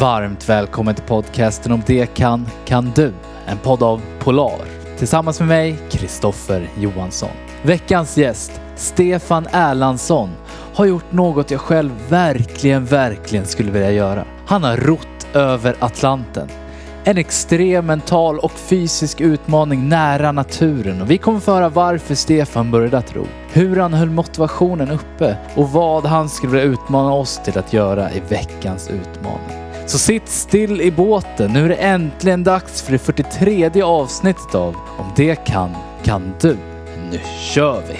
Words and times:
Varmt 0.00 0.48
välkommen 0.48 0.94
till 0.94 1.04
podcasten 1.04 1.72
om 1.72 1.82
det 1.86 2.14
kan, 2.14 2.46
kan 2.64 2.92
du. 2.94 3.12
En 3.46 3.58
podd 3.58 3.82
av 3.82 4.00
Polar. 4.18 4.60
Tillsammans 4.98 5.40
med 5.40 5.48
mig, 5.48 5.76
Kristoffer 5.90 6.68
Johansson. 6.78 7.28
Veckans 7.62 8.16
gäst, 8.16 8.60
Stefan 8.74 9.46
Erlandsson, 9.52 10.30
har 10.74 10.86
gjort 10.86 11.12
något 11.12 11.50
jag 11.50 11.60
själv 11.60 11.90
verkligen, 12.08 12.84
verkligen 12.84 13.46
skulle 13.46 13.70
vilja 13.70 13.92
göra. 13.92 14.24
Han 14.46 14.64
har 14.64 14.76
rott 14.76 15.26
över 15.32 15.76
Atlanten. 15.78 16.48
En 17.04 17.18
extrem 17.18 17.86
mental 17.86 18.38
och 18.38 18.52
fysisk 18.52 19.20
utmaning 19.20 19.88
nära 19.88 20.32
naturen 20.32 21.02
och 21.02 21.10
vi 21.10 21.18
kommer 21.18 21.40
få 21.40 21.52
höra 21.52 21.68
varför 21.68 22.14
Stefan 22.14 22.70
började 22.70 22.98
att 22.98 23.16
ro, 23.16 23.26
hur 23.52 23.76
han 23.76 23.94
höll 23.94 24.10
motivationen 24.10 24.90
uppe 24.90 25.36
och 25.54 25.70
vad 25.70 26.06
han 26.06 26.28
skulle 26.28 26.52
vilja 26.52 26.66
utmana 26.66 27.12
oss 27.12 27.40
till 27.44 27.58
att 27.58 27.72
göra 27.72 28.12
i 28.12 28.20
veckans 28.28 28.90
utmaning. 28.90 29.65
Så 29.86 29.98
sitt 29.98 30.28
still 30.28 30.80
i 30.80 30.90
båten, 30.90 31.52
nu 31.52 31.64
är 31.64 31.68
det 31.68 31.74
äntligen 31.74 32.44
dags 32.44 32.82
för 32.82 32.92
det 32.92 32.98
43 32.98 33.82
avsnittet 33.82 34.54
av 34.54 34.76
Om 34.98 35.12
det 35.16 35.34
kan, 35.34 35.70
kan 36.04 36.34
du. 36.40 36.56
Nu 37.10 37.20
kör 37.40 37.82
vi! 37.88 37.98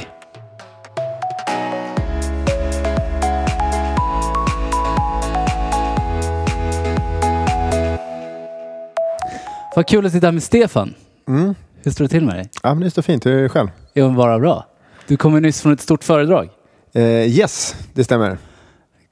Vad 9.76 9.88
kul 9.88 10.06
att 10.06 10.12
sitta 10.12 10.26
här 10.26 10.32
med 10.32 10.42
Stefan. 10.42 10.94
Mm. 11.28 11.54
Hur 11.84 11.90
står 11.90 12.04
det 12.04 12.08
till 12.08 12.24
med 12.24 12.36
dig? 12.36 12.50
Ja, 12.62 12.74
men 12.74 12.80
det 12.84 12.90
står 12.90 13.02
fint. 13.02 13.26
Hur 13.26 13.38
är 13.38 13.42
det 13.42 13.48
själv? 13.48 13.68
Jo, 13.94 14.10
bara 14.10 14.38
bra. 14.38 14.66
Du 15.06 15.16
kommer 15.16 15.40
nyss 15.40 15.62
från 15.62 15.72
ett 15.72 15.80
stort 15.80 16.04
föredrag. 16.04 16.48
Eh, 16.94 17.02
yes, 17.38 17.76
det 17.94 18.04
stämmer. 18.04 18.38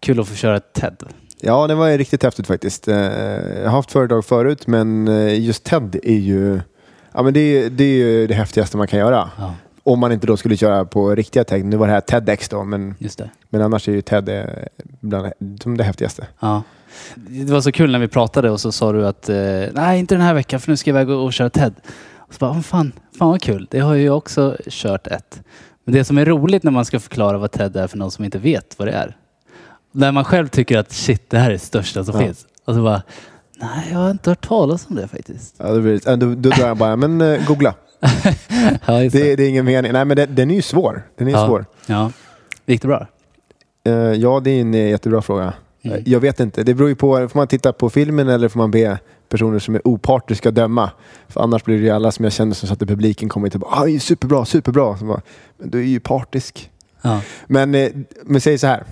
Kul 0.01 0.21
att 0.21 0.29
få 0.29 0.35
köra 0.35 0.57
ett 0.57 0.73
TED. 0.73 1.03
Ja, 1.47 1.67
det 1.67 1.75
var 1.75 1.99
riktigt 1.99 2.23
häftigt 2.23 2.47
faktiskt. 2.47 2.89
Eh, 2.89 2.97
jag 2.97 3.65
har 3.65 3.77
haft 3.77 3.93
föredrag 3.93 4.25
förut, 4.25 4.67
men 4.67 5.09
eh, 5.09 5.41
just 5.41 5.65
TED 5.65 5.97
är 6.03 6.19
ju, 6.19 6.61
ja, 7.13 7.23
men 7.23 7.35
det, 7.35 7.41
är, 7.41 7.71
det 7.71 7.85
är 7.85 7.97
ju 7.97 8.27
det 8.27 8.35
häftigaste 8.35 8.77
man 8.77 8.87
kan 8.87 8.99
göra. 8.99 9.31
Ja, 9.39 9.55
Om 9.83 9.99
man 9.99 10.13
inte 10.13 10.27
då 10.27 10.37
skulle 10.37 10.57
köra 10.57 10.85
på 10.85 11.15
riktiga 11.15 11.45
TED. 11.45 11.65
Nu 11.65 11.77
var 11.77 11.87
det 11.87 11.93
här 11.93 12.01
TEDx 12.01 12.49
då, 12.49 12.65
men, 12.65 12.95
men 13.51 13.63
annars 13.63 13.89
är 13.89 13.93
ju 13.93 14.03
TED 14.03 14.29
eh, 14.29 14.45
bland 15.01 15.33
som 15.63 15.77
det 15.77 15.85
häftigaste. 15.85 16.27
Ja. 16.41 16.63
Det 17.17 17.53
var 17.53 17.61
så 17.61 17.73
kul 17.73 17.93
när 17.93 17.99
vi 17.99 18.09
pratade 18.09 18.51
och 18.51 18.61
så 18.61 18.73
sa 18.73 18.93
du 18.93 19.07
att 19.07 19.31
nej, 19.73 19.99
inte 19.99 20.15
den 20.15 20.23
här 20.23 20.35
veckan 20.35 20.61
för 20.61 20.71
nu 20.71 20.77
ska 20.77 20.91
jag 20.91 20.97
iväg 20.97 21.11
och, 21.11 21.25
och 21.25 21.33
köra 21.33 21.51
TED. 21.51 21.75
Och 22.17 22.35
så 22.35 22.39
bara, 22.39 22.51
"Åh, 22.51 22.61
fan, 22.61 22.93
fan 23.19 23.29
vad 23.29 23.43
kul. 23.43 23.67
Det 23.71 23.81
har 23.81 23.95
ju 23.95 24.05
jag 24.05 24.17
också 24.17 24.57
kört 24.69 25.07
ett. 25.07 25.43
Men 25.85 25.95
det 25.95 26.05
som 26.05 26.19
är 26.19 26.25
roligt 26.25 26.63
när 26.63 26.71
man 26.71 26.85
ska 26.85 27.01
förklara 27.01 27.39
vad 27.39 27.51
TED 27.51 27.77
är 27.77 27.87
för 27.87 27.99
någon 27.99 28.11
som 28.11 28.25
inte 28.25 28.39
vet 28.39 28.75
vad 28.79 28.89
det 28.89 28.93
är. 28.93 29.17
När 29.97 30.13
man 30.13 30.25
själv 30.25 30.49
tycker 30.49 30.79
att 30.79 30.93
shit, 30.93 31.31
det 31.31 31.39
här 31.39 31.47
är 31.47 31.53
det 31.53 31.59
största 31.59 32.05
som 32.05 32.21
Ja. 32.21 32.27
finns. 32.27 32.47
Och 32.65 32.75
så 32.75 32.83
bara, 32.83 33.03
nej, 33.61 33.89
jag 33.93 33.99
har 33.99 34.11
inte 34.11 34.31
hört 34.31 34.47
talas 34.49 34.87
om 34.89 34.97
det 34.97 35.09
faktiskt. 35.09 35.55
Ja, 35.59 35.73
då, 35.73 35.81
blir, 35.81 36.17
då, 36.17 36.27
då 36.35 36.51
drar 36.51 36.67
jag 36.69 36.77
bara, 36.77 36.97
men 36.97 37.21
eh, 37.21 37.47
googla. 37.47 37.75
ja, 38.87 38.93
det. 38.93 39.09
Det, 39.09 39.37
det 39.37 39.45
är 39.45 39.49
ingen 39.49 39.65
mening. 39.65 39.93
Nej, 39.93 40.05
men 40.05 40.17
det, 40.17 40.27
den 40.27 40.51
är 40.51 40.55
ju 40.55 40.63
svår. 40.63 41.03
Den 41.19 41.29
är 41.29 41.33
Ja. 41.33 41.47
svår. 41.47 41.67
Ja. 41.87 42.11
Gick 42.67 42.83
det 42.83 42.89
bra? 42.89 43.07
Eh, 43.85 43.93
ja, 43.95 44.41
det 44.45 44.51
är 44.51 44.61
en 44.61 44.75
eh, 44.75 44.89
jättebra 44.91 45.23
fråga. 45.23 45.53
Mm. 45.83 45.97
Eh, 45.99 46.03
Jag 46.09 46.21
vet 46.21 46.41
inte. 46.41 46.63
Det 46.63 46.75
beror 46.75 46.89
ju 46.89 46.95
på. 46.95 47.29
Får 47.29 47.39
man 47.39 47.47
titta 47.49 47.73
på 47.73 47.91
filmen 47.91 48.29
eller 48.29 48.49
får 48.49 48.59
man 48.59 48.71
be 48.71 48.99
personer 49.29 49.59
som 49.59 49.75
är 49.75 49.87
opartiska 49.89 50.51
döma? 50.51 50.91
För 51.29 51.41
annars 51.41 51.65
blir 51.65 51.77
det 51.79 51.83
ju 51.85 51.91
alla 51.91 52.13
som 52.13 52.25
jag 52.25 52.33
känner 52.33 52.55
som 52.55 52.69
satt 52.69 52.83
i 52.83 52.87
publiken 52.87 53.29
kommer 53.29 53.51
till 53.51 53.61
bara 53.61 53.71
ah, 53.81 53.99
superbra, 54.01 54.45
superbra. 54.45 54.97
Bara, 55.01 55.21
men 55.59 55.71
du 55.71 55.79
är 55.79 55.85
ju 55.87 56.01
partisk. 56.01 56.71
Ja. 57.03 57.21
Men, 57.47 57.71
men 58.25 58.41
säg 58.41 58.59
så 58.59 58.67
här. 58.67 58.85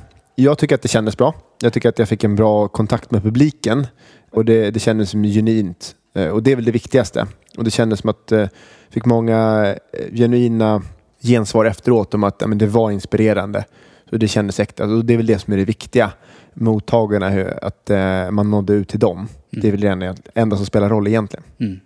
Jag 0.42 0.58
tycker 0.58 0.74
att 0.74 0.82
det 0.82 0.88
kändes 0.88 1.16
bra. 1.16 1.34
Jag 1.60 1.72
tycker 1.72 1.88
att 1.88 1.98
jag 1.98 2.08
fick 2.08 2.24
en 2.24 2.36
bra 2.36 2.68
kontakt 2.68 3.10
med 3.10 3.22
publiken. 3.22 3.86
Och 4.30 4.44
det, 4.44 4.70
det 4.70 4.80
kändes 4.80 5.10
som 5.10 5.22
genuint. 5.22 5.94
Eh, 6.14 6.26
och 6.26 6.42
det 6.42 6.52
är 6.52 6.56
väl 6.56 6.64
det 6.64 6.70
viktigaste. 6.70 7.26
Och 7.56 7.64
det 7.64 7.70
kändes 7.70 8.00
som 8.00 8.10
att 8.10 8.24
jag 8.28 8.48
fick 8.90 9.04
många 9.04 9.66
eh, 9.92 10.14
genuina 10.14 10.82
gensvar 11.22 11.64
efteråt 11.64 12.14
om 12.14 12.24
att 12.24 12.42
men 12.46 12.58
det 12.58 12.66
var 12.66 12.90
inspirerande. 12.90 13.64
Så 14.10 14.16
det 14.16 14.28
kändes 14.28 14.60
äkta. 14.60 14.84
Och 14.84 15.04
det 15.04 15.12
är 15.12 15.16
väl 15.16 15.26
det 15.26 15.38
som 15.38 15.52
är 15.52 15.56
det 15.56 15.64
viktiga. 15.64 16.12
Mottagarna, 16.54 17.50
att 17.62 17.90
eh, 17.90 18.30
man 18.30 18.50
nådde 18.50 18.72
ut 18.72 18.88
till 18.88 19.00
dem. 19.00 19.28
Det 19.50 19.68
är 19.68 19.72
väl 19.72 19.80
det 19.80 20.16
enda, 20.34 20.56
som 20.56 20.66
spelar 20.66 20.88
roll 20.88 21.08
egentligen. 21.08 21.44
Mm. 21.60 21.80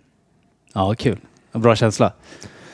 Ja, 0.73 0.95
kul. 0.97 1.17
Bra 1.51 1.75
känsla. 1.75 2.13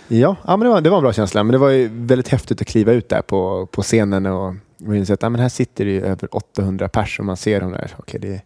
Ja, 0.08 0.36
ja 0.48 0.58
men 0.58 0.60
det, 0.60 0.70
var, 0.70 0.82
det 0.82 0.90
var 0.90 0.98
en 0.98 1.04
bra 1.04 1.14
känsla. 1.14 1.44
Men 1.44 1.52
det 1.52 1.58
var 1.58 1.70
ju 1.70 1.90
väldigt 1.92 2.28
häftigt 2.28 2.62
att 2.62 2.68
kliva 2.68 2.92
ut 2.92 3.10
där 3.10 3.22
på, 3.22 3.68
på 3.72 3.82
scenen 3.82 4.26
och, 4.26 4.56
och 4.88 4.96
inse 4.96 5.14
att 5.14 5.22
ja, 5.22 5.30
men 5.30 5.42
här 5.42 5.50
sitter 5.50 5.86
det 5.86 5.92
ju 5.92 6.02
över 6.06 6.36
800 6.36 6.90
pers 6.90 7.20
och 7.20 7.26
man 7.26 7.38
ser 7.38 7.60
dem 7.62 7.72
där. 7.72 7.92
Okej, 7.98 8.20
det, 8.20 8.42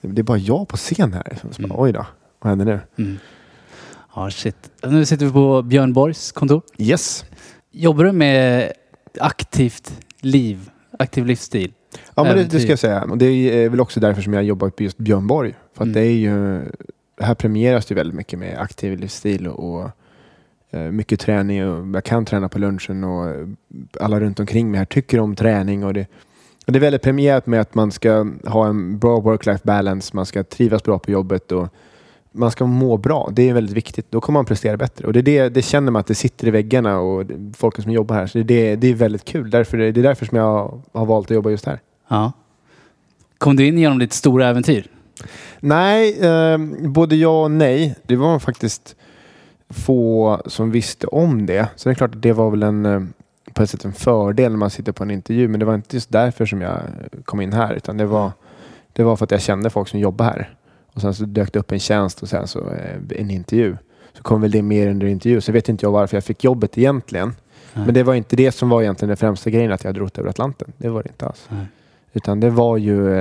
det 0.00 0.20
är 0.20 0.22
bara 0.22 0.38
jag 0.38 0.68
på 0.68 0.76
scen 0.76 1.12
här. 1.12 1.38
Så 1.40 1.46
bara, 1.62 1.64
Mm. 1.64 1.80
Oj 1.80 1.92
då, 1.92 2.06
vad 2.40 2.48
händer 2.50 2.64
nu? 2.64 2.80
Mm. 3.04 3.18
Ja, 4.14 4.30
shit. 4.30 4.56
Nu 4.86 5.04
sitter 5.06 5.26
vi 5.26 5.32
på 5.32 5.62
Björn 5.62 5.92
Borgs 5.92 6.32
kontor. 6.32 6.62
Yes. 6.78 7.24
Jobbar 7.70 8.04
du 8.04 8.12
med 8.12 8.72
aktivt 9.20 10.00
liv, 10.20 10.70
aktiv 10.98 11.26
livsstil? 11.26 11.72
Ja, 12.14 12.24
men 12.24 12.36
det, 12.36 12.44
det 12.44 12.60
ska 12.60 12.68
jag 12.70 12.78
säga. 12.78 13.02
Och 13.04 13.18
det 13.18 13.26
är 13.26 13.68
väl 13.68 13.80
också 13.80 14.00
därför 14.00 14.22
som 14.22 14.32
jag 14.32 14.44
jobbar 14.44 14.70
på 14.70 14.82
just 14.82 14.98
Björn 14.98 15.26
Borg. 15.26 15.54
För 15.74 15.84
att 15.84 15.88
Mm. 15.88 15.92
det 15.92 16.00
är 16.00 16.12
ju, 16.12 16.62
här 17.20 17.34
premieras 17.34 17.86
det 17.86 17.94
väldigt 17.94 18.16
mycket 18.16 18.38
med 18.38 18.58
aktiv 18.58 18.98
livsstil 18.98 19.48
och, 19.48 19.82
eh, 19.82 19.90
mycket 20.78 21.20
träning. 21.20 21.68
Och 21.68 21.96
jag 21.96 22.04
kan 22.04 22.24
träna 22.24 22.48
på 22.48 22.58
lunchen 22.58 23.04
och 23.04 23.28
eh, 23.28 23.46
alla 24.00 24.20
runt 24.20 24.40
omkring 24.40 24.70
mig 24.70 24.78
här 24.78 24.84
tycker 24.84 25.20
om 25.20 25.36
träning. 25.36 25.84
Och 25.84 25.94
det, 25.94 26.06
och 26.66 26.72
det 26.72 26.78
är 26.78 26.80
väldigt 26.80 27.02
premierat 27.02 27.46
med 27.46 27.60
att 27.60 27.74
man 27.74 27.92
ska 27.92 28.26
ha 28.46 28.66
en 28.68 28.98
bra 28.98 29.20
work-life 29.20 29.60
balance, 29.64 30.16
man 30.16 30.26
ska 30.26 30.44
trivas 30.44 30.82
bra 30.82 30.98
på 30.98 31.10
jobbet 31.10 31.52
och 31.52 31.68
man 32.32 32.50
ska 32.50 32.66
må 32.66 32.96
bra. 32.96 33.28
Det 33.32 33.48
är 33.48 33.54
väldigt 33.54 33.76
viktigt. 33.76 34.06
Då 34.10 34.20
kommer 34.20 34.38
man 34.38 34.44
prestera 34.44 34.76
bättre. 34.76 35.06
Och 35.06 35.12
det, 35.12 35.18
är 35.18 35.22
det, 35.22 35.48
det 35.48 35.62
känner 35.62 35.92
man 35.92 36.00
att 36.00 36.06
det 36.06 36.14
sitter 36.14 36.46
i 36.46 36.50
väggarna 36.50 36.98
och 37.00 37.24
folk 37.56 37.82
som 37.82 37.92
jobbar 37.92 38.16
här. 38.16 38.26
Så 38.26 38.38
det, 38.38 38.54
är- 38.70 38.76
det 38.76 38.86
är 38.86 38.94
väldigt 38.94 39.24
kul. 39.24 39.50
Därför, 39.50 39.76
det 39.78 39.84
är 39.86 39.92
därför 39.92 40.26
som 40.26 40.38
jag 40.38 40.82
har 40.92 41.06
valt 41.06 41.30
att 41.30 41.34
jobba 41.34 41.50
just 41.50 41.66
här. 41.66 41.80
Ja. 42.08 42.32
Kom 43.38 43.56
du 43.56 43.66
in 43.66 43.78
genom 43.78 43.98
ditt 43.98 44.12
stora 44.12 44.48
äventyr? 44.48 44.86
Nej, 45.60 46.18
eh, 46.20 46.58
både 46.88 47.16
ja 47.16 47.42
och 47.44 47.50
nej. 47.50 47.94
Det 48.02 48.16
var 48.16 48.38
faktiskt 48.38 48.96
få 49.68 50.42
som 50.46 50.70
visste 50.70 51.06
om 51.06 51.46
det. 51.46 51.68
Så 51.76 51.88
det 51.88 51.92
är 51.92 51.94
klart 51.94 52.14
att 52.14 52.22
det 52.22 52.32
var 52.32 52.50
väl 52.50 52.62
en, 52.62 52.86
eh, 52.86 53.02
på 53.52 53.62
ett 53.62 53.70
sätt 53.70 53.84
en 53.84 53.92
fördel 53.92 54.52
när 54.52 54.58
man 54.58 54.70
sitter 54.70 54.92
på 54.92 55.02
en 55.02 55.10
intervju. 55.10 55.48
Men 55.48 55.60
det 55.60 55.66
var 55.66 55.74
inte 55.74 55.96
just 55.96 56.12
därför 56.12 56.46
som 56.46 56.60
jag 56.60 56.80
kom 57.24 57.40
in 57.40 57.52
här. 57.52 57.74
Utan 57.74 57.96
det 57.96 58.06
var, 58.06 58.32
det 58.92 59.02
var 59.02 59.16
för 59.16 59.24
att 59.24 59.30
jag 59.30 59.42
kände 59.42 59.70
folk 59.70 59.88
som 59.88 60.00
jobbar 60.00 60.24
här. 60.24 60.54
Och 60.94 61.00
sen 61.00 61.14
så 61.14 61.24
dök 61.24 61.52
det 61.52 61.58
upp 61.58 61.72
en 61.72 61.80
tjänst 61.80 62.22
och 62.22 62.28
sen 62.28 62.46
så 62.46 62.58
eh, 62.58 63.20
en 63.20 63.30
intervju. 63.30 63.76
Så 64.12 64.22
kom 64.22 64.40
väl 64.40 64.50
det 64.50 64.62
mer 64.62 64.88
under 64.88 65.06
intervju. 65.06 65.40
Så 65.40 65.52
vet 65.52 65.68
inte 65.68 65.86
jag 65.86 65.92
varför 65.92 66.16
jag 66.16 66.24
fick 66.24 66.44
jobbet 66.44 66.78
egentligen. 66.78 67.34
Nej. 67.74 67.84
Men 67.84 67.94
det 67.94 68.02
var 68.02 68.14
inte 68.14 68.36
det 68.36 68.52
som 68.52 68.68
var 68.68 68.82
egentligen 68.82 69.08
den 69.08 69.16
främsta 69.16 69.50
grejen 69.50 69.72
att 69.72 69.84
jag 69.84 70.00
rott 70.00 70.18
över 70.18 70.30
Atlanten. 70.30 70.72
Det 70.76 70.88
var 70.88 71.02
det 71.02 71.08
inte 71.08 71.26
alls. 71.26 71.46
Nej. 71.48 71.66
Utan 72.12 72.40
det 72.40 72.50
var 72.50 72.76
ju... 72.76 73.14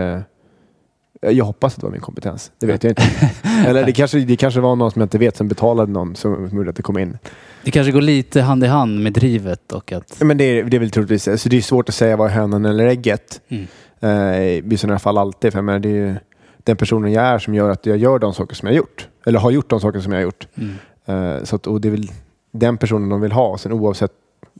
Eh, 1.26 1.32
jag 1.32 1.46
hoppas 1.46 1.74
att 1.74 1.80
det 1.80 1.86
var 1.86 1.92
min 1.92 2.02
kompetens. 2.02 2.52
Det 2.60 2.66
vet 2.66 2.84
jag 2.84 2.92
inte. 2.92 3.04
Eller 3.68 3.86
det 3.86 3.92
kanske, 3.92 4.20
det 4.20 4.36
kanske 4.36 4.60
var 4.60 4.76
någon 4.76 4.92
som 4.92 5.00
jag 5.00 5.06
inte 5.06 5.18
vet 5.18 5.38
som 5.38 5.48
betalade 5.48 5.92
någon 5.92 6.16
som 6.16 6.50
gjorde 6.58 6.70
att 6.70 6.76
det 6.76 6.84
kom 6.84 6.98
in. 6.98 7.18
Det 7.64 7.72
kanske 7.72 7.92
går 7.92 8.02
lite 8.02 8.42
hand 8.42 8.64
i 8.64 8.68
hand 8.68 9.04
med 9.04 9.14
drivet 9.14 9.72
och 9.72 9.92
att... 9.92 10.22
Men 10.22 10.38
det 10.38 10.44
är, 10.44 10.64
det 10.64 10.78
är 10.78 10.80
väl 10.80 10.92
troligtvis... 10.92 11.28
Alltså 11.28 11.50
det 11.50 11.58
är 11.58 11.62
svårt 11.62 11.90
att 11.90 11.96
säga 11.96 12.18
vad 12.18 12.30
hönan 12.30 12.66
eller 12.66 12.88
ägget. 12.88 13.42
Mm. 13.50 13.68
Eh, 14.00 14.74
I 14.74 14.78
sådana 14.78 15.00
fall 15.00 15.18
alltid. 15.18 15.54
För 15.54 15.62
menar, 15.62 15.80
det 15.80 15.90
är 15.90 15.94
ju 15.94 16.16
den 16.58 16.78
personen 16.78 17.12
jag 17.12 17.24
är 17.24 17.40
som 17.40 17.56
gör 17.56 17.70
att 17.70 17.86
jag 17.86 17.98
gör 17.98 18.20
de 18.20 18.34
saker 18.34 18.56
som 18.56 18.68
jag 18.68 18.74
har 18.74 18.78
gjort. 18.78 19.08
Eller 19.26 19.40
har 19.40 19.52
gjort 19.52 19.70
de 19.70 19.80
saker 19.80 20.00
som 20.00 20.12
jag 20.12 20.20
har 20.20 20.24
gjort. 20.24 20.48
Mm. 20.56 20.76
Eh, 21.06 21.44
så 21.44 21.56
att, 21.56 21.68
och 21.68 21.82
det 21.82 21.88
är 21.88 21.92
väl 21.92 22.12
den 22.52 22.78
personen 22.78 23.10
de 23.10 23.22
vill 23.22 23.32
ha. 23.32 23.58
Sen 23.58 23.72
oavsett 23.72 24.12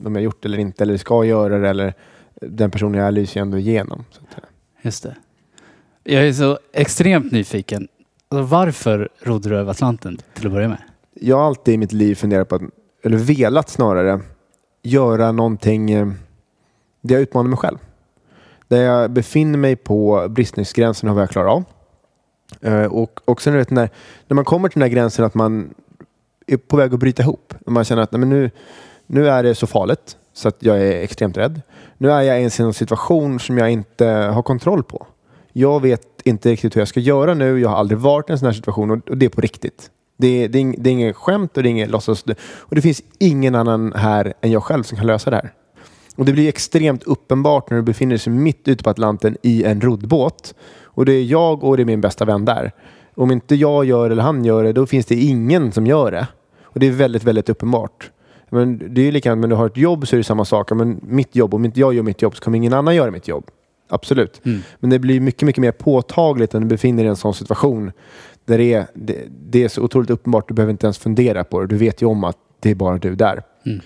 om 0.04 0.14
jag 0.14 0.20
har 0.20 0.24
gjort 0.24 0.42
det 0.42 0.48
eller 0.48 0.58
inte, 0.58 0.84
eller 0.84 0.96
ska 0.96 1.24
göra 1.24 1.58
det, 1.58 1.68
eller 1.68 1.94
den 2.40 2.70
personen 2.70 2.94
jag 2.94 3.06
är 3.06 3.12
lyser 3.12 3.40
ändå 3.40 3.58
igenom. 3.58 4.04
Så 4.10 4.20
att. 4.20 4.44
Just 4.82 5.02
det. 5.02 5.16
Jag 6.08 6.28
är 6.28 6.32
så 6.32 6.58
extremt 6.72 7.32
nyfiken. 7.32 7.88
Alltså, 8.28 8.44
varför 8.44 9.08
rodde 9.22 9.48
du 9.48 9.56
över 9.56 9.70
Atlanten 9.70 10.18
till 10.34 10.46
att 10.46 10.52
börja 10.52 10.68
med? 10.68 10.78
jag 11.20 11.36
har 11.36 11.46
alltid 11.46 11.74
i 11.74 11.78
mitt 11.78 11.92
liv 11.92 12.14
funderat 12.14 12.48
på, 12.48 12.54
att, 12.54 12.62
eller 13.02 13.16
velat 13.16 13.68
snarare, 13.68 14.20
göra 14.82 15.32
någonting 15.32 15.90
eh, 15.90 16.06
där 17.00 17.14
jag 17.14 17.22
utmanar 17.22 17.48
mig 17.48 17.58
själv. 17.58 17.78
Där 18.68 18.82
jag 18.82 19.10
befinner 19.10 19.58
mig 19.58 19.76
på 19.76 20.26
bristningsgränsen 20.28 21.08
av 21.08 21.14
vad 21.14 21.22
jag 21.22 21.30
klarar 21.30 21.48
av. 21.48 21.64
Eh, 22.60 22.84
och, 22.84 23.20
också 23.24 23.50
sen 23.50 23.64
när, 23.68 23.90
när 24.28 24.34
man 24.34 24.44
kommer 24.44 24.68
till 24.68 24.80
den 24.80 24.88
här 24.88 24.94
gränsen 24.94 25.24
att 25.24 25.34
man 25.34 25.74
är 26.46 26.56
på 26.56 26.76
väg 26.76 26.94
att 26.94 27.00
bryta 27.00 27.22
ihop. 27.22 27.54
Och 27.66 27.72
man 27.72 27.84
känner 27.84 28.02
att 28.02 28.12
nej, 28.12 28.18
men 28.18 28.28
nu, 28.28 28.50
nu 29.06 29.28
är 29.28 29.42
det 29.42 29.54
så 29.54 29.66
farligt 29.66 30.16
så 30.32 30.48
att 30.48 30.56
jag 30.58 30.76
är 30.76 31.02
extremt 31.02 31.36
rädd. 31.36 31.62
Nu 31.98 32.12
är 32.12 32.20
jag 32.20 32.40
i 32.40 32.44
en 32.58 32.72
situation 32.72 33.40
som 33.40 33.58
jag 33.58 33.70
inte 33.70 34.06
har 34.06 34.42
kontroll 34.42 34.82
på. 34.82 35.06
Jag 35.58 35.80
vet 35.80 36.02
inte 36.24 36.50
riktigt 36.50 36.76
hur 36.76 36.80
jag 36.80 36.88
ska 36.88 37.00
göra 37.00 37.34
nu. 37.34 37.60
Jag 37.60 37.68
har 37.68 37.76
aldrig 37.76 37.98
varit 37.98 38.30
i 38.30 38.32
en 38.32 38.38
sån 38.38 38.46
här 38.46 38.52
situation 38.52 38.90
och, 38.90 39.16
det 39.16 39.26
är 39.26 39.30
på 39.30 39.40
riktigt. 39.40 39.90
Det 40.16 40.44
är, 40.44 40.48
det, 40.48 40.58
är, 40.58 40.74
det 40.78 40.90
är 40.90 40.92
inget 40.92 41.16
skämt 41.16 41.56
och 41.56 41.62
det 41.62 41.68
är 41.68 41.70
inget 41.70 41.90
låtsas. 41.90 42.24
Och 42.58 42.74
det 42.74 42.82
finns 42.82 43.02
ingen 43.18 43.54
annan 43.54 43.92
här 43.92 44.34
än 44.40 44.50
jag 44.50 44.64
själv 44.64 44.82
som 44.82 44.98
kan 44.98 45.06
lösa 45.06 45.30
det 45.30 45.36
här. 45.36 45.52
Och 46.16 46.24
det 46.24 46.32
blir 46.32 46.48
extremt 46.48 47.02
uppenbart 47.02 47.70
när 47.70 47.76
du 47.76 47.82
befinner 47.82 48.24
dig 48.24 48.34
mitt 48.34 48.68
ute 48.68 48.84
på 48.84 48.90
Atlanten 48.90 49.36
i 49.42 49.64
en 49.64 49.80
roddbåt 49.80 50.54
Och 50.84 51.04
det 51.04 51.12
är 51.12 51.24
jag 51.24 51.64
och 51.64 51.76
det 51.76 51.82
är 51.82 51.84
min 51.84 52.00
bästa 52.00 52.24
vän 52.24 52.44
där. 52.44 52.72
Om 53.14 53.30
inte 53.30 53.54
jag 53.54 53.84
gör 53.84 54.10
eller 54.10 54.22
han 54.22 54.44
gör 54.44 54.64
det, 54.64 54.72
då 54.72 54.86
finns 54.86 55.06
det 55.06 55.14
ingen 55.14 55.72
som 55.72 55.86
gör 55.86 56.10
det. 56.10 56.28
Och 56.62 56.80
det 56.80 56.86
är 56.86 56.90
väldigt, 56.90 57.24
väldigt 57.24 57.48
uppenbart. 57.48 58.10
Men 58.50 58.94
det 58.94 59.00
är 59.00 59.04
ju 59.04 59.12
likadant, 59.12 59.40
men 59.40 59.50
du 59.50 59.56
har 59.56 59.66
ett 59.66 59.76
jobb 59.76 60.08
så 60.08 60.16
är 60.16 60.18
det 60.18 60.24
samma 60.24 60.44
sak. 60.44 60.70
Men 60.72 61.00
mitt 61.02 61.36
jobb, 61.36 61.54
om 61.54 61.64
inte 61.64 61.80
jag 61.80 61.94
gör 61.94 62.02
mitt 62.02 62.22
jobb 62.22 62.36
så 62.36 62.42
kommer 62.42 62.56
ingen 62.56 62.72
annan 62.72 62.94
göra 62.94 63.10
mitt 63.10 63.28
jobb. 63.28 63.50
Absolut. 63.88 64.40
Mm. 64.46 64.60
Men 64.80 64.90
det 64.90 64.98
blir 64.98 65.20
mycket, 65.20 65.42
mycket 65.42 65.60
mer 65.60 65.72
påtagligt 65.72 66.52
när 66.52 66.60
du 66.60 66.66
befinner 66.66 66.96
dig 67.02 67.06
i 67.06 67.08
en 67.10 67.16
sån 67.16 67.34
situation. 67.34 67.92
Där 68.44 68.58
det 68.58 68.72
är, 68.74 68.86
det, 68.94 69.24
det 69.28 69.64
är 69.64 69.68
så 69.68 69.82
otroligt 69.82 70.10
uppenbart, 70.10 70.48
du 70.48 70.54
behöver 70.54 70.70
inte 70.70 70.86
ens 70.86 70.98
fundera 70.98 71.44
på 71.44 71.60
det. 71.60 71.66
Du 71.66 71.76
vet 71.76 72.02
ju 72.02 72.06
om 72.06 72.24
att 72.24 72.36
det 72.60 72.70
är 72.70 72.74
bara 72.74 72.98
du 72.98 73.14
där. 73.14 73.42
Mm. 73.66 73.80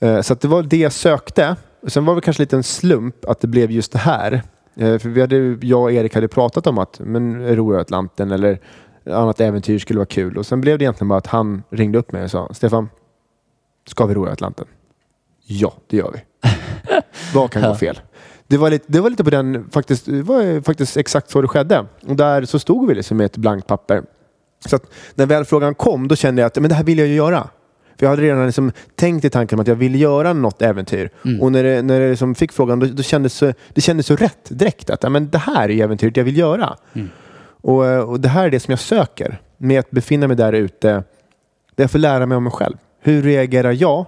Eh, 0.00 0.22
Så 0.22 0.34
det 0.34 0.48
var 0.48 0.62
det 0.62 0.76
jag 0.76 0.92
sökte. 0.92 1.56
Och 1.82 1.92
sen 1.92 2.04
var 2.04 2.14
det 2.14 2.20
kanske 2.20 2.42
lite 2.42 2.56
en 2.56 2.62
slump 2.62 3.24
att 3.24 3.40
det 3.40 3.48
blev 3.48 3.70
just 3.70 3.92
det 3.92 3.98
här. 3.98 4.42
Eh, 4.76 4.98
För 4.98 5.08
vi 5.08 5.20
hade, 5.20 5.58
jag 5.66 5.82
och 5.82 5.92
Erik 5.92 6.14
hade 6.14 6.28
pratat 6.28 6.66
om 6.66 6.78
att 6.78 7.00
men 7.04 7.56
Roratlanten 7.56 8.30
eller 8.30 8.58
annat 9.06 9.40
äventyr 9.40 9.78
skulle 9.78 9.98
vara 9.98 10.06
kul. 10.06 10.36
Och 10.38 10.46
sen 10.46 10.60
blev 10.60 10.78
det 10.78 10.84
egentligen 10.84 11.08
bara 11.08 11.18
att 11.18 11.26
han 11.26 11.62
ringde 11.70 11.98
upp 11.98 12.12
mig 12.12 12.24
och 12.24 12.30
sa 12.30 12.48
Stefan, 12.54 12.88
ska 13.86 14.06
vi 14.06 14.14
ro 14.14 14.26
Atlanten? 14.26 14.66
Ja, 15.46 15.74
det 15.86 15.96
gör 15.96 16.10
vi. 16.12 16.48
Vad 17.34 17.50
kan 17.50 17.62
gå 17.62 17.74
fel? 17.74 18.00
Det 18.50 18.56
var, 18.56 18.70
lite, 18.70 18.84
det 18.88 19.00
var 19.00 19.10
lite 19.10 19.24
på 19.24 19.30
den, 19.30 19.70
faktiskt, 19.70 20.06
det 20.06 20.22
var 20.22 20.62
faktiskt 20.62 20.96
exakt 20.96 21.30
så 21.30 21.42
det 21.42 21.48
skedde. 21.48 21.86
Och 22.06 22.16
där 22.16 22.44
så 22.44 22.58
stod 22.58 22.88
vi 22.88 22.94
liksom 22.94 23.16
med 23.16 23.26
ett 23.26 23.36
blankt 23.36 23.66
papper. 23.66 24.02
Så 24.66 24.78
när 25.14 25.26
väl 25.26 25.44
frågan 25.44 25.74
kom, 25.74 26.08
då 26.08 26.16
kände 26.16 26.42
jag 26.42 26.46
att 26.46 26.58
men 26.58 26.68
det 26.68 26.74
här 26.74 26.84
vill 26.84 26.98
jag 26.98 27.08
ju 27.08 27.14
göra. 27.14 27.48
För 27.98 28.06
jag 28.06 28.10
hade 28.10 28.22
redan 28.22 28.46
liksom 28.46 28.72
tänkt 28.94 29.24
i 29.24 29.30
tanken 29.30 29.58
om 29.58 29.60
att 29.60 29.66
jag 29.66 29.74
vill 29.74 30.00
göra 30.00 30.32
något 30.32 30.62
äventyr. 30.62 31.10
Och 31.40 31.52
när 31.52 31.62
det, 31.64 31.82
när 31.82 32.00
det 32.00 32.10
liksom 32.10 32.34
fick 32.34 32.52
frågan, 32.52 32.78
då, 32.78 32.86
då 32.86 33.02
kändes 33.02 33.34
så, 33.34 33.52
det 33.74 33.80
kändes 33.80 34.06
så 34.06 34.16
rätt 34.16 34.48
direkt. 34.48 34.90
Att 34.90 35.12
men 35.12 35.30
det 35.30 35.38
här 35.38 35.70
är 35.70 35.84
äventyret 35.84 36.16
jag 36.16 36.24
vill 36.24 36.38
göra. 36.38 36.76
Och, 37.62 37.86
eh, 37.86 38.00
och 38.00 38.20
det 38.20 38.28
här 38.28 38.44
är 38.44 38.50
det 38.50 38.60
som 38.60 38.72
jag 38.72 38.78
söker. 38.78 39.40
Med 39.58 39.80
att 39.80 39.90
befinna 39.90 40.28
mig 40.28 40.36
där 40.36 40.52
ute, 40.52 40.88
där 41.74 41.84
jag 41.84 41.90
får 41.90 41.98
lära 41.98 42.26
mig 42.26 42.36
om 42.36 42.44
mig 42.44 42.52
själv. 42.52 42.76
Hur 43.00 43.22
reagerar 43.22 43.72
jag 43.72 44.06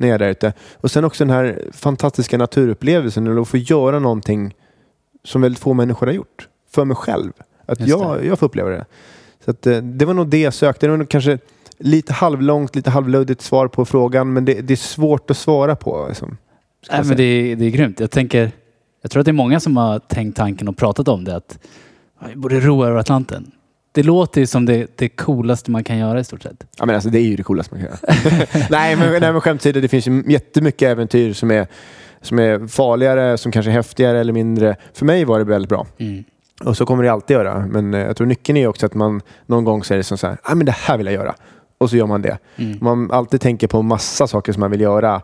när 0.00 0.08
jag 0.08 0.14
är 0.14 0.18
där 0.18 0.28
ute? 0.30 0.52
Och 0.74 0.90
sen 0.90 1.04
också 1.04 1.24
den 1.24 1.34
här 1.34 1.62
fantastiska 1.72 2.38
naturupplevelsen, 2.38 3.38
att 3.38 3.48
få 3.48 3.56
göra 3.56 3.98
någonting 3.98 4.54
som 5.24 5.42
väldigt 5.42 5.58
få 5.62 5.74
människor 5.74 6.06
har 6.06 6.14
gjort. 6.14 6.48
För 6.70 6.84
mig 6.84 6.96
själv. 6.96 7.32
Att 7.66 7.80
jag, 7.88 8.24
jag 8.24 8.38
får 8.38 8.46
uppleva 8.46 8.70
det. 8.70 8.84
Så 9.44 9.50
att, 9.50 9.66
eh, 9.66 9.76
det 9.76 10.04
var 10.04 10.14
nog 10.14 10.28
det 10.28 10.40
jag 10.40 10.54
sökte. 10.54 10.86
Det 10.86 10.90
var 10.90 10.96
nog 10.96 11.08
kanske 11.08 11.38
lite 11.78 12.12
halvlångt, 12.12 12.76
lite 12.76 12.90
halvluddigt 12.90 13.40
svar 13.42 13.68
på 13.68 13.84
frågan, 13.84 14.32
men 14.32 14.44
det, 14.44 14.54
det 14.60 14.74
är 14.74 14.76
svårt 14.76 15.30
att 15.30 15.36
svara 15.36 15.76
på. 15.76 16.06
Liksom, 16.08 16.36
Nej, 16.90 17.04
men 17.04 17.16
det, 17.16 17.22
är, 17.22 17.56
det 17.56 17.64
är 17.64 17.70
grymt. 17.70 18.00
Jag 18.00 18.10
tänker, 18.10 18.50
jag 19.02 19.10
tror 19.10 19.20
att 19.20 19.24
det 19.24 19.30
är 19.30 19.32
många 19.32 19.60
som 19.60 19.76
har 19.76 19.98
tänkt 19.98 20.36
tanken 20.36 20.68
och 20.68 20.76
pratat 20.76 21.08
om 21.08 21.24
det 21.24 21.36
att 21.36 21.58
"Ja, 22.20 22.26
vi 22.30 22.36
borde 22.36 22.60
ro 22.60 22.84
över 22.84 22.96
Atlanten. 22.96 23.50
Det 23.92 24.02
låter 24.02 24.40
ju 24.40 24.46
som 24.46 24.66
det, 24.66 24.86
det 24.96 25.08
coolaste 25.08 25.70
man 25.70 25.84
kan 25.84 25.98
göra 25.98 26.20
i 26.20 26.24
stort 26.24 26.42
sett. 26.42 26.64
Ja, 26.78 26.86
men 26.86 26.94
alltså, 26.94 27.10
det 27.10 27.18
är 27.18 27.22
ju 27.22 27.36
det 27.36 27.42
coolaste 27.42 27.74
man 27.74 27.84
kan 27.84 27.90
göra. 27.90 28.14
nej, 28.70 28.96
men, 28.96 29.10
nej, 29.10 29.32
men 29.32 29.40
skämt 29.40 29.62
det 29.62 29.88
finns 29.88 30.08
ju 30.08 30.22
jättemycket 30.26 30.88
äventyr 30.88 31.32
som 31.32 31.50
är, 31.50 31.66
som 32.20 32.38
är 32.38 32.66
farligare, 32.66 33.38
som 33.38 33.52
kanske 33.52 33.70
är 33.70 33.72
häftigare 33.72 34.20
eller 34.20 34.32
mindre. 34.32 34.76
För 34.92 35.06
mig 35.06 35.24
var 35.24 35.38
det 35.38 35.44
väldigt 35.44 35.68
bra. 35.68 35.86
Mm. 35.98 36.24
Och 36.64 36.76
så 36.76 36.86
kommer 36.86 37.04
det 37.04 37.12
alltid 37.12 37.34
göra. 37.34 37.66
Men 37.66 37.94
eh, 37.94 38.00
jag 38.00 38.16
tror 38.16 38.26
nyckeln 38.26 38.58
är 38.58 38.66
också 38.66 38.86
att 38.86 38.94
man 38.94 39.22
någon 39.46 39.64
gång 39.64 39.84
säger 39.84 40.02
som 40.02 40.18
så 40.18 40.26
här, 40.26 40.38
ah, 40.42 40.54
men 40.54 40.66
det 40.66 40.72
här 40.72 40.96
vill 40.98 41.06
jag 41.06 41.14
göra. 41.14 41.34
Och 41.78 41.90
så 41.90 41.96
gör 41.96 42.06
man 42.06 42.22
det. 42.22 42.38
Mm. 42.56 42.78
Man 42.80 43.10
alltid 43.10 43.40
tänker 43.40 43.66
på 43.66 43.82
massa 43.82 44.26
saker 44.26 44.52
som 44.52 44.60
man 44.60 44.70
vill 44.70 44.80
göra. 44.80 45.22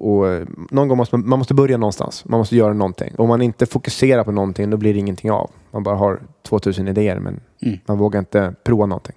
Och 0.00 0.28
eh, 0.28 0.46
någon 0.70 0.88
gång 0.88 0.96
måste 0.96 1.16
man, 1.16 1.28
man 1.28 1.38
måste 1.38 1.54
börja 1.54 1.76
någonstans. 1.76 2.24
Man 2.24 2.38
måste 2.38 2.56
göra 2.56 2.72
någonting. 2.72 3.14
Om 3.18 3.28
man 3.28 3.42
inte 3.42 3.66
fokuserar 3.66 4.24
på 4.24 4.32
någonting, 4.32 4.70
då 4.70 4.76
blir 4.76 4.92
det 4.94 4.98
ingenting 5.00 5.30
av. 5.30 5.50
Man 5.70 5.82
bara 5.82 5.96
har 5.96 6.20
2000 6.42 6.88
idéer, 6.88 7.18
men 7.18 7.40
Mm. 7.62 7.78
man 7.86 7.98
vågar 7.98 8.20
inte 8.20 8.54
prova 8.64 8.86
någonting. 8.86 9.14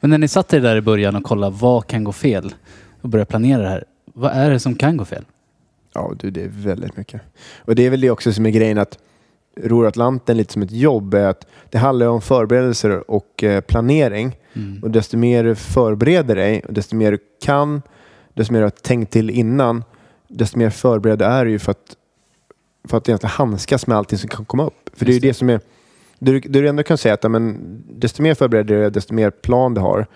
Men 0.00 0.10
när 0.10 0.18
ni 0.18 0.28
satt 0.28 0.52
er 0.54 0.60
där 0.60 0.76
i 0.76 0.80
början 0.80 1.16
och 1.16 1.22
kollade 1.22 1.56
vad 1.60 1.86
kan 1.86 2.04
gå 2.04 2.12
fel 2.12 2.54
och 3.00 3.08
började 3.08 3.28
planera 3.30 3.62
det 3.62 3.68
här. 3.68 3.84
Vad 4.04 4.32
är 4.32 4.50
det 4.50 4.60
som 4.60 4.74
kan 4.74 4.96
gå 4.96 5.04
fel? 5.04 5.24
Ja, 5.94 6.12
du, 6.18 6.30
det 6.30 6.42
är 6.42 6.48
väldigt 6.48 6.96
mycket. 6.96 7.20
Och 7.58 7.74
det 7.74 7.86
är 7.86 7.90
väl 7.90 8.00
det 8.00 8.10
också 8.10 8.32
som 8.32 8.46
är 8.46 8.50
grejen 8.50 8.78
att 8.78 8.98
Ror 9.62 9.86
Atlanten 9.86 10.36
lite 10.36 10.52
som 10.52 10.62
ett 10.62 10.70
jobb 10.70 11.14
är 11.14 11.26
att 11.26 11.46
det 11.70 11.78
handlar 11.78 12.06
om 12.06 12.20
förberedelser 12.20 13.10
och 13.10 13.44
eh, 13.44 13.60
planering. 13.60 14.36
Mm. 14.54 14.82
Och 14.82 14.90
desto 14.90 15.16
mer 15.16 15.44
du 15.44 15.54
förbereder 15.54 16.36
dig 16.36 16.62
och 16.68 16.72
desto 16.74 16.96
mer 16.96 17.12
du 17.12 17.18
kan, 17.44 17.82
desto 18.40 18.52
mer 18.52 18.60
du 18.60 18.64
har 18.64 18.70
tänkt 18.70 19.12
till 19.12 19.30
innan, 19.30 19.84
desto 20.28 20.58
mer 20.58 20.70
förberedd 20.70 21.22
är 21.22 21.44
du 21.44 21.50
ju 21.50 21.58
för 21.58 21.70
att, 21.70 21.96
för 22.88 22.96
att 22.96 23.08
egentligen 23.08 23.30
handskas 23.30 23.86
med 23.86 23.96
allting 23.96 24.18
som 24.18 24.28
kan 24.28 24.44
komma 24.44 24.66
upp. 24.66 24.90
För 24.92 25.04
det 25.04 25.12
är 25.12 25.14
ju 25.14 25.20
det. 25.20 25.34
som 25.34 25.50
är, 25.50 25.60
det 26.18 26.40
du, 26.40 26.68
ändå 26.68 26.82
kan 26.82 26.98
säga 26.98 27.14
att 27.14 27.24
ja, 27.24 27.28
men, 27.28 27.58
desto 27.88 28.22
mer 28.22 28.34
förberedd 28.34 28.66
du 28.66 28.84
är, 28.84 28.90
desto 28.90 29.14
mer 29.14 29.30
plan 29.30 29.74
du 29.74 29.80
har, 29.80 30.06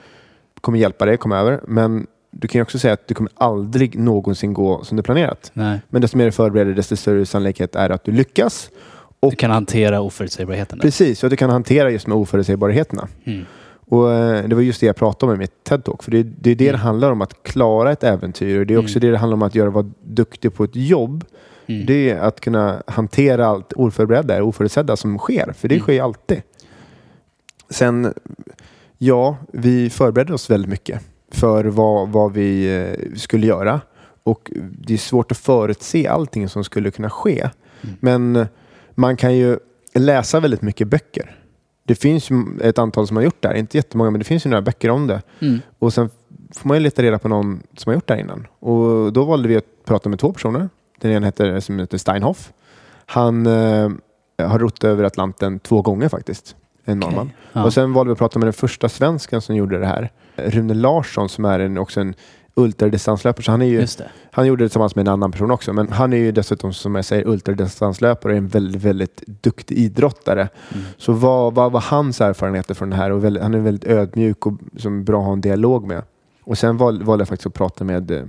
kommer 0.60 0.78
hjälpa 0.78 1.06
dig 1.06 1.16
komma 1.16 1.38
över. 1.38 1.60
Men 1.68 2.06
du 2.30 2.48
kan 2.48 2.58
ju 2.58 2.62
också 2.62 2.78
säga 2.78 2.94
att 2.94 3.08
du 3.08 3.14
kommer 3.14 3.32
aldrig 3.34 3.98
någonsin 3.98 4.52
gå 4.52 4.84
som 4.84 4.96
du 4.96 5.02
planerat. 5.02 5.50
Nej. 5.54 5.80
Men 5.88 6.02
desto 6.02 6.16
mer 6.16 6.24
du 6.24 6.32
förbereder, 6.32 6.74
desto 6.74 6.96
större 6.96 7.26
sannolikhet 7.26 7.76
är 7.76 7.88
det 7.88 7.94
att 7.94 8.04
du 8.04 8.12
lyckas. 8.12 8.70
Du 9.20 9.36
kan 9.36 9.50
hantera 9.50 10.00
oförutsägbarheten. 10.00 10.78
Precis, 10.78 11.22
och 11.22 11.26
att 11.26 11.30
du 11.30 11.36
kan 11.36 11.50
hantera 11.50 11.90
just 11.90 12.06
med 12.06 12.16
oförutsägbarheterna. 12.16 13.08
Mm. 13.24 13.44
Och 13.86 14.12
eh, 14.12 14.48
Det 14.48 14.54
var 14.54 14.62
just 14.62 14.80
det 14.80 14.86
jag 14.86 14.96
pratade 14.96 15.32
om 15.32 15.36
i 15.36 15.38
mitt 15.38 15.64
TED-talk. 15.68 16.02
För 16.02 16.10
det, 16.10 16.22
det 16.22 16.50
är 16.50 16.54
det 16.54 16.70
det 16.72 16.76
handlar 16.78 17.10
om, 17.12 17.20
att 17.22 17.42
klara 17.42 17.92
ett 17.92 18.04
äventyr. 18.04 18.58
Och 18.60 18.66
Det 18.66 18.74
är 18.74 18.78
också 18.78 18.98
Mm. 18.98 19.00
det 19.06 19.10
det 19.12 19.18
handlar 19.18 19.34
om 19.36 19.42
att 19.42 19.54
göra, 19.54 19.70
vara 19.70 19.90
duktig 20.02 20.54
på 20.54 20.64
ett 20.64 20.76
jobb. 20.76 21.24
Mm. 21.66 21.86
Det 21.86 22.10
är 22.10 22.18
att 22.18 22.40
kunna 22.40 22.82
hantera 22.86 23.46
allt 23.46 23.72
oförberedda, 23.72 24.42
oförutsedda 24.42 24.96
som 24.96 25.18
sker. 25.18 25.52
För 25.52 25.68
det 25.68 25.74
Mm. 25.74 25.82
sker 25.82 26.02
alltid. 26.02 26.42
Sen, 27.70 28.14
ja, 28.98 29.36
vi 29.52 29.90
förberedde 29.90 30.34
oss 30.34 30.50
väldigt 30.50 30.70
mycket 30.70 31.00
för 31.32 31.64
vad, 31.64 32.08
vad 32.08 32.32
vi 32.32 32.76
eh, 32.76 33.16
skulle 33.16 33.46
göra. 33.46 33.80
Och 34.22 34.50
det 34.86 34.94
är 34.94 34.98
svårt 34.98 35.32
att 35.32 35.38
förutse 35.38 36.06
allting 36.06 36.48
som 36.48 36.64
skulle 36.64 36.90
kunna 36.90 37.10
ske. 37.10 37.40
Mm. 37.82 37.96
Men 38.00 38.46
man 38.94 39.16
kan 39.16 39.36
ju 39.36 39.58
läsa 39.94 40.40
väldigt 40.40 40.62
mycket 40.62 40.88
böcker. 40.88 41.36
Det 41.86 41.94
finns 41.94 42.28
ett 42.60 42.78
antal 42.78 43.06
som 43.06 43.16
har 43.16 43.24
gjort 43.24 43.42
det 43.42 43.48
här. 43.48 43.54
Inte 43.54 43.76
jättemånga, 43.76 44.10
men 44.10 44.18
det 44.18 44.24
finns 44.24 44.46
ju 44.46 44.50
några 44.50 44.62
böcker 44.62 44.90
om 44.90 45.06
det. 45.06 45.22
Mm. 45.40 45.60
Och 45.78 45.92
sen 45.92 46.10
får 46.54 46.68
man 46.68 46.76
ju 46.76 46.82
leta 46.82 47.02
reda 47.02 47.18
på 47.18 47.28
någon 47.28 47.62
som 47.76 47.90
har 47.90 47.94
gjort 47.94 48.06
det 48.06 48.14
här 48.14 48.20
innan. 48.20 48.46
Och 48.58 49.12
då 49.12 49.24
valde 49.24 49.48
vi 49.48 49.56
att 49.56 49.84
prata 49.84 50.08
med 50.08 50.18
två 50.18 50.32
personer. 50.32 50.68
Den 51.00 51.12
ena 51.12 51.26
heter, 51.26 51.60
som 51.60 51.78
heter 51.78 51.98
Steinhoff. 51.98 52.52
Han 53.06 53.46
eh, 53.46 53.90
har 54.38 54.58
rott 54.58 54.84
över 54.84 55.04
Atlanten 55.04 55.58
två 55.58 55.82
gånger 55.82 56.08
faktiskt. 56.08 56.56
En 56.84 56.98
norrman. 57.00 57.30
Ja. 57.52 57.64
Och 57.64 57.72
sen 57.72 57.92
valde 57.92 58.08
vi 58.08 58.12
att 58.12 58.18
prata 58.18 58.38
med 58.38 58.46
den 58.46 58.52
första 58.52 58.88
svensken 58.88 59.40
som 59.40 59.56
gjorde 59.56 59.78
det 59.78 59.86
här. 59.86 60.10
Rune 60.36 60.74
Larsson 60.74 61.28
som 61.28 61.44
är 61.44 61.58
en, 61.58 61.78
också 61.78 62.00
en 62.00 62.14
ultradistanslöpare. 62.54 63.44
Så 63.44 63.50
han, 63.50 63.62
är 63.62 63.66
ju, 63.66 63.86
han 64.30 64.46
gjorde 64.46 64.64
det 64.64 64.68
tillsammans 64.68 64.96
med 64.96 65.08
en 65.08 65.12
annan 65.12 65.32
person 65.32 65.50
också. 65.50 65.72
Men 65.72 65.92
han 65.92 66.12
är 66.12 66.16
ju 66.16 66.32
dessutom 66.32 66.72
som 66.72 66.94
jag 66.94 67.04
säger 67.04 67.28
ultradistanslöpare 67.28 68.32
och 68.32 68.36
är 68.36 68.38
en 68.38 68.48
väldigt, 68.48 68.82
väldigt 68.82 69.22
duktig 69.26 69.78
idrottare. 69.78 70.48
Mm. 70.72 70.84
Så 70.96 71.12
vad, 71.12 71.54
vad 71.54 71.72
var 71.72 71.80
hans 71.80 72.20
erfarenheter 72.20 72.74
från 72.74 72.90
det 72.90 72.96
här? 72.96 73.10
Och 73.10 73.24
väldigt, 73.24 73.42
han 73.42 73.54
är 73.54 73.58
väldigt 73.58 73.90
ödmjuk 73.90 74.46
och 74.46 74.54
som 74.76 75.04
bra 75.04 75.18
att 75.18 75.26
ha 75.26 75.32
en 75.32 75.40
dialog 75.40 75.86
med. 75.86 76.02
Och 76.44 76.58
sen 76.58 76.76
val, 76.76 77.02
valde 77.02 77.22
jag 77.22 77.28
faktiskt 77.28 77.46
att 77.46 77.54
prata 77.54 77.84
med 77.84 78.10
eh, 78.10 78.22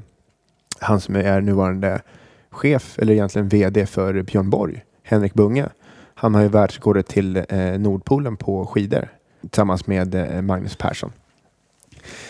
han 0.80 1.02
som 1.02 1.16
är 1.16 1.42
nuvarande 1.42 2.02
chef, 2.50 3.00
eller 3.00 3.14
egentligen 3.14 3.50
VD 3.50 3.86
för 3.86 4.22
Björn 4.22 4.50
Borg, 4.50 4.84
Henrik 5.04 5.34
Bunge. 5.34 5.70
Han 6.16 6.36
har 6.36 6.42
ju 6.42 6.48
världsrekordet 6.48 7.08
till 7.08 7.38
eh, 7.50 7.80
Nordpolen 7.80 8.38
på 8.38 8.66
skidor 8.66 9.10
tillsammans 9.42 9.88
med 9.88 10.16
eh, 10.16 10.42
Magnus 10.42 10.76
Persson. 10.76 11.12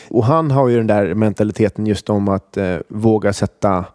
Och 0.10 0.26
han 0.26 0.52
har 0.52 0.70
ju 0.70 0.78
den 0.78 0.88
där 0.88 1.14
mentaliteten 1.14 1.88
just 1.88 2.10
om 2.10 2.28
att 2.30 2.58
eh, 2.58 2.78
våga 2.88 3.34
sätta 3.34 3.86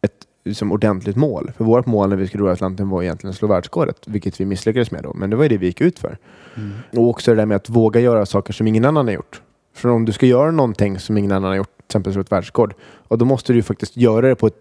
ett 0.00 0.26
liksom, 0.44 0.72
ordentligt 0.72 1.16
mål. 1.16 1.52
För 1.56 1.64
vårt 1.64 1.86
mål 1.86 2.08
när 2.08 2.16
vi 2.16 2.26
skulle 2.26 2.42
ro 2.42 2.48
Atlanten 2.48 2.88
var 2.88 3.02
egentligen 3.02 3.30
att 3.30 3.36
slå 3.36 3.48
världsrekordet, 3.48 3.96
vilket 4.06 4.40
vi 4.40 4.44
misslyckades 4.44 4.90
med 4.90 5.02
då. 5.02 5.12
Men 5.14 5.30
det 5.30 5.36
var 5.36 5.42
ju 5.42 5.48
det 5.48 5.58
vi 5.58 5.66
gick 5.66 5.80
ut 5.80 5.98
för. 5.98 6.18
Mm. 6.56 6.72
Och 6.96 7.08
också 7.08 7.30
det 7.30 7.36
där 7.36 7.46
med 7.46 7.56
att 7.56 7.68
våga 7.68 8.00
göra 8.00 8.26
saker 8.26 8.52
som 8.52 8.66
ingen 8.66 8.84
annan 8.84 9.06
har 9.06 9.14
gjort. 9.14 9.42
För 9.74 9.88
om 9.88 10.04
du 10.04 10.12
ska 10.12 10.26
göra 10.26 10.50
någonting 10.50 10.98
som 10.98 11.18
ingen 11.18 11.32
annan 11.32 11.48
har 11.50 11.56
gjort, 11.56 11.76
till 11.76 11.84
exempel 11.86 12.12
slå 12.12 12.22
ett 12.22 12.32
världsrekord, 12.32 12.74
och 13.08 13.18
då 13.18 13.24
måste 13.24 13.52
du 13.52 13.56
ju 13.56 13.62
faktiskt 13.62 13.96
göra 13.96 14.28
det 14.28 14.34
på 14.34 14.46
ett 14.46 14.54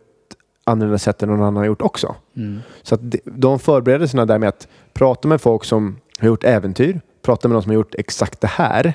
annorlunda 0.63 0.97
sätt 0.97 1.23
än 1.23 1.29
någon 1.29 1.39
annan 1.39 1.55
har 1.55 1.65
gjort 1.65 1.81
också. 1.81 2.15
Mm. 2.37 2.59
Så 2.83 2.95
att 2.95 3.11
de- 3.11 3.21
de 3.25 3.59
förberedelserna 3.59 4.25
där 4.25 4.39
med 4.39 4.49
att 4.49 4.67
prata 4.93 5.27
med 5.27 5.41
folk 5.41 5.63
som 5.63 5.97
har 6.19 6.27
gjort 6.27 6.43
äventyr, 6.43 7.01
prata 7.21 7.47
med 7.47 7.53
någon 7.53 7.63
som 7.63 7.69
har 7.69 7.75
gjort 7.75 7.95
exakt 7.95 8.41
det 8.41 8.47
här 8.47 8.93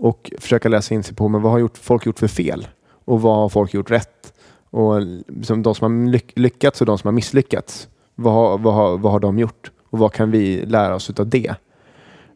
och 0.00 0.32
försöka 0.38 0.68
läsa 0.68 0.94
in 0.94 1.02
sig 1.02 1.14
på 1.14 1.28
men 1.28 1.42
vad 1.42 1.52
har 1.52 1.58
gjort, 1.58 1.78
folk 1.78 2.06
gjort 2.06 2.18
för 2.18 2.28
fel 2.28 2.68
och 3.04 3.22
vad 3.22 3.36
har 3.36 3.48
folk 3.48 3.74
gjort 3.74 3.90
rätt? 3.90 4.32
Och 4.70 5.00
liksom 5.26 5.62
de 5.62 5.74
som 5.74 6.04
har 6.06 6.38
lyckats 6.38 6.80
och 6.80 6.86
de 6.86 6.98
som 6.98 7.08
har 7.08 7.12
misslyckats, 7.12 7.88
vad 8.14 8.34
har, 8.34 8.58
vad, 8.58 8.74
har, 8.74 8.98
vad 8.98 9.12
har 9.12 9.20
de 9.20 9.38
gjort? 9.38 9.70
Och 9.90 9.98
vad 9.98 10.12
kan 10.12 10.30
vi 10.30 10.66
lära 10.66 10.94
oss 10.94 11.10
av 11.10 11.28
det? 11.28 11.54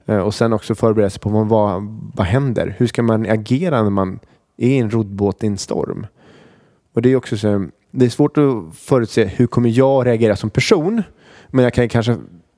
Eh, 0.07 0.19
och 0.19 0.35
sen 0.35 0.53
också 0.53 0.75
förbereda 0.75 1.11
sig 1.11 1.21
på 1.21 1.29
vad, 1.29 1.49
vad, 1.49 1.83
vad 2.15 2.27
händer? 2.27 2.75
Hur 2.79 2.87
ska 2.87 3.03
man 3.03 3.27
agera 3.27 3.83
när 3.83 3.91
man 3.91 4.19
är 4.57 4.69
i 4.69 4.79
en 4.79 4.91
roddbåt 4.91 5.45
i 5.45 5.47
en 5.47 5.59
storm? 5.59 6.07
Och 6.95 7.03
det 7.03 7.13
är 7.13 7.17
också 7.17 7.37
så, 7.37 7.67
det 7.91 8.05
är 8.05 8.11
svårt 8.11 8.39
att 8.39 8.77
förutse 8.77 9.25
hur 9.25 9.47
kommer 9.47 9.69
jag 9.69 10.07
reagera 10.07 10.37
som 10.37 10.51
person. 10.51 11.03
Men 11.49 11.65
jag 11.65 11.75
kan 11.75 11.89
kanske 11.89 12.17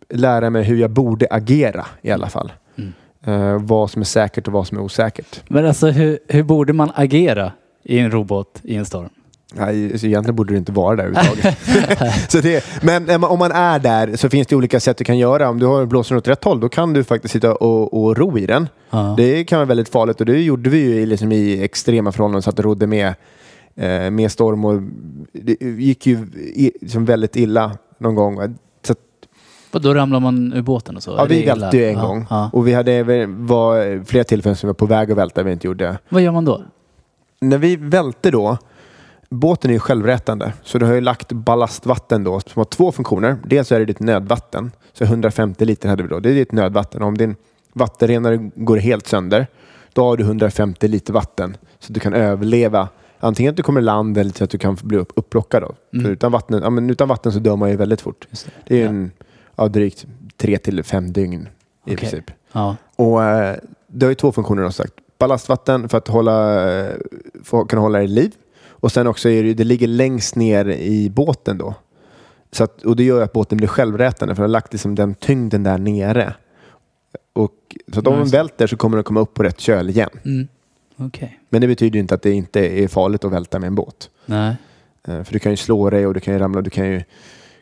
lära 0.09 0.51
mig 0.51 0.65
hur 0.65 0.77
jag 0.77 0.91
borde 0.91 1.27
agera 1.31 1.87
i 2.03 2.11
alla 2.11 2.29
fall. 2.29 2.53
Mm. 2.77 2.93
Eh, 3.27 3.59
vad 3.63 3.91
som 3.91 4.03
är 4.03 4.07
säkert 4.07 4.47
och 4.47 4.53
vad 4.53 4.67
som 4.67 4.79
är 4.79 4.83
osäkert. 4.83 5.43
Men 5.49 5.67
alltså 5.67 5.87
hur, 5.87 6.19
hur 6.29 6.43
borde 6.43 6.73
man 6.73 6.91
agera 6.95 7.53
i 7.83 7.99
en 7.99 8.11
robåt 8.11 8.61
i 8.63 8.77
en 8.77 8.87
storm? 8.87 9.09
Nej, 9.55 9.93
alltså, 9.93 10.07
egentligen 10.07 10.37
borde 10.37 10.53
du 10.53 10.59
inte 10.59 10.73
vara 10.73 10.97
där 10.97 11.05
överhuvudtaget. 11.05 12.31
så 12.33 12.41
det, 12.41 12.65
men 12.83 13.25
om 13.25 13.39
man 13.39 13.53
är 13.53 13.79
där 13.79 14.17
så 14.17 14.29
finns 14.29 14.47
det 14.47 14.57
olika 14.57 14.81
sätt 14.81 14.97
du 14.97 15.05
kan 15.05 15.19
göra. 15.19 15.49
Om 15.49 15.59
du 15.59 15.67
har 15.67 15.87
blåsen 15.87 16.17
åt 16.17 16.29
rätt 16.29 16.45
håll 16.45 16.61
då 16.61 16.69
kan 16.69 16.93
du 16.93 17.05
faktiskt 17.05 17.33
sitta 17.33 17.55
och, 17.55 18.03
och 18.03 18.17
ro 18.17 18.39
i 18.39 18.47
den. 18.47 18.69
Ja. 18.91 19.15
Det 19.17 19.45
kan 19.45 19.59
vara 19.59 19.67
väldigt 19.67 19.89
farligt 19.89 20.21
och 20.21 20.27
det 20.27 20.43
gjorde 20.43 20.71
vi 20.71 20.79
ju 20.79 20.95
i, 21.01 21.07
liksom, 21.07 21.33
i 21.33 21.63
extrema 21.63 22.13
förhållanden 22.13 22.43
så 22.43 22.51
att 22.51 22.57
det 22.57 22.63
rodde 22.63 22.87
med, 22.87 23.15
eh, 23.75 24.11
med 24.11 24.33
storm 24.33 24.65
och 24.65 24.83
det 25.33 25.61
gick 25.61 26.07
ju 26.07 26.15
i, 26.35 26.73
liksom 26.81 27.05
väldigt 27.05 27.37
illa 27.37 27.79
någon 27.99 28.15
gång. 28.15 28.57
Och 29.77 29.83
då 29.83 29.95
ramlar 29.95 30.21
man 30.21 30.53
ur 30.53 30.63
båten 30.63 30.97
och 30.97 31.03
så? 31.03 31.11
ja, 31.19 31.25
vi 31.25 31.45
välte 31.47 31.77
ju 31.77 31.85
en 31.89 31.95
Ja, 31.99 32.07
gång 32.07 32.27
Ja. 32.31 32.51
och 32.53 32.67
vi 32.69 32.73
hade 32.75 33.27
var 33.27 34.05
flera 34.05 34.25
tillfällen 34.25 34.57
som 34.57 34.67
vi 34.67 34.69
var 34.71 34.75
på 34.75 34.87
väg 34.87 35.11
att 35.13 35.19
välta 35.19 35.43
vi 35.43 35.53
inte 35.53 35.67
gjorde. 35.67 35.99
Vad 36.09 36.23
gör 36.23 36.33
man 36.33 36.45
då? 36.45 36.63
När 37.41 37.59
vi 37.59 37.77
välte 37.77 38.31
då, 38.31 38.59
båten 39.29 39.71
är 39.71 39.75
ju 39.75 39.81
självrätande, 39.81 40.53
så 40.63 40.79
du 40.79 40.87
har 40.87 40.95
ju 40.95 41.01
lagt 41.01 41.33
ballastvatten 41.33 42.25
då 42.25 42.41
som 42.41 42.61
har 42.61 42.65
två 42.65 42.93
funktioner. 42.93 43.37
Dels 43.45 43.73
är 43.73 43.79
det 43.79 43.85
ditt 43.85 44.01
nödvatten, 44.01 44.73
så 44.93 45.05
150 45.05 45.65
liter 45.65 45.89
hade 45.89 46.03
vi 46.03 46.09
då. 46.09 46.21
Det 46.21 46.31
är 46.31 46.35
ditt 46.35 46.53
nödvatten. 46.53 47.03
Om 47.03 47.19
din 47.19 47.37
vattenrenare 47.73 48.51
går 48.55 48.77
helt 48.77 49.07
sönder, 49.07 49.47
då 49.93 50.05
har 50.05 50.17
du 50.17 50.25
150 50.25 50.89
liter 50.89 51.13
vatten 51.13 51.57
så 51.79 51.93
du 51.93 52.01
kan 52.01 52.15
överleva. 52.15 52.89
Antingen 53.21 53.51
att 53.51 53.57
du 53.57 53.63
kommer 53.63 53.81
i 53.81 53.85
land 53.85 54.19
eller 54.19 54.31
så 54.33 54.45
att 54.45 54.51
du 54.51 54.59
kan 54.59 54.77
bli 54.83 54.99
upp, 54.99 55.13
upplockad. 55.17 55.63
Då. 55.63 55.75
Mm. 55.93 56.05
För 56.05 56.13
utan, 56.13 56.33
vatten, 56.33 56.63
ja, 56.87 56.93
utan 56.93 57.09
vatten 57.09 57.33
så 57.33 57.39
dör 57.39 57.57
man 57.57 57.71
ju 57.71 57.77
väldigt 57.77 58.01
fort. 58.01 58.27
Det. 58.31 58.47
Det 58.67 58.75
är 58.75 58.79
ju 58.79 58.85
Ja. 58.85 58.89
en, 58.91 59.11
ja, 59.57 59.69
drygt 59.69 60.07
tre 60.37 60.59
till 60.59 60.83
fem 60.83 61.13
dygn 61.13 61.41
i 61.43 61.47
Okej. 61.85 61.97
princip. 61.97 62.31
Ja. 62.53 62.77
Och 62.97 63.25
eh, 63.25 63.57
det 63.87 64.07
har 64.07 64.11
ju 64.11 64.15
två 64.15 64.33
funktioner 64.33 64.63
som 64.63 64.73
sagt. 64.73 64.93
Ballastvatten 65.19 65.89
för 65.89 65.99
att 65.99 66.09
hålla, 66.09 66.69
eh, 66.81 66.95
för 67.45 67.61
att 67.61 67.69
kunna 67.69 67.83
hålla 67.83 68.03
i 68.03 68.09
liv. 68.09 68.33
Och 68.69 68.93
sen 68.93 69.07
också 69.07 69.29
är 69.29 69.43
det, 69.43 69.55
det 69.55 69.65
ligger 69.65 69.87
längst 69.87 70.37
ner 70.37 70.69
i 70.69 71.11
båten 71.11 71.59
då. 71.59 71.75
Så 72.53 72.65
att, 72.65 72.83
och 72.83 72.97
det 72.97 73.05
gör 73.05 73.23
att 73.23 73.33
båten 73.33 73.59
blir 73.59 73.69
självrätande 73.69 74.35
för 74.35 74.43
det 74.43 74.47
har 74.47 74.53
lagt 74.53 74.73
liksom 74.73 74.95
den 74.95 75.15
tyngden 75.15 75.63
där 75.63 75.79
nere. 75.79 76.35
Och, 77.33 77.53
så 77.93 78.01
att 78.01 78.07
om 78.07 78.15
den 78.15 78.25
det. 78.25 78.31
välter 78.37 78.67
så 78.67 78.77
kommer 78.77 78.97
den 78.97 79.05
komma 79.05 79.21
upp 79.21 79.35
på 79.35 79.43
rätt 79.43 79.61
köl 79.61 79.91
igen. 79.91 80.11
Mm. 80.25 80.49
Okej. 80.97 81.41
Men 81.49 81.61
det 81.61 81.67
betyder 81.67 81.99
inte 81.99 82.15
att 82.15 82.23
det 82.23 82.33
inte 82.33 82.61
är 82.61 82.89
farligt 82.89 83.25
att 83.25 83.33
välta 83.33 83.59
med 83.59 83.67
en 83.67 83.75
båt. 83.75 84.11
Nej. 84.27 84.57
Eh, 85.09 85.23
För 85.23 85.33
du 85.33 85.39
kan 85.39 85.53
ju 85.53 85.57
slå 85.57 85.91
dig 85.91 86.07
och 86.07 86.15
du 86.15 86.21
kan 86.21 86.35
ju 86.35 86.41
ramla, 86.41 86.61
du 86.63 86.71
kan 86.71 86.87
ju 86.87 87.03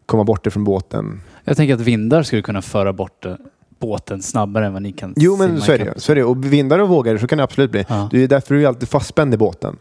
komma 0.06 0.24
bort 0.24 0.46
ifrån 0.46 0.64
båten. 0.64 1.20
Jag 1.44 1.56
tänker 1.56 1.74
att 1.74 1.80
vindar 1.80 2.22
skulle 2.22 2.42
kunna 2.42 2.62
föra 2.62 2.92
bort 2.92 3.24
eh, 3.24 3.34
båten 3.78 4.22
snabbare 4.22 4.66
än 4.66 4.72
vad 4.72 4.82
ni 4.82 4.92
kan 4.92 5.14
Jo 5.16 5.36
men 5.36 5.60
så 5.60 5.72
är 5.72 5.78
det. 5.78 6.00
Så 6.00 6.12
är 6.12 6.16
det. 6.16 6.24
Och 6.24 6.52
vindar 6.52 6.78
och 6.78 6.88
vågor 6.88 7.18
så 7.18 7.26
kan 7.26 7.38
det 7.38 7.44
absolut 7.44 7.70
bli. 7.70 7.84
Ja. 7.88 8.08
Det 8.12 8.22
är 8.22 8.28
därför 8.28 8.54
du 8.54 8.62
är 8.62 8.68
alltid 8.68 8.88
fastspänd 8.88 9.34
i 9.34 9.36
båten. 9.36 9.76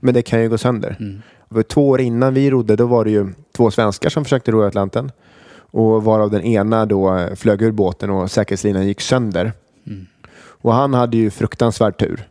Men 0.00 0.14
det 0.14 0.22
kan 0.22 0.42
ju 0.42 0.48
gå 0.48 0.58
sönder. 0.58 0.96
Mm. 1.00 1.22
För 1.50 1.62
två 1.62 1.88
år 1.88 2.00
innan 2.00 2.34
vi 2.34 2.50
rodde 2.50 2.76
då 2.76 2.86
var 2.86 3.04
det 3.04 3.10
ju 3.10 3.28
två 3.56 3.70
svenskar 3.70 4.10
som 4.10 4.24
försökte 4.24 4.50
ro 4.50 4.64
i 4.64 4.66
Atlanten. 4.66 5.12
Och 5.56 6.04
varav 6.04 6.30
den 6.30 6.42
ena 6.42 6.86
då 6.86 7.16
eh, 7.16 7.34
flög 7.34 7.62
ur 7.62 7.72
båten 7.72 8.10
och 8.10 8.30
säkerhetslinan 8.30 8.86
gick 8.86 9.00
sönder. 9.00 9.52
Mm. 9.86 10.06
Och 10.36 10.74
han 10.74 10.94
hade 10.94 11.16
ju 11.16 11.30
fruktansvärd 11.30 11.98
tur. 11.98 12.28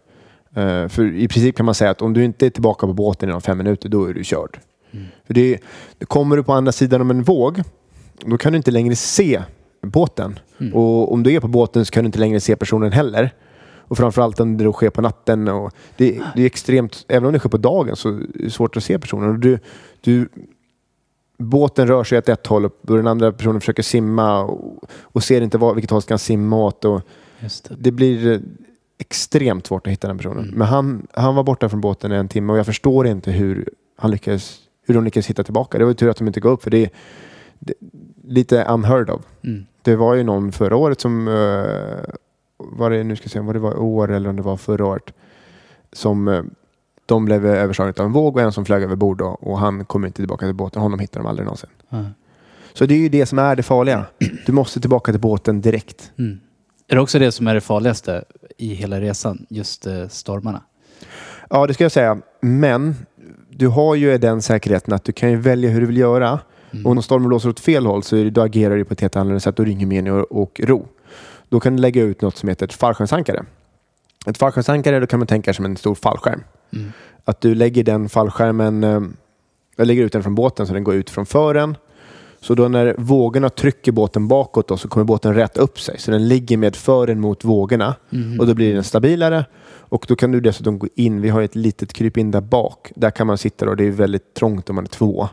Eh, 0.56 0.88
för 0.88 1.13
i 1.16 1.28
princip 1.28 1.58
kan 1.58 1.66
man 1.66 1.75
säga 1.75 1.92
att 1.92 2.02
om 2.02 2.13
du 2.13 2.24
inte 2.24 2.46
är 2.46 2.50
tillbaka 2.50 2.88
på 2.88 2.94
båten 2.94 3.30
inom 3.30 3.42
fem 3.42 3.58
minuter, 3.58 3.90
då 3.90 4.06
är 4.06 4.13
du 4.13 4.24
körd. 4.24 4.60
Mm. 4.92 5.06
För 5.28 5.34
det, 5.34 5.60
kommer 6.08 6.38
du 6.38 6.44
på 6.44 6.54
andra 6.54 6.72
sidan 6.72 7.02
om 7.02 7.12
en 7.12 7.24
våg, 7.24 7.62
då 8.25 8.38
kan 8.38 8.53
du 8.53 8.58
inte 8.58 8.72
längre 8.72 8.96
se 8.96 9.42
båten. 9.82 10.39
Mm. 10.60 10.74
Och 10.74 11.13
om 11.13 11.24
du 11.24 11.32
är 11.32 11.39
på 11.39 11.48
båten 11.48 11.86
så 11.86 11.92
kan 11.92 12.03
du 12.03 12.06
inte 12.06 12.20
längre 12.20 12.39
se 12.39 12.56
personen 12.56 12.92
heller. 12.92 13.34
Och 13.88 13.98
framförallt 13.98 14.39
om 14.39 14.58
det 14.58 14.63
då 14.63 14.74
sker 14.74 14.89
på 14.89 15.01
natten. 15.01 15.48
Och 15.48 15.72
det, 15.98 16.20
det 16.36 16.42
är 16.42 16.46
extremt, 16.46 17.06
även 17.08 17.25
om 17.25 17.34
det 17.34 17.39
sker 17.39 17.50
på 17.50 17.58
dagen 17.58 17.96
så 17.96 18.10
är 18.10 18.25
det 18.34 18.50
svårt 18.50 18.77
att 18.77 18.84
se 18.84 19.00
personen. 19.00 19.30
Och 19.30 19.39
du, 19.39 19.60
du, 20.01 20.30
båten 21.38 21.88
rör 21.88 22.03
sig 22.03 22.18
åt 22.18 22.30
ett 22.30 22.48
håll 22.48 22.65
och 22.65 22.74
den 22.82 23.08
andra 23.08 23.32
personen 23.32 23.62
försöker 23.62 23.84
simma 23.84 24.44
och, 24.44 24.84
och 25.01 25.24
ser 25.24 25.42
inte 25.42 25.58
vad, 25.58 25.75
vilket 25.75 25.92
håll 25.92 26.01
ska 26.01 26.13
han 26.13 26.20
simma 26.20 26.58
åt. 26.58 26.86
Och 26.86 27.01
det. 27.39 27.70
det 27.77 27.92
blir 27.92 28.32
eh, 28.32 28.39
extremt 28.98 29.68
svårt 29.68 29.88
att 29.88 29.94
hitta 29.94 30.08
den 30.08 30.18
personen. 30.18 30.44
Mm. 30.44 30.58
Men 30.58 30.68
han, 30.68 31.08
han 31.12 31.36
var 31.36 31.44
borta 31.44 31.70
från 31.70 31.82
båten 31.82 32.12
i 32.12 32.15
en 32.15 32.27
timme 32.27 32.53
och 32.53 32.60
jag 32.60 32.65
förstår 32.65 33.08
inte 33.08 33.32
hur, 33.32 33.70
han 33.98 34.12
lyckades, 34.12 34.60
hur 34.86 34.94
de 34.94 35.03
lyckades 35.03 35.27
hitta 35.27 35.44
tillbaka. 35.44 35.77
Det 35.77 35.86
var 35.86 35.94
tur 35.94 36.10
att 36.10 36.18
de 36.18 36.27
inte 36.27 36.39
gav 36.39 36.51
upp 36.51 36.63
för 36.63 36.72
det 36.72 36.89
det, 37.65 37.74
lite 38.24 38.63
unheard 38.63 39.10
of. 39.10 39.22
Mm. 39.44 39.65
Det 39.82 39.96
var 39.96 40.15
ju 40.15 40.24
någon 40.24 40.51
förra 40.51 40.75
året 40.75 41.01
som, 41.01 41.27
eh, 41.27 42.13
var 42.58 42.89
det, 42.89 43.03
nu 43.03 43.15
ska 43.15 43.25
jag 43.25 43.32
se 43.32 43.39
om 43.39 43.53
det 43.53 43.60
var 43.60 43.74
i 43.74 43.77
år 43.77 44.12
eller 44.12 44.30
om 44.30 44.36
det 44.36 44.42
var 44.42 44.58
förra 44.58 44.86
året, 44.86 45.13
som 45.94 46.27
eh, 46.27 46.44
de 47.06 47.25
blev 47.25 47.46
överslagna 47.46 47.94
av 47.98 48.06
en 48.06 48.12
våg 48.12 48.36
och 48.36 48.42
en 48.42 48.51
som 48.51 48.65
flög 48.65 48.84
över 48.84 48.96
bord 48.96 49.18
då, 49.18 49.25
och 49.25 49.60
han 49.60 49.86
kom 49.86 50.06
inte 50.06 50.15
tillbaka 50.15 50.46
till 50.46 50.56
båten. 50.56 50.82
Honom 50.82 51.00
hittade 51.00 51.24
de 51.24 51.30
aldrig 51.30 51.46
någonsin. 51.46 51.70
Ja. 51.89 52.06
Så 52.74 52.86
det 52.86 52.94
är 52.94 53.00
ju 53.00 53.10
det 53.10 53.25
som 53.25 53.39
är 53.39 53.56
det 53.56 53.63
farliga. 53.63 54.06
Du 54.46 54.51
måste 54.51 54.80
tillbaka 54.80 55.12
till 55.12 55.22
båten 55.22 55.62
direkt. 55.62 56.12
Mm. 56.20 56.39
Är 56.88 56.96
det 56.96 57.01
också 57.01 57.20
det 57.20 57.32
som 57.32 57.48
är 57.48 57.56
det 57.56 57.62
farligaste 57.62 58.24
i 58.58 58.74
hela 58.74 59.01
resan? 59.01 59.46
Just 59.50 59.88
eh, 59.88 60.08
stormarna? 60.08 60.62
Ja, 61.50 61.68
det 61.68 61.74
ska 61.74 61.84
jag 61.84 61.92
säga. 61.92 62.18
Men 62.42 62.96
du 63.50 63.68
har 63.68 63.96
ju 63.96 64.18
den 64.18 64.42
säkerheten 64.42 64.94
att 64.94 65.03
du 65.03 65.12
kan 65.12 65.32
ju 65.32 65.38
välja 65.38 65.70
hur 65.70 65.82
du 65.82 65.88
vill 65.88 65.98
göra. 65.98 66.39
Mm. 66.74 66.86
Och 66.86 66.92
om 66.92 67.01
stormen 67.01 67.27
blåser 67.27 67.50
åt 67.50 67.60
fel 67.60 67.86
håll 67.86 68.03
så 68.03 68.15
det, 68.15 68.30
då 68.30 68.42
agerar 68.42 68.77
du 68.77 68.86
på 68.86 68.94
ett 68.94 69.01
helt 69.01 69.15
annorlunda 69.15 69.39
sätt. 69.39 69.58
Då 69.58 69.63
ringer 69.63 69.86
mening 69.86 70.13
och, 70.13 70.42
och 70.42 70.62
ro. 70.63 70.88
Då 71.50 71.60
kan 71.60 71.75
du 71.75 71.82
lägga 71.82 72.01
ut 72.01 72.22
något 72.22 72.38
som 72.38 72.50
heter 72.50 72.65
ett 72.65 72.74
fallskärmsankare. 72.74 73.46
Ett 74.25 74.38
fallskärmsankare 74.38 75.00
då 75.00 75.08
kan 75.08 75.20
man 75.20 75.27
tänka 75.27 75.53
som 75.53 75.65
en 75.65 75.77
stor 75.77 75.96
fallskärm. 75.96 76.44
Mm. 76.74 76.92
Att 77.25 77.42
du 77.42 77.56
lägger 77.56 77.84
den 77.84 78.10
fallskärmen, 78.10 78.84
eh, 78.84 79.01
jag 79.75 79.88
lägger 79.88 80.03
ut 80.03 80.12
den 80.12 80.24
från 80.24 80.36
båten 80.36 80.68
så 80.68 80.74
den 80.74 80.84
går 80.84 80.96
ut 80.96 81.10
från 81.10 81.25
fören. 81.25 81.75
Så 82.39 82.56
då 82.56 82.68
när 82.68 82.96
vågorna 82.98 83.50
trycker 83.50 83.92
båten 83.92 84.27
bakåt 84.27 84.68
då, 84.68 84.77
så 84.77 84.88
kommer 84.88 85.03
båten 85.03 85.36
rätt 85.36 85.58
upp 85.58 85.80
sig. 85.80 86.00
Så 86.00 86.12
den 86.12 86.27
ligger 86.27 86.58
med 86.58 86.75
fören 86.75 87.20
mot 87.20 87.44
vågorna. 87.44 87.96
Mm. 88.12 88.39
Och 88.39 88.48
då 88.48 88.53
blir 88.53 88.74
den 88.74 88.84
stabilare. 88.84 89.46
Och 89.65 90.06
då 90.08 90.15
kan 90.15 90.32
du 90.32 90.39
dessutom 90.39 90.80
gå 90.80 90.88
in. 90.96 91.22
Vi 91.22 91.30
har 91.30 91.42
ett 91.42 91.56
litet 91.56 91.94
krypin 91.94 92.32
där 92.32 92.42
bak. 92.42 92.92
Där 92.96 93.12
kan 93.12 93.27
man 93.27 93.38
sitta 93.38 93.70
och 93.70 93.77
det 93.77 93.84
är 93.84 93.92
väldigt 93.92 94.34
trångt 94.34 94.70
om 94.70 94.75
man 94.75 94.84
är 94.84 94.89
två. 94.89 95.30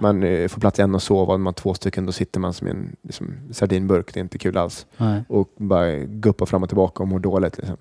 Man 0.00 0.22
eh, 0.22 0.48
får 0.48 0.60
plats 0.60 0.80
en 0.80 0.94
och 0.94 1.02
sova. 1.02 1.34
Om 1.34 1.42
man 1.42 1.50
är 1.50 1.54
två 1.54 1.74
stycken 1.74 2.06
då 2.06 2.12
sitter 2.12 2.40
man 2.40 2.52
som 2.52 2.68
i 2.68 2.70
en 2.70 2.96
liksom, 3.02 3.34
sardinburk. 3.52 4.14
Det 4.14 4.20
är 4.20 4.22
inte 4.22 4.38
kul 4.38 4.56
alls. 4.56 4.86
Nej. 4.96 5.22
Och 5.28 5.50
bara 5.56 5.96
guppa 5.96 6.46
fram 6.46 6.62
och 6.62 6.68
tillbaka 6.68 7.02
och 7.02 7.08
mår 7.08 7.18
dåligt. 7.18 7.58
Liksom. 7.58 7.76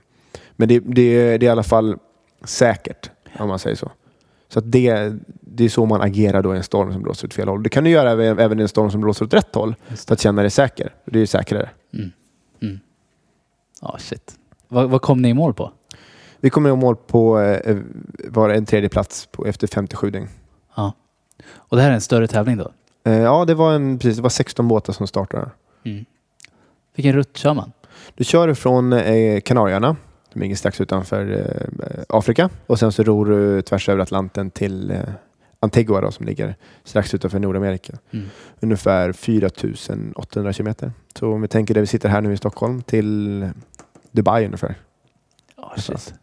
Men 0.52 0.68
det, 0.68 0.80
det, 0.80 0.94
det 0.94 1.36
är 1.38 1.44
i 1.44 1.48
alla 1.48 1.64
fall 1.64 1.98
säkert 2.44 3.10
om 3.40 3.48
man 3.48 3.60
säger 3.60 3.76
så. 3.76 3.92
Så 4.48 4.60
att 4.60 4.72
det, 4.72 5.14
det 5.42 5.66
är 5.66 5.70
så 5.70 5.86
man 5.86 6.02
agerar 6.02 6.44
då 6.44 6.54
i 6.54 6.58
en 6.58 6.64
storm 6.64 6.94
som 6.94 7.02
blåser 7.02 7.28
åt 7.28 7.34
fel 7.34 7.48
håll. 7.48 7.64
Det 7.64 7.70
kan 7.70 7.84
du 7.84 7.90
göra 7.90 8.12
även 8.12 8.40
även 8.40 8.60
i 8.60 8.62
en 8.62 8.68
storm 8.68 8.92
som 8.92 9.02
blåser 9.02 9.26
åt 9.26 9.34
rätt 9.34 9.56
håll 9.56 9.76
för 9.88 10.14
att 10.14 10.22
känna 10.22 10.42
dig 10.42 10.52
säker. 10.52 10.94
Det 11.06 11.18
är 11.18 11.22
ju 11.22 11.28
säkrare. 11.28 11.70
Mm. 11.94 12.12
Mm. 12.62 12.80
Ja, 13.82 13.98
shit. 14.00 14.36
Vad, 14.68 14.90
vad 14.90 15.02
kom 15.02 15.22
ni 15.22 15.30
i 15.30 15.34
mål 15.34 15.54
på? 15.54 15.72
Vi 16.40 16.50
kommer 16.50 16.70
i 16.70 16.76
mål 16.76 16.96
på 16.96 17.40
eh, 17.40 17.78
var 18.30 18.50
en 18.50 18.66
tredje 18.66 18.90
plats 18.90 19.26
på, 19.32 19.46
efter 19.46 19.68
57 19.68 20.12
dygn. 20.12 20.28
Och 21.56 21.77
det 21.77 21.84
här 21.84 21.89
är 21.89 21.94
en 21.94 22.01
större 22.01 22.27
tävling 22.27 22.58
då? 22.58 22.72
Eh, 23.04 23.13
ja, 23.13 23.46
det 23.46 23.54
var, 23.54 23.74
en, 23.74 24.00
precis, 24.00 24.15
det 24.15 24.22
var 24.22 24.30
16 24.30 24.68
båtar 24.68 24.94
som 24.94 25.08
startade. 25.08 25.50
Mm. 25.84 26.06
Vilken 26.96 27.13
rutt 27.13 27.38
kör 27.38 27.54
man? 27.54 27.72
Du 28.15 28.24
kör 28.24 28.54
från 28.54 28.94
eh, 28.94 29.42
Kanarieöarna, 29.42 29.96
som 30.34 30.42
ligger 30.42 30.56
strax 30.56 30.82
utanför 30.82 31.32
eh, 31.32 32.04
Afrika. 32.10 32.50
Och 32.68 32.80
sen 32.80 32.92
så 32.92 33.04
ror 33.04 33.25
du 33.25 33.62
tvärs 33.62 33.89
över 33.89 34.01
Atlanten 34.01 34.51
till 34.51 34.92
eh, 34.92 35.00
Antigua 35.60 36.01
då, 36.01 36.12
som 36.12 36.25
ligger 36.25 36.56
strax 36.84 37.13
utanför 37.13 37.39
Nordamerika. 37.39 37.94
Mm. 38.12 38.25
Ungefär 38.60 39.12
4800 39.12 40.54
kilometer. 40.54 40.92
Så 41.15 41.34
om 41.34 41.42
vi 41.42 41.48
tänker 41.48 41.74
där 41.74 41.82
vi 41.82 41.88
sitter 41.88 42.10
här 42.10 42.22
nu 42.22 42.34
i 42.34 42.38
Stockholm 42.38 42.82
till 42.82 43.50
Dubai 44.12 44.46
ungefär. 44.46 44.75
Shit. 45.77 46.13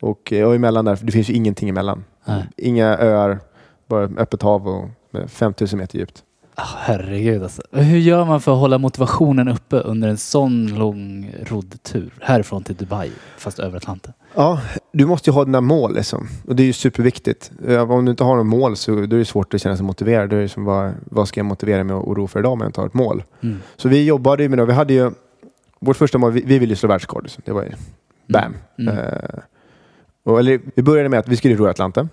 Och, 0.00 0.32
eh, 0.32 0.46
och 0.46 0.54
emellan 0.54 0.84
där, 0.84 0.98
det 1.02 1.12
finns 1.12 1.30
ju 1.30 1.34
ingenting 1.34 1.68
emellan. 1.68 2.04
Nej. 2.24 2.44
Inga 2.56 2.98
öar, 2.98 3.40
bara 3.90 4.04
öppet 4.04 4.42
hav 4.42 4.68
och 4.68 4.88
med 5.10 5.30
5000 5.30 5.78
meter 5.78 5.98
djupt. 5.98 6.24
Ah, 6.54 6.76
herregud 6.78 7.42
alltså. 7.42 7.62
Hur 7.72 7.98
gör 7.98 8.24
man 8.24 8.40
för 8.40 8.52
att 8.52 8.58
hålla 8.58 8.78
motivationen 8.78 9.48
uppe 9.48 9.76
under 9.76 10.08
en 10.08 10.18
sån 10.18 10.66
lång 10.66 11.30
roddtur? 11.46 12.12
Härifrån 12.20 12.62
till 12.62 12.76
Dubai, 12.76 13.10
fast 13.36 13.58
över 13.58 13.76
Atlanten. 13.76 14.12
Ja, 14.34 14.60
du 14.92 15.06
måste 15.06 15.30
ju 15.30 15.34
ha 15.34 15.44
dina 15.44 15.60
mål 15.60 15.94
liksom. 15.94 16.28
Och 16.46 16.56
det 16.56 16.62
är 16.62 16.64
ju 16.64 16.72
superviktigt. 16.72 17.52
Om 17.88 18.04
du 18.04 18.10
inte 18.10 18.24
har 18.24 18.36
något 18.36 18.46
mål 18.46 18.76
så 18.76 18.90
då 18.94 19.00
är 19.00 19.06
det 19.18 19.24
svårt 19.24 19.54
att 19.54 19.62
känna 19.62 19.76
sig 19.76 19.86
motiverad. 19.86 20.30
Då 20.30 20.36
är 20.36 20.40
det 20.40 20.48
som 20.48 20.64
vad, 20.64 20.92
vad 21.04 21.28
ska 21.28 21.40
jag 21.40 21.46
motivera 21.46 21.84
mig 21.84 21.96
att 21.96 22.04
ro 22.04 22.26
för 22.26 22.40
idag 22.40 22.52
om 22.52 22.60
jag 22.60 22.68
inte 22.68 22.80
har 22.80 22.86
ett 22.86 22.94
mål? 22.94 23.22
Mm. 23.40 23.58
Så 23.76 23.88
vi 23.88 24.04
jobbade 24.04 24.42
ju 24.42 24.48
med 24.48 24.58
det. 24.58 24.64
Vi 24.64 24.72
hade 24.72 24.94
ju 24.94 25.10
vårt 25.80 25.96
första 25.96 26.18
mål, 26.18 26.32
vi, 26.32 26.42
vi 26.42 26.58
ville 26.58 26.72
ju 26.72 26.76
slå 26.76 26.88
världsrekord. 26.88 27.22
liksom. 27.22 27.42
Det 27.46 27.52
var 27.52 27.62
ju 27.62 27.72
bam. 28.28 28.56
Mm. 28.78 28.98
Eh, 28.98 29.04
och, 30.24 30.38
eller, 30.38 30.60
vi 30.74 30.82
började 30.82 31.08
med 31.08 31.18
att 31.18 31.28
vi 31.28 31.36
skulle 31.36 31.54
ro 31.54 31.66
Atlanten. 31.66 32.08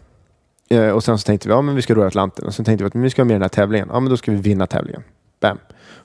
Eh, 0.69 0.89
och 0.89 1.03
sen 1.03 1.17
så 1.17 1.25
tänkte 1.25 1.47
vi, 1.47 1.53
ja 1.53 1.61
men 1.61 1.75
vi 1.75 1.81
ska 1.81 1.93
ro 1.93 2.01
Atlanten. 2.03 2.45
Och 2.45 2.53
sen 2.53 2.65
tänkte 2.65 2.83
vi 2.83 2.87
att 2.87 2.93
men 2.93 3.03
vi 3.03 3.09
ska 3.09 3.21
vara 3.21 3.27
med 3.27 3.33
i 3.33 3.35
den 3.35 3.41
här 3.41 3.49
tävlingen. 3.49 3.89
Ja 3.93 3.99
men 3.99 4.09
då 4.09 4.17
ska 4.17 4.31
vi 4.31 4.37
vinna 4.37 4.67
tävlingen. 4.67 5.03
Bam. 5.41 5.57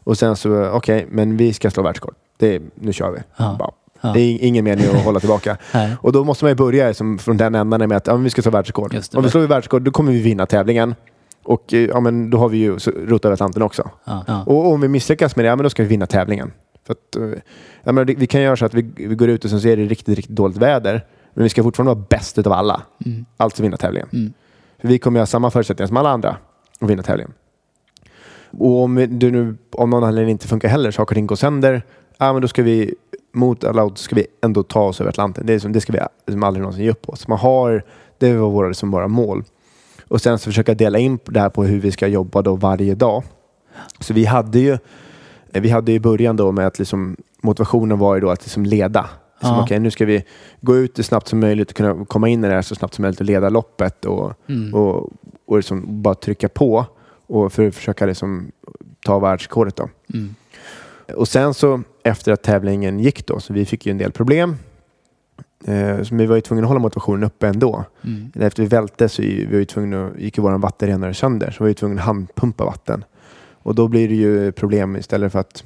Och 0.04 0.18
sen 0.18 0.36
så, 0.36 0.68
okej, 0.70 1.06
men 1.10 1.36
vi 1.36 1.52
ska 1.52 1.70
slå 1.70 1.82
världsrekord. 1.82 2.14
Det, 2.38 2.54
är- 2.54 2.62
nu 2.74 2.92
kör 2.92 3.10
vi. 3.10 3.18
Ja. 3.36 3.56
Bara. 3.58 3.70
Ja. 4.00 4.12
Det 4.12 4.20
är 4.20 4.38
ingen 4.40 4.64
mening 4.64 4.86
att 4.86 5.04
hålla 5.04 5.20
tillbaka. 5.20 5.56
Och 6.00 6.12
då 6.12 6.24
måste 6.24 6.44
man 6.44 6.50
ju 6.50 6.54
börja 6.54 6.88
liksom, 6.88 7.18
från 7.18 7.36
den 7.36 7.54
ändan 7.54 7.88
med 7.88 7.96
att 7.96 8.06
ja, 8.06 8.12
men 8.14 8.24
vi 8.24 8.30
ska 8.30 8.42
slå 8.42 8.50
världsrekord. 8.50 8.94
Om 9.18 9.24
vi 9.24 9.30
slår 9.30 9.40
världsrekord, 9.46 9.82
då 9.82 9.90
kommer 9.90 10.12
vi 10.12 10.20
vinna 10.22 10.46
tävlingen. 10.46 10.94
Och 11.44 11.74
eh, 11.74 11.80
ja, 11.80 12.00
men 12.00 12.30
då 12.30 12.38
har 12.38 12.48
vi 12.48 12.58
ju 12.58 12.72
rotat 13.06 13.24
över 13.24 13.32
Atlanten 13.34 13.62
också. 13.62 13.90
Ja. 14.04 14.24
Ja. 14.26 14.42
Och 14.46 14.72
om 14.72 14.80
vi 14.80 14.88
misslyckas 14.88 15.36
med 15.36 15.44
det, 15.44 15.48
ja, 15.48 15.56
men 15.56 15.62
då 15.62 15.70
ska 15.70 15.82
vi 15.82 15.88
vinna 15.88 16.06
tävlingen. 16.06 16.52
För 16.86 16.92
att, 16.92 17.16
eh, 17.16 17.38
menar, 17.84 18.04
det- 18.04 18.14
vi 18.14 18.26
kan 18.26 18.40
göra 18.40 18.56
så 18.56 18.64
att 18.64 18.74
vi, 18.74 18.82
vi 18.96 19.14
går 19.14 19.28
ut 19.28 19.44
och 19.44 19.50
sen 19.50 19.60
så 19.60 19.68
är 19.68 19.76
det 19.76 19.84
riktigt, 19.84 20.16
riktigt 20.16 20.36
dåligt 20.36 20.56
väder. 20.56 21.06
Men 21.34 21.42
vi 21.44 21.48
ska 21.48 21.62
fortfarande 21.62 21.94
vara 21.94 22.04
bäst 22.10 22.38
utav 22.38 22.52
alla. 22.52 22.82
Mm. 23.06 23.24
Alltså 23.36 23.62
vinna 23.62 23.76
tävlingen. 23.76 24.08
Mm. 24.12 24.32
För 24.82 24.88
vi 24.88 24.98
kommer 24.98 25.20
ha 25.20 25.26
samma 25.26 25.50
förutsättningar 25.50 25.86
som 25.86 25.96
alla 25.96 26.10
andra 26.10 26.36
att 26.80 26.90
vinna 26.90 27.02
tävlingen. 27.02 27.32
Och 28.58 28.82
om 28.82 29.06
du 29.10 29.30
nu 29.30 29.56
om 29.72 29.90
någon 29.90 30.04
anledning 30.04 30.32
inte 30.32 30.48
funkar 30.48 30.68
heller, 30.68 30.90
saker 30.90 31.12
och 31.12 31.16
ting 31.16 31.26
går 31.26 31.36
sönder, 31.36 31.82
ja, 32.18 32.32
men 32.32 32.42
då 32.42 32.48
ska 32.48 32.62
vi 32.62 32.94
mot 33.32 33.64
alla 33.64 33.84
odds 33.84 34.02
ska 34.02 34.16
vi 34.16 34.26
ändå 34.42 34.62
ta 34.62 34.82
oss 34.82 35.00
över 35.00 35.10
Atlanten. 35.10 35.46
Det, 35.46 35.54
är 35.54 35.58
som, 35.58 35.72
det 35.72 35.80
ska 35.80 35.92
vi 35.92 35.98
liksom 36.26 36.42
aldrig 36.42 36.62
någonsin 36.62 36.84
ge 36.84 36.90
upp 36.90 37.08
oss. 37.08 37.28
Man 37.28 37.38
har, 37.38 37.84
det 38.18 38.36
var 38.36 38.50
våra, 38.50 38.68
liksom 38.68 38.90
våra 38.90 39.08
mål. 39.08 39.44
Och 40.08 40.20
sen 40.20 40.38
så 40.38 40.44
försöka 40.44 40.74
dela 40.74 40.98
in 40.98 41.18
det 41.24 41.40
här 41.40 41.50
på 41.50 41.64
hur 41.64 41.80
vi 41.80 41.92
ska 41.92 42.06
jobba 42.06 42.42
då 42.42 42.56
varje 42.56 42.94
dag. 42.94 43.22
Så 44.00 44.14
vi 44.14 44.24
hade 44.24 44.58
ju 44.58 44.78
vi 45.60 45.70
hade 45.70 45.92
i 45.92 46.00
början 46.00 46.36
då 46.36 46.52
med 46.52 46.66
att 46.66 46.78
liksom, 46.78 47.16
motivationen 47.42 47.98
var 47.98 48.14
ju 48.14 48.20
då 48.20 48.30
att 48.30 48.44
liksom 48.44 48.66
leda. 48.66 49.10
Liksom, 49.42 49.56
Ja. 49.56 49.62
Okej, 49.62 49.78
nu 49.80 49.90
ska 49.90 50.04
vi 50.04 50.24
gå 50.60 50.76
ut 50.76 50.96
så 50.96 51.02
snabbt 51.02 51.28
som 51.28 51.40
möjligt 51.40 51.70
och 51.70 51.76
kunna 51.76 52.04
komma 52.04 52.28
in 52.28 52.44
i 52.44 52.48
det 52.48 52.54
här 52.54 52.62
så 52.62 52.74
snabbt 52.74 52.94
som 52.94 53.02
möjligt 53.02 53.20
och 53.20 53.26
leda 53.26 53.48
loppet 53.48 54.04
och, 54.04 54.32
Mm. 54.48 54.74
och, 54.74 55.12
och 55.46 55.56
liksom 55.56 56.02
bara 56.02 56.14
trycka 56.14 56.48
på 56.48 56.84
och 57.26 57.52
för 57.52 57.68
att 57.68 57.74
försöka 57.74 58.06
liksom 58.06 58.52
ta 59.04 59.18
världsrekordet. 59.18 59.76
Då. 59.76 59.88
Mm. 60.14 60.34
Och 61.16 61.28
sen 61.28 61.54
så 61.54 61.82
efter 62.02 62.32
att 62.32 62.42
tävlingen 62.42 63.00
gick 63.00 63.26
då, 63.26 63.40
så 63.40 63.52
vi 63.52 63.64
fick 63.64 63.86
ju 63.86 63.90
en 63.90 63.98
del 63.98 64.12
problem. 64.12 64.56
Eh, 65.64 66.02
så 66.02 66.14
vi 66.14 66.26
var 66.26 66.34
ju 66.34 66.40
tvungna 66.40 66.62
att 66.64 66.68
hålla 66.68 66.80
motivationen 66.80 67.24
uppe 67.24 67.48
ändå. 67.48 67.84
Mm. 68.04 68.30
Efter 68.34 68.62
vi 68.62 68.68
välte 68.68 69.08
så 69.08 69.22
vi 69.22 69.44
var 69.46 69.58
ju 69.58 69.64
tvungna, 69.64 70.06
att- 70.06 70.18
gick 70.18 70.36
ju 70.38 70.42
vår 70.42 70.58
vattenrenare 70.58 71.14
sönder 71.14 71.50
så 71.50 71.54
vi 71.58 71.62
var 71.64 71.68
ju 71.68 71.74
tvungna 71.74 72.00
att 72.00 72.06
handpumpa 72.06 72.64
vatten. 72.64 73.04
Och 73.64 73.74
då 73.74 73.88
blir 73.88 74.08
det 74.08 74.14
ju 74.14 74.52
problem 74.52 74.96
istället 74.96 75.32
för 75.32 75.38
att 75.38 75.64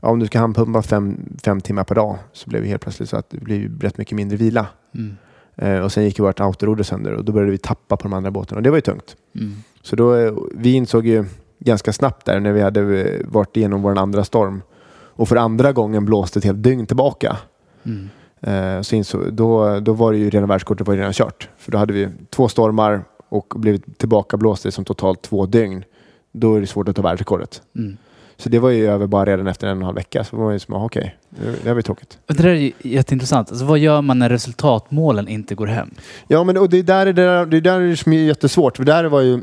ja, 0.00 0.08
om 0.08 0.18
du 0.18 0.26
ska 0.26 0.38
handpumpa 0.38 0.82
fem, 0.82 1.18
fem 1.44 1.60
timmar 1.60 1.84
per 1.84 1.94
dag 1.94 2.18
så 2.32 2.50
blev 2.50 2.62
det 2.62 2.68
helt 2.68 2.82
plötsligt 2.82 3.08
så 3.08 3.16
att 3.16 3.30
det 3.30 3.40
blir 3.40 3.70
rätt 3.80 3.98
mycket 3.98 4.16
mindre 4.16 4.36
vila. 4.36 4.66
Mm. 4.94 5.16
Eh, 5.56 5.84
och 5.84 5.92
sen 5.92 6.04
gick 6.04 6.18
ju 6.18 6.24
vårt 6.24 6.40
autoroder 6.40 6.84
sönder 6.84 7.12
och 7.12 7.24
då 7.24 7.32
började 7.32 7.52
vi 7.52 7.58
tappa 7.58 7.96
på 7.96 8.02
de 8.02 8.12
andra 8.12 8.30
båtarna 8.30 8.56
och 8.58 8.62
det 8.62 8.70
var 8.70 8.76
ju 8.76 8.82
tungt. 8.82 9.16
Mm. 9.34 9.56
Så 9.82 9.96
då, 9.96 10.14
eh, 10.14 10.34
vi 10.54 10.72
insåg 10.72 11.06
ju 11.06 11.24
ganska 11.58 11.92
snabbt 11.92 12.26
där 12.26 12.40
när 12.40 12.52
vi 12.52 12.60
hade 12.60 13.00
eh, 13.00 13.26
varit 13.26 13.56
igenom 13.56 13.82
vår 13.82 13.98
andra 13.98 14.24
storm 14.24 14.62
och 14.92 15.28
för 15.28 15.36
andra 15.36 15.72
gången 15.72 16.04
blåste 16.04 16.38
ett 16.38 16.44
helt 16.44 16.62
dygn 16.62 16.86
tillbaka. 16.86 17.36
Mm. 17.82 18.08
Eh, 18.40 18.82
så 18.82 18.96
insåg, 18.96 19.32
då, 19.32 19.80
då 19.80 19.92
var 19.92 20.12
det 20.12 20.18
ju 20.18 20.30
redan 20.30 20.48
världskortet 20.48 20.86
var 20.86 20.96
redan 20.96 21.12
kört. 21.12 21.48
För 21.56 21.72
då 21.72 21.78
hade 21.78 21.92
vi 21.92 22.08
två 22.30 22.48
stormar 22.48 23.04
och 23.28 23.54
blivit 23.56 23.98
tillbakablåsta 23.98 24.68
i 24.68 24.72
som 24.72 24.84
totalt 24.84 25.22
två 25.22 25.46
dygn. 25.46 25.84
Då 26.32 26.54
är 26.54 26.60
det 26.60 26.66
svårt 26.66 26.88
att 26.88 26.96
ta 26.96 27.02
världsrekordet. 27.02 27.62
Mm. 27.76 27.96
Så 28.40 28.48
det 28.48 28.58
var 28.58 28.70
ju 28.70 28.86
över 28.90 29.06
bara 29.06 29.24
redan 29.26 29.46
efter 29.46 29.66
en 29.66 29.70
och 29.76 29.76
en 29.80 29.84
halv 29.84 29.96
vecka. 29.96 30.24
Så 30.24 30.36
var 30.36 30.44
man 30.44 30.52
ju 30.52 30.58
som, 30.58 30.74
okej, 30.74 31.16
det, 31.30 31.52
det 31.64 31.68
var 31.68 31.76
ju 31.76 31.82
tråkigt. 31.82 32.18
Och 32.28 32.34
Det 32.34 32.42
där 32.42 32.50
är 32.50 32.54
ju 32.54 32.72
jätteintressant. 32.82 33.50
Alltså, 33.50 33.64
vad 33.64 33.78
gör 33.78 34.02
man 34.02 34.18
när 34.18 34.28
resultatmålen 34.28 35.28
inte 35.28 35.54
går 35.54 35.66
hem? 35.66 35.90
Ja, 36.28 36.44
men 36.44 36.56
och 36.56 36.70
det 36.70 36.78
är 36.78 36.82
där 36.82 37.06
det, 37.06 37.12
där, 37.12 37.46
det 37.46 37.56
är 37.56 37.60
där 37.60 37.80
det 37.80 37.96
som 37.96 38.12
är 38.12 38.16
jättesvårt. 38.18 38.76
För 38.76 38.84
där 38.84 39.04
var 39.04 39.20
ju, 39.20 39.40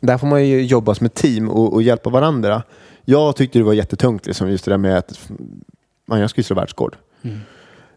där 0.00 0.18
får 0.18 0.26
man 0.26 0.46
ju 0.46 0.62
jobba 0.62 0.94
som 0.94 1.06
ett 1.06 1.14
team 1.14 1.48
och, 1.50 1.72
och 1.72 1.82
hjälpa 1.82 2.10
varandra. 2.10 2.62
Jag 3.04 3.36
tyckte 3.36 3.58
det 3.58 3.62
var 3.64 3.72
jättetungt, 3.72 4.26
liksom, 4.26 4.50
just 4.50 4.64
det 4.64 4.70
där 4.70 4.78
med 4.78 4.98
att 4.98 5.30
man, 6.06 6.20
jag 6.20 6.30
ju 6.36 6.42
slå 6.42 6.56
världsrekord. 6.56 6.96
Mm. 7.22 7.36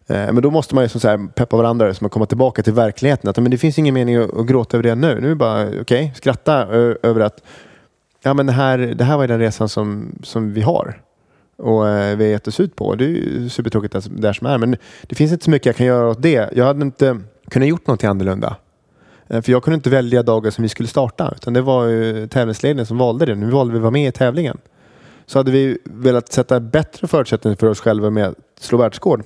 Eh, 0.08 0.34
Men 0.34 0.41
då 0.43 0.51
måste 0.51 0.75
man 0.75 0.84
ju 0.84 0.89
så 0.89 1.08
här 1.08 1.27
peppa 1.27 1.58
varandra 1.58 1.93
som 1.93 2.05
att 2.05 2.12
komma 2.13 2.25
tillbaka 2.25 2.63
till 2.63 2.74
verkligheten. 2.74 3.29
Att, 3.29 3.37
men 3.37 3.51
det 3.51 3.57
finns 3.57 3.79
ingen 3.79 3.94
mening 3.94 4.16
att, 4.16 4.37
att 4.37 4.48
gråta 4.48 4.77
över 4.77 4.90
det 4.90 4.96
nu. 4.96 5.20
Nu 5.22 5.25
är 5.25 5.29
det 5.29 5.35
bara 5.35 5.68
okej, 5.81 6.13
skratta 6.16 6.68
ö- 6.68 6.96
över 7.03 7.22
att 7.22 7.44
ja, 8.22 8.34
men 8.34 8.46
det, 8.46 8.51
här, 8.51 8.77
det 8.77 9.03
här 9.03 9.16
var 9.16 9.24
ju 9.24 9.27
den 9.27 9.40
resan 9.40 9.70
som, 9.70 10.16
som 10.24 10.53
vi 10.53 10.62
har. 10.62 11.01
Och 11.58 11.88
eh, 11.88 12.18
vi 12.18 12.24
har 12.24 12.32
gett 12.32 12.48
oss 12.48 12.60
ut 12.60 12.75
på. 12.75 12.96
Det 12.96 13.05
är 13.05 13.08
ju 13.08 13.50
supertråkigt 13.50 13.94
det 13.94 14.01
där 14.10 14.34
som 14.34 14.48
är. 14.48 14.58
Men 14.58 14.75
det 15.01 15.16
finns 15.16 15.32
inte 15.32 15.46
så 15.46 15.51
mycket 15.51 15.66
jag 15.66 15.75
kan 15.75 15.86
göra 15.86 16.10
åt 16.10 16.22
det. 16.22 16.50
Jag 16.53 16.66
hade 16.66 16.82
inte 16.82 17.20
kunnat 17.50 17.68
gjort 17.68 17.88
någonting 17.88 18.10
annorlunda. 18.10 18.55
Eh, 19.27 19.42
för 19.42 19.51
jag 19.51 19.64
kunde 19.64 19.75
inte 19.75 19.90
välja 19.90 20.24
dagar 20.24 20.51
som 20.51 20.62
vi 20.62 20.70
skulle 20.70 20.90
starta. 20.90 21.34
Utan 21.36 21.53
det 21.53 21.62
var 21.62 21.86
ju 21.86 22.27
tävlingsledningen 22.27 22.86
som 22.86 22.98
valde 22.98 23.25
det. 23.25 23.36
Nu 23.36 23.50
valde 23.50 23.72
vi 23.74 23.77
att 23.77 23.82
vara 23.82 23.92
med 23.92 24.08
i 24.08 24.12
tävlingen. 24.12 24.58
Så 25.25 25.40
hade 25.40 25.51
vi 25.51 25.77
velat 25.84 26.32
sätta 26.32 26.60
bättre 26.60 27.08
förutsättningar 27.08 27.58
för 27.58 27.68
oss 27.68 27.79
själva 27.79 28.10
med 28.10 28.27
att 28.27 28.36
slå 28.60 28.77
världsrekord 28.77 29.24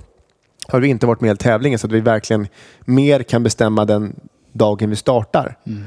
hade 0.67 0.81
vi 0.81 0.87
inte 0.87 1.05
varit 1.05 1.21
med 1.21 1.33
i 1.33 1.37
tävlingen 1.37 1.79
så 1.79 1.87
att 1.87 1.93
vi 1.93 1.99
verkligen 1.99 2.47
mer 2.85 3.23
kan 3.23 3.43
bestämma 3.43 3.85
den 3.85 4.15
dagen 4.51 4.89
vi 4.89 4.95
startar. 4.95 5.57
Mm. 5.63 5.83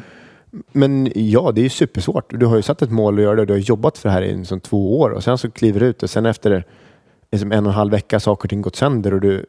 Men 0.73 1.13
ja, 1.15 1.53
det 1.55 1.61
är 1.61 1.63
ju 1.63 1.69
supersvårt. 1.69 2.41
Du 2.41 2.47
har 2.47 2.57
ju 2.57 2.63
satt 2.63 2.83
ett 2.83 2.91
mål 2.91 3.15
att 3.15 3.23
göra 3.23 3.35
det 3.35 3.41
och 3.41 3.47
du 3.47 3.53
har 3.53 3.61
jobbat 3.61 3.99
för 3.99 4.09
det 4.09 4.13
här 4.13 4.23
i 4.23 4.37
liksom 4.37 4.61
två 4.61 5.01
år 5.01 5.11
och 5.11 5.25
sen 5.25 5.39
så 5.39 5.51
kliver 5.51 5.81
du 5.81 5.87
ut 5.87 6.03
och 6.03 6.11
sen 6.11 6.27
efter 6.27 6.65
liksom 7.33 7.53
en 7.53 7.67
och 7.67 7.73
en 7.73 7.77
halv 7.77 7.91
vecka 7.91 8.17
har 8.17 8.21
saker 8.21 8.47
och 8.47 8.51
ting 8.51 8.63
gått 8.63 8.77
sönder 8.77 9.15
och 9.15 9.21
du, 9.21 9.47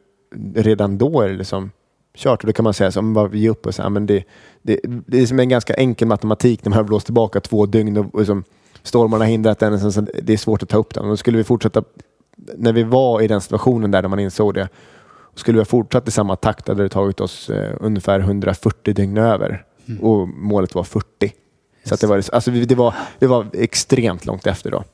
redan 0.54 0.98
då 0.98 1.20
är 1.20 1.28
det 1.28 1.34
liksom 1.34 1.70
kört. 2.16 2.40
Och 2.40 2.46
då 2.46 2.52
kan 2.52 2.64
man 2.64 2.74
säga 2.74 2.90
så, 2.90 3.02
man 3.02 3.14
bara 3.14 3.34
ge 3.36 3.48
upp 3.48 3.66
och 3.66 3.74
säga, 3.74 3.88
men 3.88 4.06
det, 4.06 4.24
det, 4.62 4.80
det 4.82 5.22
är 5.22 5.26
som 5.26 5.38
en 5.38 5.48
ganska 5.48 5.74
enkel 5.74 6.08
matematik 6.08 6.64
när 6.64 6.70
man 6.70 6.76
har 6.76 6.84
blåst 6.84 7.06
tillbaka 7.06 7.40
två 7.40 7.66
dygn 7.66 7.96
och, 7.96 8.14
och 8.14 8.20
liksom, 8.20 8.44
stormarna 8.82 9.24
har 9.24 9.30
hindrat 9.30 9.62
en. 9.62 9.92
Så 9.92 10.00
det 10.00 10.32
är 10.32 10.36
svårt 10.36 10.62
att 10.62 10.68
ta 10.68 10.78
upp 10.78 10.94
den. 10.94 11.08
Då 11.08 11.16
skulle 11.16 11.38
vi 11.38 11.44
fortsätta, 11.44 11.82
när 12.56 12.72
vi 12.72 12.82
var 12.82 13.20
i 13.20 13.28
den 13.28 13.40
situationen 13.40 13.90
där, 13.90 14.02
där 14.02 14.08
man 14.08 14.18
insåg 14.18 14.54
det, 14.54 14.68
skulle 15.34 15.56
vi 15.56 15.60
ha 15.60 15.64
fortsatt 15.64 16.08
i 16.08 16.10
samma 16.10 16.36
takt 16.36 16.68
hade 16.68 16.82
det 16.82 16.88
tagit 16.88 17.20
oss 17.20 17.50
eh, 17.50 17.76
ungefär 17.80 18.20
140 18.20 18.94
dygn 18.94 19.18
över. 19.18 19.64
Mm. 19.88 20.00
Och 20.04 20.28
målet 20.28 20.74
var 20.74 20.84
40. 20.84 21.06
Så 21.18 21.24
Just 21.82 21.92
att 21.92 22.00
det, 22.00 22.06
var, 22.06 22.16
alltså, 22.32 22.50
det, 22.50 22.74
var, 22.74 22.94
det 23.18 23.26
var 23.26 23.46
extremt 23.52 24.26
långt 24.26 24.46
efter 24.46 24.70
då. 24.70 24.84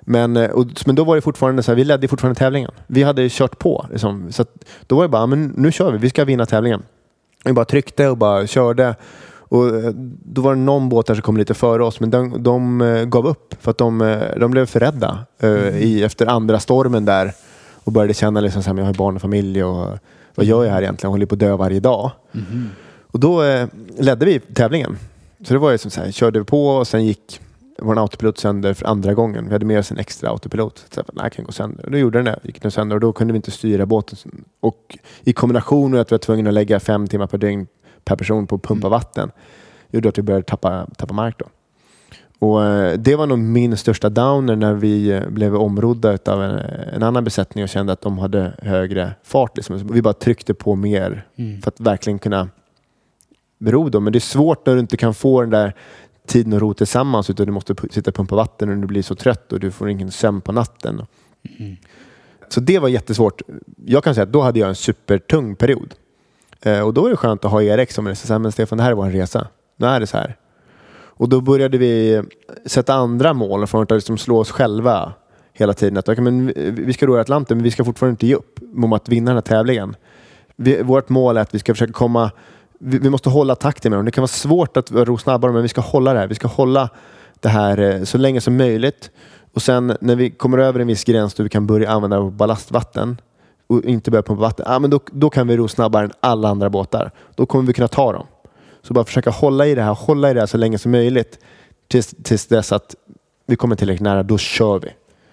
Men, 0.00 0.36
eh, 0.36 0.50
och, 0.50 0.66
men 0.86 0.94
då 0.94 1.04
var 1.04 1.14
det 1.14 1.22
fortfarande 1.22 1.62
så 1.62 1.70
här, 1.70 1.76
vi 1.76 1.84
ledde 1.84 2.08
fortfarande 2.08 2.38
tävlingen. 2.38 2.70
Vi 2.86 3.02
hade 3.02 3.28
kört 3.30 3.58
på. 3.58 3.86
Liksom. 3.90 4.32
Så 4.32 4.44
då 4.86 4.96
var 4.96 5.02
det 5.02 5.08
bara, 5.08 5.26
men 5.26 5.54
nu 5.56 5.72
kör 5.72 5.92
vi, 5.92 5.98
vi 5.98 6.10
ska 6.10 6.24
vinna 6.24 6.46
tävlingen. 6.46 6.82
Vi 7.44 7.52
bara 7.52 7.64
tryckte 7.64 8.08
och 8.08 8.16
bara 8.16 8.46
körde. 8.46 8.94
Och 9.24 9.68
eh, 9.68 9.90
då 10.24 10.42
var 10.42 10.54
det 10.54 10.60
någon 10.60 10.88
båt 10.88 11.06
där 11.06 11.14
som 11.14 11.22
kom 11.22 11.36
lite 11.36 11.54
före 11.54 11.84
oss, 11.84 12.00
men 12.00 12.10
de, 12.10 12.42
de 12.42 12.80
eh, 12.80 13.04
gav 13.04 13.26
upp 13.26 13.54
för 13.60 13.70
att 13.70 13.78
de, 13.78 14.20
de 14.40 14.50
blev 14.50 14.66
för 14.66 14.80
rädda 14.80 15.18
i, 15.74 16.02
efter 16.02 16.26
andra 16.26 16.60
stormen 16.60 17.04
där 17.04 17.32
och 17.84 17.92
började 17.92 18.14
känna 18.14 18.40
liksom 18.40 18.62
så 18.62 18.70
här, 18.70 18.78
jag 18.78 18.84
har 18.84 18.94
barn 18.94 19.16
och 19.16 19.22
familj 19.22 19.64
och 19.64 19.98
vad 20.34 20.46
gör 20.46 20.64
jag 20.64 20.72
här 20.72 20.82
egentligen? 20.82 21.08
Jag 21.08 21.12
håller 21.12 21.26
på 21.26 21.34
att 21.34 21.38
dö 21.38 21.56
varje 21.56 21.80
dag. 21.80 22.10
Mhm. 22.32 22.70
Och 23.12 23.20
då 23.20 23.42
eh, 23.42 23.68
ledde 23.98 24.26
vi 24.26 24.40
tävlingen. 24.40 24.98
Så 25.44 25.52
det 25.52 25.58
var 25.58 25.70
ju 25.70 25.78
som 25.78 25.90
så 25.90 26.00
här, 26.00 26.10
körde 26.12 26.44
på 26.44 26.66
och 26.68 26.86
sen 26.86 27.04
gick 27.04 27.40
vår 27.78 27.98
autopilot 27.98 28.38
sönder 28.38 28.74
för 28.74 28.86
andra 28.86 29.14
gången. 29.14 29.46
Vi 29.46 29.52
hade 29.52 29.66
med 29.66 29.78
oss 29.78 29.90
en 29.90 29.98
extra 29.98 30.30
autopilot. 30.30 30.84
Så 30.94 31.02
jag, 31.14 31.22
här 31.22 31.28
kan 31.28 31.44
gå 31.44 31.52
sönder. 31.52 31.84
Och 31.84 31.90
då 31.90 31.98
gjorde 31.98 32.18
den 32.18 32.24
det. 32.24 32.38
Gick 32.42 32.62
den 32.62 32.70
sönder 32.70 32.96
och 32.96 33.00
då 33.00 33.12
kunde 33.12 33.32
vi 33.32 33.36
inte 33.36 33.50
styra 33.50 33.86
båten. 33.86 34.18
Och 34.60 34.98
i 35.24 35.32
kombination 35.32 35.90
med 35.90 36.00
att 36.00 36.12
vi 36.12 36.14
var 36.14 36.18
tvungna 36.18 36.50
att 36.50 36.54
lägga 36.54 36.80
fem 36.80 37.08
timmar 37.08 37.26
per 37.26 37.38
dygn 37.38 37.66
per 38.04 38.16
person 38.16 38.46
på 38.46 38.54
att 38.54 38.62
pumpa 38.62 38.88
vatten 38.88 39.30
gjorde 39.90 40.08
att 40.08 40.18
vi 40.18 40.22
började 40.22 40.44
tappa, 40.44 40.86
tappa 40.96 41.14
mark. 41.14 41.38
Då. 41.38 41.46
Och 42.46 42.64
eh, 42.64 42.98
Det 42.98 43.16
var 43.16 43.26
nog 43.26 43.38
min 43.38 43.76
största 43.76 44.08
downer 44.10 44.56
när 44.56 44.74
vi 44.74 45.10
eh, 45.10 45.28
blev 45.28 45.56
omrodda 45.56 46.18
av 46.26 46.42
en, 46.42 46.58
en 46.94 47.02
annan 47.02 47.24
besättning 47.24 47.64
och 47.64 47.70
kände 47.70 47.92
att 47.92 48.00
de 48.00 48.18
hade 48.18 48.52
högre 48.62 49.12
fart. 49.22 49.56
Liksom. 49.56 49.88
Vi 49.92 50.02
bara 50.02 50.14
tryckte 50.14 50.54
på 50.54 50.74
mer 50.74 51.26
Mm. 51.36 51.62
för 51.62 51.68
att 51.70 51.80
verkligen 51.80 52.18
kunna 52.18 52.48
ro 53.66 53.88
då. 53.88 54.00
Men 54.00 54.12
det 54.12 54.18
är 54.18 54.20
svårt 54.20 54.66
när 54.66 54.74
du 54.74 54.80
inte 54.80 54.96
kan 54.96 55.14
få 55.14 55.40
den 55.40 55.50
där 55.50 55.74
tiden 56.26 56.52
att 56.52 56.60
ro 56.60 56.74
tillsammans 56.74 57.30
utan 57.30 57.46
du 57.46 57.52
måste 57.52 57.74
sitta 57.90 58.10
och 58.10 58.14
pumpa 58.14 58.36
vatten 58.36 58.68
och 58.68 58.76
du 58.76 58.86
blir 58.86 59.02
så 59.02 59.14
trött 59.14 59.52
och 59.52 59.60
du 59.60 59.70
får 59.70 59.90
ingen 59.90 60.10
sömn 60.10 60.40
på 60.40 60.52
natten. 60.52 61.06
Mm. 61.58 61.76
Så 62.48 62.60
det 62.60 62.78
var 62.78 62.88
jättesvårt. 62.88 63.42
Jag 63.84 64.04
kan 64.04 64.14
säga 64.14 64.22
att 64.22 64.32
då 64.32 64.40
hade 64.40 64.58
jag 64.58 64.68
en 64.68 64.74
supertung 64.74 65.56
period. 65.56 65.94
Eh, 66.62 66.80
och 66.80 66.94
då 66.94 67.06
är 67.06 67.10
det 67.10 67.16
skönt 67.16 67.44
att 67.44 67.50
ha 67.50 67.62
Erik 67.62 67.90
som 67.92 68.06
är 68.06 68.14
så 68.14 68.38
men 68.38 68.52
Stefan 68.52 68.78
det 68.78 68.84
här 68.84 68.90
är 68.90 68.94
vår 68.94 69.10
resa. 69.10 69.48
Nu 69.76 69.86
är 69.86 70.00
det 70.00 70.06
så 70.06 70.16
här. 70.16 70.36
Och 71.14 71.28
då 71.28 71.40
började 71.40 71.78
vi 71.78 72.22
sätta 72.66 72.94
andra 72.94 73.32
mål 73.32 73.66
för 73.66 73.82
att 73.82 73.90
liksom 73.90 74.18
slå 74.18 74.38
oss 74.38 74.50
själva 74.50 75.12
hela 75.52 75.72
tiden. 75.72 75.98
Att, 75.98 76.08
okay, 76.08 76.24
men 76.24 76.52
vi- 76.56 76.92
ska 76.92 77.06
ro 77.06 77.16
i 77.16 77.20
Atlanten 77.20 77.56
men 77.56 77.64
vi 77.64 77.70
ska 77.70 77.84
fortfarande 77.84 78.12
inte 78.12 78.26
ge 78.26 78.34
upp 78.34 78.60
om 78.76 78.92
att 78.92 79.08
vinna 79.08 79.30
den 79.30 79.36
här 79.36 79.42
tävlingen. 79.42 79.96
Vi, 80.56 80.82
vårt 80.82 81.08
mål 81.08 81.36
är 81.36 81.40
att 81.40 81.54
vi 81.54 81.58
ska 81.58 81.74
försöka 81.74 81.92
komma 81.92 82.30
vi, 82.84 82.98
vi 82.98 83.10
måste 83.10 83.30
hålla 83.30 83.54
takten 83.54 83.90
med 83.90 83.98
dem. 83.98 84.04
Det 84.04 84.10
kan 84.10 84.22
vara 84.22 84.28
svårt 84.28 84.76
att 84.76 84.90
ro 84.90 85.18
snabbare 85.18 85.52
men 85.52 85.62
vi 85.62 85.68
ska 85.68 85.80
hålla 85.80 86.12
det 86.12 86.18
här. 86.18 86.26
Vi 86.26 86.34
ska 86.34 86.48
hålla 86.48 86.88
det 87.40 87.48
här 87.48 87.78
eh, 87.78 88.04
så 88.04 88.18
länge 88.18 88.40
som 88.40 88.56
möjligt. 88.56 89.10
Och 89.54 89.62
sen 89.62 89.96
när 90.00 90.16
vi 90.16 90.30
kommer 90.30 90.58
över 90.58 90.80
en 90.80 90.86
viss 90.86 91.04
gräns 91.04 91.34
då 91.34 91.42
vi 91.42 91.48
kan 91.48 91.66
börja 91.66 91.90
använda 91.90 92.22
ballastvatten 92.22 93.20
och 93.66 93.84
inte 93.84 94.10
börja 94.10 94.22
pumpa 94.22 94.40
vatten, 94.40 94.66
ja, 94.68 94.78
men 94.78 94.90
då, 94.90 95.00
då 95.12 95.30
kan 95.30 95.48
vi 95.48 95.56
ro 95.56 95.68
snabbare 95.68 96.04
än 96.04 96.12
alla 96.20 96.48
andra 96.48 96.70
båtar. 96.70 97.10
Då 97.34 97.46
kommer 97.46 97.66
vi 97.66 97.72
kunna 97.72 97.88
ta 97.88 98.12
dem. 98.12 98.26
Så 98.82 98.94
bara 98.94 99.04
försöka 99.04 99.30
hålla 99.30 99.66
i 99.66 99.74
det 99.74 99.82
här, 99.82 99.94
hålla 99.94 100.30
i 100.30 100.34
det 100.34 100.40
här 100.40 100.46
så 100.46 100.56
länge 100.56 100.78
som 100.78 100.92
möjligt 100.92 101.38
tills, 101.88 102.14
tills 102.22 102.46
dess 102.46 102.72
att 102.72 102.94
vi 103.46 103.56
kommer 103.56 103.76
tillräckligt 103.76 104.02
nära, 104.02 104.22
då 104.22 104.38
kör 104.38 104.78
vi. 104.78 104.88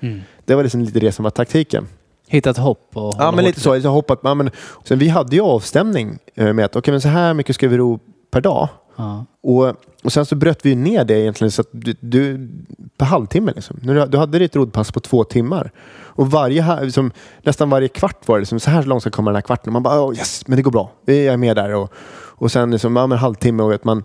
Mm. 0.08 0.22
Det 0.46 0.56
var 0.56 0.64
liksom 0.64 0.82
lite 0.82 1.00
det 1.00 1.12
som 1.12 1.24
var 1.24 1.30
taktiken. 1.30 1.88
Hitta 2.32 2.50
ett 2.50 2.58
hopp 2.58 2.90
och 2.94 3.16
Ja, 3.18 3.32
men 3.32 3.46
lite 3.46 3.60
så. 3.60 3.78
Jag 3.78 3.92
hoppat, 3.92 4.20
ja, 4.24 4.34
men, 4.34 4.52
sen, 4.84 5.00
vi 5.00 5.08
hade 5.08 5.36
ju 5.36 5.42
avstämning 5.42 6.18
eh, 6.36 6.54
med 6.54 6.66
att 6.66 6.76
okay, 6.76 6.92
men 6.92 7.02
så 7.02 7.08
här 7.08 7.34
mycket 7.34 7.56
ska 7.56 7.68
vi 7.68 7.78
ro 7.78 8.00
per 8.32 8.42
dag. 8.42 8.70
Ja. 8.96 9.26
Och, 9.44 9.74
och 10.04 10.14
sen 10.14 10.26
så 10.26 10.36
bröt 10.36 10.66
vi 10.66 10.76
ner 10.76 11.06
det 11.06 11.20
egentligen 11.20 11.52
så 11.52 11.62
att 11.62 11.68
du, 11.72 11.96
du 12.00 12.50
per 12.98 13.06
halvtimme. 13.06 13.52
Liksom. 13.56 13.80
Du, 13.82 14.06
du 14.06 14.18
hade 14.18 14.40
ditt 14.40 14.56
roddpass 14.56 14.92
på 14.92 15.00
två 15.00 15.24
timmar. 15.24 15.72
Och 16.02 16.32
varje, 16.32 16.84
liksom, 16.84 17.12
nästan 17.44 17.70
varje 17.70 17.88
kvart 17.88 18.28
var 18.28 18.36
det 18.36 18.40
liksom, 18.40 18.60
så 18.60 18.70
här 18.70 18.84
långt 18.84 19.02
ska 19.02 19.12
komma 19.12 19.32
den 19.32 19.36
här 19.36 19.42
kvarten. 19.42 19.70
Och 19.70 19.74
man 19.74 19.84
bara, 19.84 20.06
oh, 20.06 20.18
yes, 20.18 20.48
men 20.48 20.58
det 20.58 20.62
går 20.62 20.72
bra. 20.72 20.92
Jag 21.06 21.18
är 21.18 21.38
med 21.38 21.56
där. 21.56 21.76
Och, 21.76 21.94
och 22.14 22.52
sen 22.52 22.72
liksom, 22.72 22.96
ja, 22.96 23.08
men 23.08 23.16
en 23.16 23.22
halvtimme 23.22 23.64
och 23.64 23.74
att 23.74 23.84
man 23.84 24.04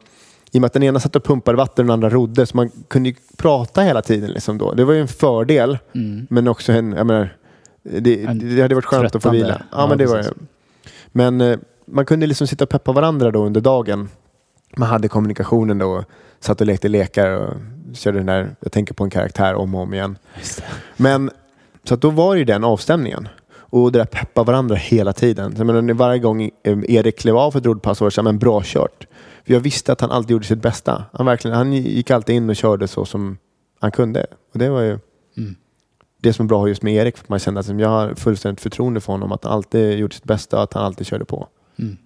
i 0.52 0.58
och 0.58 0.60
med 0.60 0.66
att 0.66 0.72
den 0.72 0.82
ena 0.82 1.00
satt 1.00 1.16
och 1.16 1.24
pumpade 1.24 1.56
vatten 1.56 1.82
och 1.82 1.86
den 1.86 1.92
andra 1.92 2.10
rodde 2.10 2.46
så 2.46 2.56
man 2.56 2.70
kunde 2.88 3.08
ju 3.08 3.14
prata 3.36 3.80
hela 3.80 4.02
tiden. 4.02 4.30
Liksom 4.30 4.58
då. 4.58 4.72
Det 4.72 4.84
var 4.84 4.92
ju 4.92 5.00
en 5.00 5.08
fördel. 5.08 5.78
Mm. 5.94 6.26
Men 6.30 6.48
också 6.48 6.72
en, 6.72 6.92
jag 6.92 7.06
menar, 7.06 7.36
det, 7.84 8.16
det 8.26 8.62
hade 8.62 8.74
varit 8.74 8.84
skönt 8.84 9.14
att 9.14 9.22
få 9.22 9.30
vila. 9.30 9.48
Ja, 9.70 9.78
Ja, 9.78 9.86
men 9.86 9.98
det 9.98 10.06
var, 10.06 10.16
precis. 10.16 10.32
men 11.12 11.40
eh, 11.40 11.58
man 11.86 12.06
kunde 12.06 12.26
liksom 12.26 12.46
sitta 12.46 12.64
och 12.64 12.70
peppa 12.70 12.92
varandra 12.92 13.30
då 13.30 13.44
under 13.44 13.60
dagen. 13.60 14.08
Man 14.76 14.88
hade 14.88 15.08
kommunikationen 15.08 15.78
då, 15.78 16.04
satt 16.40 16.60
och 16.60 16.66
lekte 16.66 16.88
lekar 16.88 17.30
och 17.30 17.54
körde 17.94 18.18
den 18.18 18.26
där, 18.26 18.56
jag 18.60 18.72
tänker 18.72 18.94
på 18.94 19.04
en 19.04 19.10
karaktär 19.10 19.54
om 19.54 19.74
och 19.74 19.80
om 19.80 19.94
igen. 19.94 20.18
Det. 20.34 20.64
Men 20.96 21.30
så 21.84 21.94
att 21.94 22.00
då 22.00 22.10
var 22.10 22.34
det 22.34 22.38
ju 22.38 22.44
den 22.44 22.64
avstämningen. 22.64 23.28
Och 23.56 23.92
det 23.92 23.98
där 23.98 24.06
peppa 24.06 24.42
varandra 24.42 24.76
hela 24.76 25.12
tiden. 25.12 25.56
Så 25.56 25.64
menar, 25.64 25.94
varje 25.94 26.18
gång 26.18 26.42
eh, 26.42 26.78
Erik 26.88 27.18
klev 27.18 27.36
av 27.36 27.50
för 27.50 27.58
ett 27.58 27.66
roddpass 27.66 28.00
var 28.00 28.06
det 28.06 28.10
så 28.10 28.20
här, 28.20 28.24
men 28.24 28.38
bra 28.38 28.62
kört. 28.64 29.06
För 29.46 29.52
jag 29.52 29.60
visste 29.60 29.92
att 29.92 30.00
han 30.00 30.10
alltid 30.10 30.30
gjorde 30.30 30.44
sitt 30.44 30.62
bästa. 30.62 31.04
Han, 31.12 31.26
verkligen, 31.26 31.56
han 31.56 31.72
gick 31.72 32.10
alltid 32.10 32.36
in 32.36 32.50
och 32.50 32.56
körde 32.56 32.88
så 32.88 33.04
som 33.04 33.38
han 33.80 33.90
kunde. 33.90 34.26
Och 34.52 34.58
det 34.58 34.68
var 34.68 34.80
ju 34.80 34.98
Mm. 35.36 35.54
Det 36.24 36.32
som 36.32 36.46
är 36.46 36.48
bra 36.48 36.68
just 36.68 36.82
med 36.82 36.94
Erik. 36.94 37.16
För 37.16 37.24
att 37.24 37.28
man 37.28 37.38
kände 37.38 37.60
att 37.60 37.80
jag 37.80 37.88
har 37.88 38.14
fullständigt 38.14 38.60
förtroende 38.60 39.00
för 39.00 39.12
honom. 39.12 39.32
Att 39.32 39.44
han 39.44 39.52
alltid 39.52 39.98
gjorde 39.98 40.14
sitt 40.14 40.24
bästa 40.24 40.56
och 40.56 40.62
att 40.62 40.72
han 40.72 40.84
alltid 40.84 41.06
körde 41.06 41.24
på. 41.24 41.48
Mm. 41.78 41.96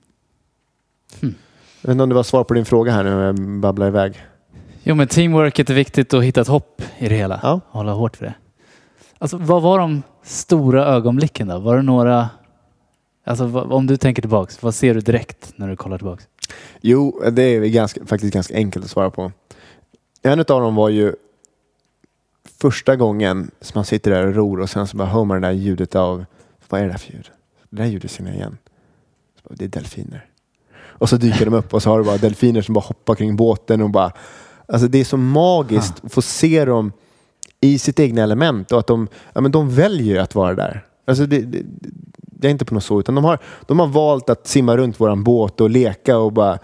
Jag 1.20 1.88
vet 1.88 1.92
inte 1.92 2.02
om 2.02 2.08
det 2.08 2.14
var 2.14 2.22
svar 2.22 2.44
på 2.44 2.54
din 2.54 2.64
fråga 2.64 2.92
här 2.92 3.04
nu 3.04 3.10
när 3.10 3.26
jag 3.26 3.40
babblar 3.60 3.86
iväg. 3.86 4.24
Jo, 4.82 4.94
men 4.94 5.08
teamworket 5.08 5.70
är 5.70 5.74
viktigt 5.74 6.12
och 6.12 6.24
hitta 6.24 6.40
ett 6.40 6.48
hopp 6.48 6.82
i 6.98 7.08
det 7.08 7.14
hela. 7.14 7.40
Ja. 7.42 7.60
Hålla 7.70 7.92
hårt 7.92 8.16
för 8.16 8.24
det. 8.24 8.34
Alltså, 9.18 9.36
vad 9.36 9.62
var 9.62 9.78
de 9.78 10.02
stora 10.22 10.84
ögonblicken 10.86 11.48
då? 11.48 11.58
Var 11.58 11.76
det 11.76 11.82
några... 11.82 12.28
Alltså, 13.24 13.46
vad, 13.46 13.72
om 13.72 13.86
du 13.86 13.96
tänker 13.96 14.22
tillbaks, 14.22 14.62
vad 14.62 14.74
ser 14.74 14.94
du 14.94 15.00
direkt 15.00 15.52
när 15.56 15.68
du 15.68 15.76
kollar 15.76 15.98
tillbaks? 15.98 16.28
Jo, 16.80 17.22
det 17.32 17.42
är 17.42 17.60
ganska, 17.60 18.06
faktiskt 18.06 18.34
ganska 18.34 18.54
enkelt 18.54 18.84
att 18.84 18.90
svara 18.90 19.10
på. 19.10 19.32
En 20.22 20.38
av 20.38 20.44
dem 20.44 20.74
var 20.74 20.88
ju 20.88 21.14
första 22.60 22.96
gången 22.96 23.50
som 23.60 23.72
man 23.78 23.84
sitter 23.84 24.10
där 24.10 24.26
och 24.26 24.34
ror 24.34 24.60
och 24.60 24.70
sen 24.70 24.86
så 24.86 24.96
bara 24.96 25.08
hör 25.08 25.24
man 25.24 25.40
det 25.40 25.48
där 25.48 25.54
ljudet 25.54 25.94
av, 25.94 26.24
vad 26.68 26.80
är 26.80 26.84
det 26.84 26.90
där 26.90 26.98
för 26.98 27.12
ljud? 27.12 27.30
Det 27.70 27.76
där 27.76 27.84
ljudet 27.84 28.10
känner 28.10 28.30
jag 28.30 28.36
igen. 28.36 28.58
Så 29.36 29.48
bara, 29.48 29.54
det 29.58 29.64
är 29.64 29.68
delfiner. 29.68 30.26
Och 30.80 31.08
så 31.08 31.16
dyker 31.16 31.44
de 31.44 31.54
upp 31.54 31.74
och 31.74 31.82
så 31.82 31.90
har 31.90 31.98
du 31.98 32.04
bara 32.04 32.16
delfiner 32.16 32.62
som 32.62 32.74
bara 32.74 32.84
hoppar 32.84 33.14
kring 33.14 33.36
båten 33.36 33.82
och 33.82 33.90
bara, 33.90 34.12
alltså 34.66 34.88
det 34.88 34.98
är 34.98 35.04
så 35.04 35.16
magiskt 35.16 36.04
att 36.04 36.12
få 36.12 36.22
se 36.22 36.64
dem 36.64 36.92
i 37.60 37.78
sitt 37.78 38.00
egna 38.00 38.22
element 38.22 38.72
och 38.72 38.78
att 38.78 38.86
de, 38.86 39.08
ja 39.32 39.40
men 39.40 39.52
de 39.52 39.70
väljer 39.70 40.20
att 40.20 40.34
vara 40.34 40.54
där. 40.54 40.84
Alltså 41.06 41.26
det, 41.26 41.40
det, 41.40 41.62
det 42.20 42.48
är 42.48 42.50
inte 42.50 42.64
på 42.64 42.74
något 42.74 42.84
så, 42.84 43.00
utan 43.00 43.14
de 43.14 43.24
har, 43.24 43.38
de 43.66 43.78
har 43.78 43.86
valt 43.86 44.30
att 44.30 44.46
simma 44.46 44.76
runt 44.76 45.00
våran 45.00 45.24
båt 45.24 45.60
och 45.60 45.70
leka 45.70 46.18
och 46.18 46.32
bara, 46.32 46.58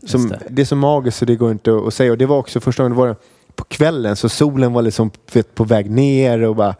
just 0.00 0.12
som, 0.12 0.28
det. 0.28 0.40
det. 0.50 0.62
är 0.62 0.66
så 0.66 0.76
magiskt 0.76 1.18
så 1.18 1.24
det 1.24 1.36
går 1.36 1.50
inte 1.50 1.82
att 1.86 1.94
säga. 1.94 2.12
Och 2.12 2.18
det 2.18 2.26
var 2.26 2.38
också 2.38 2.60
första 2.60 2.82
gången 2.82 2.98
det 2.98 3.02
var 3.06 3.16
på 3.60 3.64
kvällen 3.68 4.16
så 4.16 4.28
solen 4.28 4.72
var 4.72 4.82
liksom 4.82 5.10
vet, 5.32 5.54
på 5.54 5.64
väg 5.64 5.90
ner 5.90 6.42
och 6.42 6.56
bara 6.56 6.74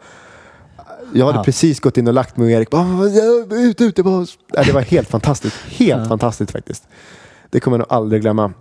jag 1.13 1.25
hade 1.25 1.37
Ja. 1.37 1.43
precis 1.43 1.79
gått 1.79 1.97
in 1.97 2.07
och 2.07 2.13
lagt 2.13 2.37
mig 2.37 2.45
och 2.45 2.51
Erik 2.51 2.69
bara 2.69 3.07
"Ja, 3.09 3.55
ut, 3.55 3.81
ut, 3.81 3.95
det 3.95 4.01
var, 4.03 4.27
ja, 4.53 4.63
det 4.63 4.71
var 4.71 4.81
helt 4.81 5.07
fantastiskt. 5.09 5.55
Helt 5.65 6.01
Ja. 6.01 6.05
fantastiskt 6.05 6.51
faktiskt. 6.51 6.87
Det 7.49 7.59
kommer 7.59 7.77
jag 7.77 7.79
nog 7.79 7.97
aldrig 7.97 8.21
glömma. 8.21 8.53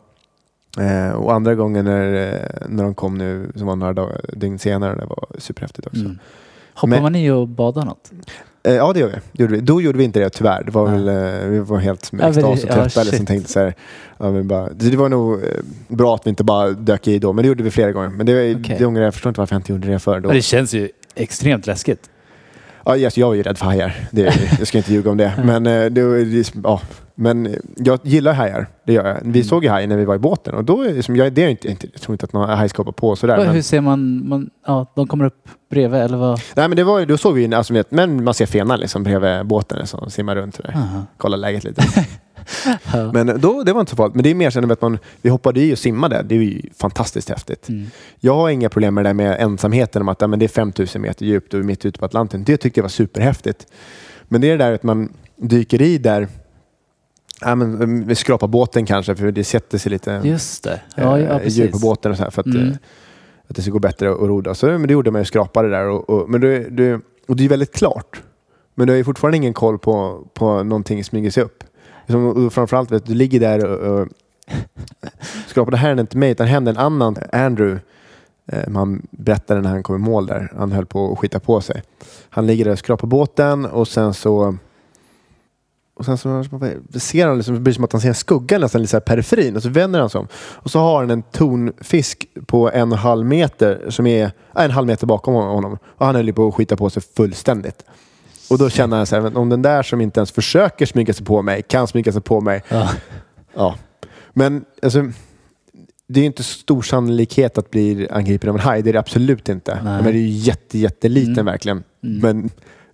Eh, 0.78 1.10
och 1.12 1.32
andra 1.32 1.54
gången 1.54 1.84
när, 1.84 2.32
eh, 2.32 2.68
när 2.68 2.84
de 2.84 2.94
kom 2.94 3.18
nu, 3.18 3.52
som 3.56 3.66
var 3.66 3.76
några 3.76 3.92
dagar, 3.92 4.20
dygn 4.32 4.58
senare, 4.58 4.94
det 5.00 5.06
var 5.06 5.26
superhäftigt 5.38 5.86
också. 5.86 6.00
Mm. 6.00 6.18
Hoppar 6.74 6.88
Men- 6.88 7.02
man 7.02 7.16
i 7.16 7.30
och 7.30 7.48
badar 7.48 7.84
något? 7.84 8.10
Eh, 8.62 8.74
ja, 8.74 8.92
det 8.92 9.00
gör 9.00 9.06
vi. 9.06 9.14
Det 9.32 9.42
gjorde 9.42 9.54
vi. 9.54 9.60
Då 9.60 9.80
gjorde 9.80 9.98
vi 9.98 10.04
inte 10.04 10.20
det 10.20 10.30
tyvärr. 10.30 10.62
Det 10.64 10.70
var 10.70 10.86
väl, 10.86 11.08
eh, 11.08 11.48
vi 11.48 11.58
var 11.58 11.78
helt 11.78 12.12
med 12.12 12.28
extas 12.28 12.44
och 12.44 12.50
men- 12.50 12.58
ja, 12.68 12.74
trötta. 12.74 13.00
eller 13.00 13.12
som 13.16 13.26
tänkte 13.26 13.52
så 13.52 13.60
här, 13.60 13.74
ja, 14.18 14.30
men 14.30 14.48
bara, 14.48 14.68
det 14.72 14.96
var 14.96 15.08
nog 15.08 15.34
eh, 15.34 15.48
bra 15.88 16.14
att 16.14 16.26
vi 16.26 16.30
inte 16.30 16.44
bara 16.44 16.70
dök 16.70 17.08
i 17.08 17.18
då, 17.18 17.32
men 17.32 17.42
det 17.42 17.48
gjorde 17.48 17.62
vi 17.62 17.70
flera 17.70 17.92
gånger. 17.92 18.08
Men 18.08 18.26
det, 18.26 18.54
Okej. 18.56 18.76
det 18.78 18.86
ångrar 18.86 19.00
jag. 19.02 19.06
Jag 19.06 19.14
förstår 19.14 19.30
inte 19.30 19.40
varför 19.40 19.54
jag 19.54 19.58
inte 19.60 19.72
gjorde 19.72 19.88
det 19.88 19.98
för 19.98 20.20
då. 20.20 20.30
Det 20.30 20.42
känns 20.42 20.74
ju 20.74 20.88
extremt 21.14 21.66
läskigt. 21.66 22.10
Ja, 22.84 22.96
yes, 22.96 23.18
jag 23.18 23.32
är 23.32 23.36
ju 23.36 23.42
rädd 23.42 23.58
för 23.58 23.64
hajar. 23.66 24.08
Det, 24.10 24.34
jag 24.58 24.66
ska 24.68 24.78
inte 24.78 24.92
ljuga 24.92 25.10
om 25.10 25.16
det. 25.16 25.32
Men, 25.44 25.64
det, 25.64 25.88
det, 25.88 26.52
ja. 26.64 26.80
Men 27.20 27.56
jag 27.76 27.98
gillar 28.02 28.32
hajar. 28.32 28.66
Det 28.86 28.92
gör 28.92 29.06
jag. 29.08 29.14
Vi 29.22 29.28
Mm. 29.28 29.44
såg 29.44 29.64
ju 29.64 29.70
haj 29.70 29.86
när 29.86 29.96
vi 29.96 30.04
var 30.04 30.14
i 30.14 30.18
båten 30.18 30.54
och 30.54 30.64
då 30.64 30.82
är 30.82 30.94
det 30.94 31.02
som, 31.02 31.16
jag, 31.16 31.32
det 31.32 31.44
är 31.44 31.48
inte, 31.48 31.68
inte, 31.70 31.86
jag 31.92 32.00
tror 32.02 32.14
inte 32.14 32.24
att 32.24 32.32
någon 32.32 32.48
haj 32.48 32.68
ska 32.68 32.80
hoppa 32.82 32.92
på 32.92 33.16
sådär. 33.16 33.36
Vad- 33.36 33.46
Men, 33.46 33.54
Hur 33.54 33.62
ser 33.62 33.80
man, 33.80 34.28
man... 34.28 34.50
Ja, 34.66 34.92
de 34.96 35.06
kommer 35.06 35.24
upp 35.24 35.48
bredvid 35.70 36.00
eller 36.00 36.16
vad? 36.18 36.40
nej, 36.56 36.68
men 36.68 36.76
det 36.76 36.84
var, 36.84 37.06
då 37.06 37.16
såg 37.16 37.34
vi 37.34 37.54
alltså, 37.54 37.82
men 37.90 38.24
man 38.24 38.34
ser 38.34 38.46
fenan 38.46 38.80
liksom 38.80 39.02
bredvid 39.02 39.46
båten 39.46 39.86
som 39.86 40.10
simmar 40.10 40.36
runt 40.36 40.54
sådär. 40.54 40.72
Aha. 40.76 41.02
Kolla 41.16 41.36
läget 41.36 41.64
lite. 41.64 41.82
Ja. 42.92 43.12
Men 43.12 43.40
då, 43.40 43.62
det 43.62 43.72
var 43.72 43.80
inte 43.80 43.90
så 43.90 43.96
farligt. 43.96 44.14
Men 44.14 44.22
det 44.24 44.30
är 44.30 44.34
mer 44.34 44.50
sen 44.50 44.70
att 44.70 44.82
man, 44.82 44.98
vi 45.22 45.30
hoppade 45.30 45.60
i 45.60 45.74
och 45.74 45.78
simmade. 45.78 46.22
Det 46.22 46.34
är 46.34 46.38
ju 46.38 46.62
fantastiskt 46.78 47.28
häftigt. 47.28 47.68
Mm. 47.68 47.86
Jag 48.20 48.34
har 48.34 48.50
inga 48.50 48.68
problem 48.68 48.94
med 48.94 49.04
det 49.04 49.08
där 49.08 49.14
med 49.14 49.40
ensamheten, 49.40 50.02
om 50.02 50.08
att 50.08 50.20
ja, 50.20 50.26
men 50.26 50.38
det 50.38 50.46
är 50.46 50.48
5000 50.48 51.02
meter 51.02 51.26
djupt 51.26 51.54
och 51.54 51.60
mitt 51.64 51.84
ute 51.86 51.98
på 51.98 52.04
Atlanten. 52.04 52.44
Det 52.44 52.56
tyckte 52.56 52.80
jag 52.80 52.84
var 52.84 52.88
superhäftigt. 52.88 53.66
Men 54.28 54.40
det 54.40 54.46
är 54.50 54.58
det 54.58 54.64
där 54.64 54.72
att 54.72 54.82
man 54.82 55.12
dyker 55.36 55.82
i 55.82 55.98
där, 55.98 56.28
ja, 57.40 57.54
men, 57.54 58.06
vi 58.06 58.14
skrapar 58.14 58.46
båten 58.48 58.86
kanske, 58.86 59.16
för 59.16 59.30
det 59.30 59.44
sätter 59.44 59.78
sig 59.78 59.90
lite 59.92 60.20
Just 60.24 60.64
det. 60.64 60.80
Ja, 60.94 61.18
ja, 61.20 61.40
eh, 61.40 61.48
djur 61.48 61.70
på 61.70 61.78
båten 61.78 62.10
och 62.10 62.16
så 62.16 62.22
här, 62.22 62.30
för 62.30 62.40
att, 62.40 62.46
Mm. 62.46 62.68
eh, 62.68 62.76
att 63.48 63.56
det 63.56 63.62
ska 63.62 63.70
gå 63.70 63.78
bättre 63.78 64.10
att 64.12 64.18
roda. 64.20 64.54
Så, 64.54 64.66
men 64.66 64.82
det 64.82 64.92
gjorde 64.92 65.10
man 65.10 65.20
ju, 65.20 65.24
skrapade 65.24 65.70
där. 65.70 65.84
Och, 65.84 66.10
och, 66.10 66.30
men 66.30 66.40
det, 66.40 66.58
det, 66.70 67.00
och 67.28 67.36
det 67.36 67.44
är 67.44 67.48
väldigt 67.48 67.72
klart. 67.74 68.22
Men 68.74 68.86
du 68.86 68.92
har 68.92 68.98
ju 68.98 69.04
fortfarande 69.04 69.36
ingen 69.36 69.54
koll 69.54 69.78
på, 69.78 70.26
på 70.34 70.62
någonting 70.62 71.04
smyger 71.04 71.30
sig 71.30 71.42
upp. 71.42 71.64
Som, 72.06 72.26
och 72.26 72.52
framförallt, 72.52 72.90
vet 72.90 73.06
du, 73.06 73.12
du 73.12 73.18
ligger 73.18 73.40
där 73.40 73.64
och, 73.64 74.00
och 74.00 74.08
skrapar. 75.46 75.70
Det 75.70 75.76
här 75.76 75.88
hände 75.88 76.00
inte 76.00 76.16
mig, 76.16 76.30
utan 76.30 76.46
hände 76.46 76.70
en 76.70 76.76
annan, 76.76 77.16
Andrew. 77.32 77.80
Eh, 78.52 78.72
han 78.74 79.06
berättade 79.10 79.60
när 79.60 79.70
han 79.70 79.82
kom 79.82 79.96
i 79.96 79.98
mål 79.98 80.26
där. 80.26 80.52
Han 80.56 80.72
höll 80.72 80.86
på 80.86 81.12
att 81.12 81.18
skita 81.18 81.40
på 81.40 81.60
sig. 81.60 81.82
Han 82.28 82.46
ligger 82.46 82.64
där 82.64 82.72
och 82.72 82.78
skrapar 82.78 83.06
båten 83.06 83.66
och 83.66 83.88
sen 83.88 84.14
så 84.14 84.56
och 86.00 86.06
sen 86.06 86.18
så 86.18 86.44
ser 86.94 87.26
han 87.26 87.36
liksom, 87.36 87.54
det 87.54 87.60
blir 87.60 87.74
som 87.74 87.84
att 87.84 87.92
han 87.92 88.00
ser 88.00 88.08
en 88.08 88.14
skugga 88.14 88.58
nästan 88.58 88.80
lite 88.80 88.90
så 88.90 88.96
här 88.96 89.00
periferin 89.00 89.56
och 89.56 89.62
så 89.62 89.68
vänder 89.68 90.00
han 90.00 90.10
sig 90.10 90.18
om. 90.18 90.28
Och 90.34 90.70
så 90.70 90.78
har 90.78 91.00
han 91.00 91.10
en 91.10 91.22
tonfisk 91.22 92.26
på 92.46 92.70
en 92.70 92.92
och 92.92 92.98
en 92.98 93.02
halv 93.02 93.26
meter 93.26 93.86
som 93.90 94.06
är 94.06 94.24
äh, 94.24 94.30
en 94.64 94.70
halv 94.70 94.86
meter 94.86 95.06
bakom 95.06 95.34
honom. 95.34 95.78
Och 95.84 96.06
han 96.06 96.14
höll 96.14 96.32
på 96.32 96.48
att 96.48 96.54
skita 96.54 96.76
på 96.76 96.90
sig 96.90 97.02
fullständigt. 97.16 97.84
Och 98.50 98.58
då 98.58 98.70
känner 98.70 98.96
han 98.96 99.06
så 99.06 99.20
här, 99.20 99.36
om 99.36 99.48
den 99.48 99.62
där 99.62 99.82
som 99.82 100.00
inte 100.00 100.20
ens 100.20 100.32
försöker 100.32 100.86
smyga 100.86 101.12
sig 101.12 101.26
på 101.26 101.42
mig 101.42 101.62
kan 101.62 101.86
smyga 101.86 102.12
sig 102.12 102.22
på 102.22 102.40
mig. 102.40 102.62
Ja. 102.68 102.90
Ja. 103.54 103.74
Men 104.32 104.64
alltså, 104.82 105.10
det 106.06 106.20
är 106.20 106.24
inte 106.24 106.42
stor 106.42 106.82
sannolikhet 106.82 107.58
att 107.58 107.70
bli 107.70 108.08
angripen 108.10 108.50
av 108.50 108.56
en 108.56 108.60
haj. 108.60 108.82
Det 108.82 108.90
är 108.90 108.92
det 108.92 108.98
absolut 108.98 109.48
inte. 109.48 109.74
Nej. 109.74 110.02
Men 110.02 110.04
det 110.04 110.10
är 110.10 110.22
ju 110.22 110.28
jätte, 110.28 110.78
jätteliten 110.78 111.32
Mm. 111.32 111.44
verkligen. 111.46 111.82
Mm. 112.02 112.18
Men 112.20 112.50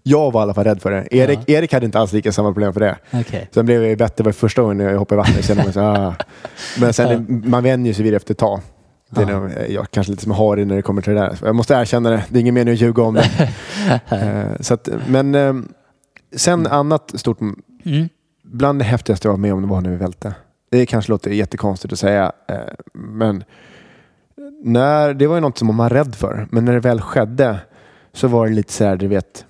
jag 0.08 0.32
var 0.32 0.40
i 0.40 0.42
alla 0.42 0.54
fall 0.54 0.64
rädd 0.64 0.82
för 0.82 0.90
det. 0.90 1.08
Erik, 1.10 1.48
Erik 1.50 1.72
hade 1.72 1.86
inte 1.86 1.98
alls 1.98 2.12
lika 2.12 2.32
samma 2.32 2.48
problem 2.52 2.72
för 2.72 2.80
det. 2.80 2.96
Okej. 3.12 3.48
Sen 3.54 3.66
blev 3.66 3.80
jag 3.80 3.90
ju 3.90 3.96
bättre. 3.96 4.32
Första 4.32 4.62
gången 4.62 4.80
jag 4.86 4.98
hoppade 4.98 5.20
i 5.20 5.22
vattnet. 5.22 5.44
Kände 5.44 5.62
mig 5.64 5.72
så, 5.72 5.80
ah. 5.80 6.14
Men 6.80 6.92
sen, 6.92 7.42
man 7.46 7.62
vänjer 7.62 7.92
sig 7.92 8.04
vid 8.04 8.12
det 8.12 8.16
efter 8.16 8.34
ett 8.34 8.38
tag. 8.38 8.60
Det 9.10 9.22
är 9.22 9.30
Ja. 9.30 9.38
nog, 9.40 9.50
eh, 9.50 9.66
jag 9.74 9.90
kanske 9.90 10.10
lite 10.10 10.22
som 10.22 10.32
harig 10.32 10.66
när 10.66 10.76
det 10.76 10.82
kommer 10.82 11.02
till 11.02 11.12
det 11.14 11.20
där. 11.20 11.38
Jag 11.44 11.54
måste 11.54 11.74
erkänna 11.74 12.10
det. 12.10 12.24
Det 12.28 12.38
är 12.38 12.40
ingen 12.40 12.54
mening 12.54 12.74
att 12.74 12.80
ljuga 12.80 13.02
om 13.02 13.14
det. 13.14 13.30
Eh, 14.10 14.60
så 14.60 14.74
att, 14.74 14.88
men 15.08 15.34
eh, 15.34 15.54
sen 16.36 16.66
annat 16.66 17.12
stort, 17.14 17.38
Mm. 17.84 18.08
bland 18.44 18.78
det 18.80 18.84
häftigaste 18.84 19.28
jag 19.28 19.32
var 19.32 19.38
med 19.38 19.52
om 19.54 19.68
var 19.68 19.80
när 19.80 19.90
vi 19.90 19.96
välte. 19.96 20.34
Det 20.70 20.86
kanske 20.86 21.12
låter 21.12 21.30
jättekonstigt 21.30 21.92
att 21.92 21.98
säga, 21.98 22.32
men 22.94 23.44
när, 24.64 25.14
det 25.14 25.26
var 25.26 25.34
ju 25.34 25.40
något 25.40 25.58
som 25.58 25.66
man 25.66 25.76
var 25.76 25.90
rädd 25.90 26.14
för. 26.14 26.46
Men 26.50 26.64
när 26.64 26.72
det 26.72 26.80
väl 26.80 27.00
skedde 27.00 27.56
så 28.12 28.28
var 28.28 28.46
det 28.46 28.52
lite 28.52 28.72
så 28.72 28.84
här, 28.84 28.96
du 28.96 29.06
vet, 29.08 29.44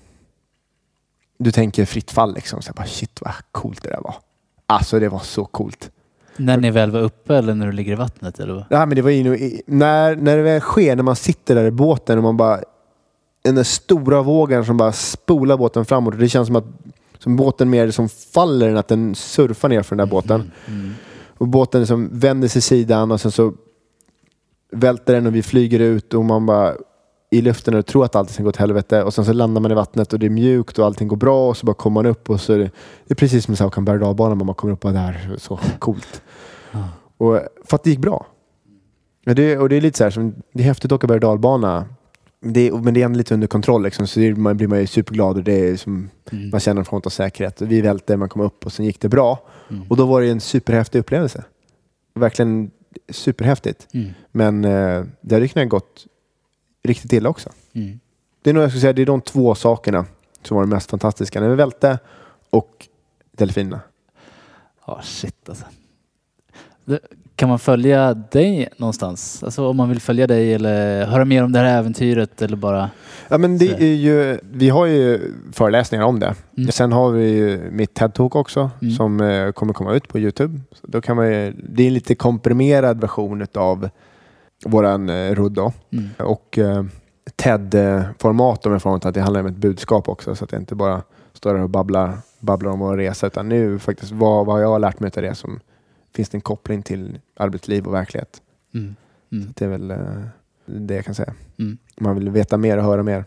du 1.38 1.52
tänker 1.52 1.84
fritt 1.84 2.10
fall 2.10 2.34
liksom. 2.34 2.62
Så 2.62 2.68
jag 2.68 2.76
bara, 2.76 2.86
shit 2.86 3.20
vad 3.20 3.32
coolt 3.52 3.82
det 3.82 3.88
där 3.88 4.00
var. 4.00 4.14
Alltså 4.66 4.98
det 4.98 5.08
var 5.08 5.18
så 5.18 5.44
coolt. 5.44 5.90
När 6.36 6.56
ni 6.56 6.70
väl 6.70 6.90
var 6.90 7.00
uppe 7.00 7.36
eller 7.36 7.54
när 7.54 7.66
du 7.66 7.72
ligger 7.72 7.92
i 7.92 7.94
vattnet? 7.94 8.40
Eller? 8.40 8.54
vad? 8.54 8.64
Ja, 8.70 8.86
men 8.86 8.96
det 8.96 9.02
var 9.02 9.10
ju, 9.10 9.60
när, 9.66 10.16
när 10.16 10.36
det 10.36 10.42
väl 10.42 10.60
sker, 10.60 10.96
när 10.96 11.02
man 11.02 11.16
sitter 11.16 11.54
där 11.54 11.64
i 11.64 11.70
båten 11.70 12.18
och 12.18 12.24
man 12.24 12.36
bara, 12.36 12.60
den 13.42 13.54
där 13.54 13.62
stora 13.62 14.22
vågen 14.22 14.64
som 14.64 14.76
bara 14.76 14.92
spolar 14.92 15.56
båten 15.56 15.84
framåt. 15.84 16.18
Det 16.18 16.28
känns 16.28 16.46
som 16.46 16.56
att 16.56 16.64
som 17.18 17.36
båten 17.36 17.70
mer 17.70 17.90
som 17.90 18.08
faller 18.08 18.68
än 18.68 18.76
att 18.76 18.88
den 18.88 19.14
surfar 19.14 19.68
ner 19.68 19.82
för 19.82 19.96
den 19.96 20.06
där 20.06 20.10
båten. 20.10 20.52
Mm. 20.66 20.94
Och 21.38 21.48
båten 21.48 21.80
liksom 21.80 22.08
vänder 22.12 22.48
sig 22.48 22.62
sidan 22.62 23.12
och 23.12 23.20
sen 23.20 23.30
så 23.30 23.54
välter 24.72 25.14
den 25.14 25.26
och 25.26 25.34
vi 25.34 25.42
flyger 25.42 25.80
ut 25.80 26.14
och 26.14 26.24
man 26.24 26.46
bara 26.46 26.74
i 27.36 27.42
luften 27.42 27.74
och 27.74 27.86
tror 27.86 28.04
att 28.04 28.16
allting 28.16 28.34
ska 28.34 28.42
gå 28.42 28.48
åt 28.48 28.56
helvete 28.56 29.02
och 29.02 29.14
sen 29.14 29.24
så 29.24 29.32
landar 29.32 29.60
man 29.60 29.70
i 29.70 29.74
vattnet 29.74 30.12
och 30.12 30.18
det 30.18 30.26
är 30.26 30.30
mjukt 30.30 30.78
och 30.78 30.86
allting 30.86 31.08
går 31.08 31.16
bra 31.16 31.48
och 31.48 31.56
så 31.56 31.66
bara 31.66 31.74
kommer 31.74 31.94
man 31.94 32.06
upp 32.06 32.30
och 32.30 32.40
så 32.40 32.52
är 32.52 32.58
det, 32.58 32.70
det 33.06 33.12
är 33.12 33.14
precis 33.14 33.44
som 33.44 33.70
en 33.76 33.84
berg 33.84 34.02
och 34.02 34.18
när 34.18 34.34
man 34.34 34.54
kommer 34.54 34.74
upp 34.74 34.84
och 34.84 34.92
det 34.92 34.98
här 34.98 35.30
är 35.32 35.36
så 35.38 35.60
coolt. 35.78 36.22
Och, 37.18 37.40
för 37.64 37.74
att 37.76 37.84
det 37.84 37.90
gick 37.90 37.98
bra. 37.98 38.26
Det, 39.24 39.58
och 39.58 39.68
det 39.68 39.76
är 39.76 39.80
lite 39.80 39.98
så 39.98 40.04
här, 40.04 40.10
som, 40.10 40.34
det 40.52 40.62
är 40.62 40.66
häftigt 40.66 40.92
att 40.92 40.96
åka 40.96 41.06
berg 41.06 41.20
dalbana 41.20 41.84
det, 42.40 42.72
men 42.72 42.94
det 42.94 43.00
är 43.00 43.04
ändå 43.04 43.18
lite 43.18 43.34
under 43.34 43.46
kontroll 43.46 43.82
liksom, 43.82 44.06
så 44.06 44.20
det, 44.20 44.34
man 44.34 44.56
blir 44.56 44.68
man 44.68 44.80
ju 44.80 44.86
superglad 44.86 45.36
och 45.36 45.44
det 45.44 45.68
är 45.68 45.76
som, 45.76 46.10
Mm. 46.32 46.50
man 46.50 46.60
känner 46.60 46.80
en 46.80 46.84
form 46.84 47.02
av 47.04 47.10
säkerhet. 47.10 47.62
Vi 47.62 47.80
välte, 47.80 48.16
man 48.16 48.28
kom 48.28 48.42
upp 48.42 48.66
och 48.66 48.72
sen 48.72 48.86
gick 48.86 49.00
det 49.00 49.08
bra. 49.08 49.38
Mm. 49.70 49.82
Och 49.88 49.96
då 49.96 50.06
var 50.06 50.20
det 50.20 50.30
en 50.30 50.40
superhäftig 50.40 50.98
upplevelse. 50.98 51.44
Verkligen 52.14 52.70
superhäftigt. 53.08 53.88
Mm. 53.94 54.10
Men 54.32 54.64
eh, 54.64 55.04
det 55.20 55.34
hade 55.34 55.48
kunnat 55.48 55.68
gått 55.68 56.06
riktigt 56.86 57.12
illa 57.12 57.28
också. 57.28 57.50
Mm. 57.72 58.00
Det 58.42 58.50
är 58.50 58.54
nog 58.54 58.62
jag 58.62 58.70
skulle 58.70 58.80
säga, 58.80 58.92
det 58.92 59.02
är 59.02 59.06
de 59.06 59.20
två 59.20 59.54
sakerna 59.54 60.04
som 60.42 60.54
var 60.56 60.64
det 60.64 60.70
mest 60.70 60.90
fantastiska. 60.90 61.40
När 61.40 61.48
vi 61.48 61.54
välte 61.54 61.98
och 62.50 62.86
delfinerna. 63.32 63.80
Ja, 64.86 65.00
shit 65.02 65.48
alltså. 65.48 65.64
Kan 67.36 67.48
man 67.48 67.58
följa 67.58 68.14
dig 68.14 68.68
någonstans? 68.76 69.42
Alltså 69.42 69.68
om 69.68 69.76
man 69.76 69.88
vill 69.88 70.00
följa 70.00 70.26
dig 70.26 70.54
eller 70.54 71.06
höra 71.06 71.24
mer 71.24 71.44
om 71.44 71.52
det 71.52 71.58
här 71.58 71.78
äventyret 71.78 72.42
eller 72.42 72.56
bara... 72.56 72.90
Ja, 73.28 73.38
men 73.38 73.58
det 73.58 73.72
är 73.82 73.94
ju, 73.94 74.38
vi 74.42 74.68
har 74.68 74.86
ju 74.86 75.32
föreläsningar 75.52 76.04
om 76.04 76.20
det. 76.20 76.34
Mm. 76.56 76.72
Sen 76.72 76.92
har 76.92 77.10
vi 77.10 77.28
ju 77.30 77.70
mitt 77.70 77.94
TED-talk 78.00 78.36
också 78.36 78.70
Mm. 78.82 78.94
som 78.94 79.20
eh, 79.20 79.52
kommer 79.52 79.72
komma 79.72 79.92
ut 79.94 80.08
på 80.08 80.18
Youtube. 80.18 80.60
Så 80.72 80.86
då 80.86 81.00
kan 81.00 81.16
man 81.16 81.32
ju, 81.32 81.52
det 81.68 81.82
är 81.82 81.86
en 81.86 81.94
lite 81.94 82.14
komprimerad 82.14 83.00
version 83.00 83.46
av 83.54 83.88
våran 84.64 85.08
eh, 85.08 85.34
rodd 85.34 85.52
då. 85.52 85.72
Mm. 85.92 86.08
Och 86.18 86.58
eh, 86.58 86.84
TED-format 87.36 88.66
om 88.66 88.72
jag 88.72 88.82
får 88.82 89.06
att 89.06 89.14
det 89.14 89.20
handlar 89.20 89.40
om 89.40 89.46
ett 89.46 89.56
budskap 89.56 90.08
också 90.08 90.34
så 90.34 90.44
att 90.44 90.52
jag 90.52 90.60
inte 90.60 90.74
bara 90.74 91.02
står 91.32 91.54
där 91.54 91.62
och 91.62 91.70
babblar, 91.70 92.18
babblar 92.40 92.70
om 92.70 92.78
vår 92.78 92.96
resa 92.96 93.26
utan 93.26 93.48
nu 93.48 93.78
faktiskt 93.78 94.12
vad, 94.12 94.46
vad 94.46 94.62
jag 94.62 94.68
har 94.68 94.78
lärt 94.78 95.00
mig 95.00 95.10
av 95.16 95.22
det 95.22 95.34
som 95.34 95.60
finns 96.14 96.28
det 96.28 96.36
en 96.36 96.40
koppling 96.40 96.82
till 96.82 97.18
arbetsliv 97.36 97.86
och 97.86 97.94
verklighet. 97.94 98.42
Mm. 98.74 98.96
Mm. 99.32 99.52
Det 99.56 99.64
är 99.64 99.68
väl 99.68 99.90
eh, 99.90 99.98
det 100.66 100.94
jag 100.94 101.04
kan 101.04 101.14
säga. 101.14 101.34
Mm. 101.58 101.78
Man 102.00 102.14
vill 102.14 102.30
veta 102.30 102.56
mer 102.56 102.78
och 102.78 102.84
höra 102.84 103.02
mer. 103.02 103.24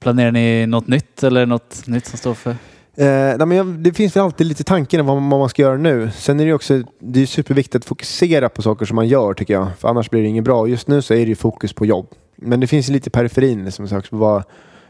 Planerar 0.00 0.32
ni 0.32 0.66
något 0.66 0.86
nytt 0.86 1.22
eller 1.22 1.46
något 1.46 1.86
nytt 1.86 2.06
som 2.06 2.18
står 2.18 2.34
för? 2.34 2.56
Eh, 2.96 3.46
men 3.46 3.82
det 3.82 3.92
finns 3.92 4.16
väl 4.16 4.22
alltid 4.22 4.46
lite 4.46 4.64
tankar 4.64 4.98
om 4.98 5.06
vad, 5.06 5.22
man 5.22 5.48
ska 5.48 5.62
göra 5.62 5.76
nu. 5.76 6.10
Sen 6.10 6.40
är 6.40 6.46
det 6.46 6.52
också 6.52 6.82
det 6.98 7.22
är 7.22 7.26
superviktigt 7.26 7.74
att 7.76 7.84
fokusera 7.84 8.48
på 8.48 8.62
saker 8.62 8.86
som 8.86 8.94
man 8.96 9.08
gör 9.08 9.34
tycker 9.34 9.54
jag. 9.54 9.68
För 9.78 9.88
annars 9.88 10.10
blir 10.10 10.22
det 10.22 10.28
inget 10.28 10.44
bra. 10.44 10.68
Just 10.68 10.88
nu 10.88 11.02
så 11.02 11.14
är 11.14 11.18
det 11.18 11.28
ju 11.28 11.36
fokus 11.36 11.72
på 11.72 11.86
jobb. 11.86 12.06
Men 12.36 12.60
det 12.60 12.66
finns 12.66 12.88
lite 12.88 13.10
periferin 13.10 13.64
liksom, 13.64 13.88
saker, 13.88 14.16
vad, 14.16 14.42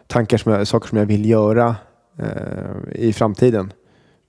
tankar 0.06 0.38
som 0.38 0.52
jag, 0.52 0.66
saker 0.66 0.88
som 0.88 0.98
jag 0.98 1.06
vill 1.06 1.30
göra 1.30 1.76
eh, 2.18 2.94
i 2.94 3.12
framtiden. 3.12 3.72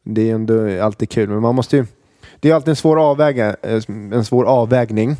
Det 0.03 0.29
är 0.29 0.35
ändå 0.35 0.83
alltid 0.83 1.09
kul. 1.09 1.29
Men 1.29 1.41
man 1.41 1.55
måste 1.55 1.77
ju, 1.77 1.85
det 2.39 2.49
är 2.49 2.55
alltid 2.55 2.69
en 2.69 2.75
svår, 2.75 3.09
avväga, 3.09 3.55
eh, 3.61 3.81
en 3.87 4.25
svår 4.25 4.45
avvägning. 4.45 5.15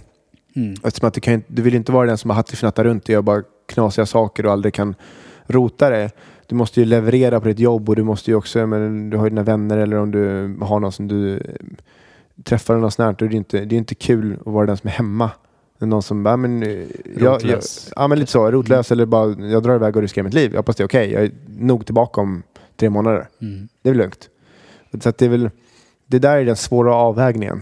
Mm. 0.55 0.75
Eftersom 0.83 1.07
att 1.07 1.13
du, 1.13 1.21
kan, 1.21 1.43
du 1.47 1.61
vill 1.61 1.75
inte 1.75 1.91
vara 1.91 2.07
den 2.07 2.17
som 2.17 2.27
bara 2.27 2.33
hattifnattar 2.33 2.83
runt 2.83 3.03
och 3.03 3.09
gör 3.09 3.21
bara 3.21 3.43
knasiga 3.67 4.05
saker 4.05 4.45
och 4.45 4.51
aldrig 4.51 4.73
kan 4.73 4.95
rota 5.47 5.89
det. 5.89 6.11
Du 6.47 6.55
måste 6.55 6.79
ju 6.79 6.85
leverera 6.85 7.41
på 7.41 7.47
ditt 7.47 7.59
jobb 7.59 7.89
och 7.89 7.95
du 7.95 8.03
måste 8.03 8.31
ju 8.31 8.35
också, 8.35 8.67
men 8.67 9.09
du 9.09 9.17
har 9.17 9.25
ju 9.25 9.29
dina 9.29 9.43
vänner 9.43 9.77
eller 9.77 9.97
om 9.97 10.11
du 10.11 10.55
har 10.61 10.79
någon 10.79 10.91
som 10.91 11.07
du 11.07 11.37
eh, 11.37 11.41
träffar 12.43 12.77
något 12.77 12.93
sånt 12.93 13.05
här, 13.05 13.15
då 13.19 13.25
är 13.25 13.29
det 13.29 13.35
inte, 13.37 13.65
det 13.65 13.75
är 13.75 13.77
inte 13.77 13.95
kul 13.95 14.37
att 14.45 14.53
vara 14.53 14.65
den 14.65 14.77
som 14.77 14.87
är 14.87 14.91
hemma. 14.91 15.31
Någon 15.79 16.03
som 16.03 16.23
bara, 16.23 16.37
men, 16.37 16.63
eh, 16.63 16.85
jag, 17.17 17.41
jag, 17.43 17.59
ja 17.95 18.07
men 18.07 18.19
lite 18.19 18.31
så, 18.31 18.51
rotlös 18.51 18.91
eller 18.91 19.05
bara, 19.05 19.47
jag 19.47 19.63
drar 19.63 19.75
iväg 19.75 19.95
och 19.95 20.01
riskerar 20.01 20.23
mitt 20.23 20.33
liv. 20.33 20.51
Jag 20.51 20.59
hoppas 20.59 20.75
det 20.75 20.83
är 20.83 20.87
okej, 20.87 21.11
jag 21.11 21.23
är 21.23 21.31
nog 21.47 21.85
tillbaka 21.85 22.21
om 22.21 22.43
tre 22.75 22.89
månader. 22.89 23.27
Mm. 23.41 23.67
Det 23.81 23.89
är 23.89 23.93
väl 23.93 24.01
lugnt. 24.01 24.29
Så 25.03 25.11
det 25.17 25.25
är 25.25 25.29
väl, 25.29 25.49
det 26.07 26.19
där 26.19 26.37
är 26.37 26.45
den 26.45 26.55
svåra 26.55 26.95
avvägningen. 26.95 27.61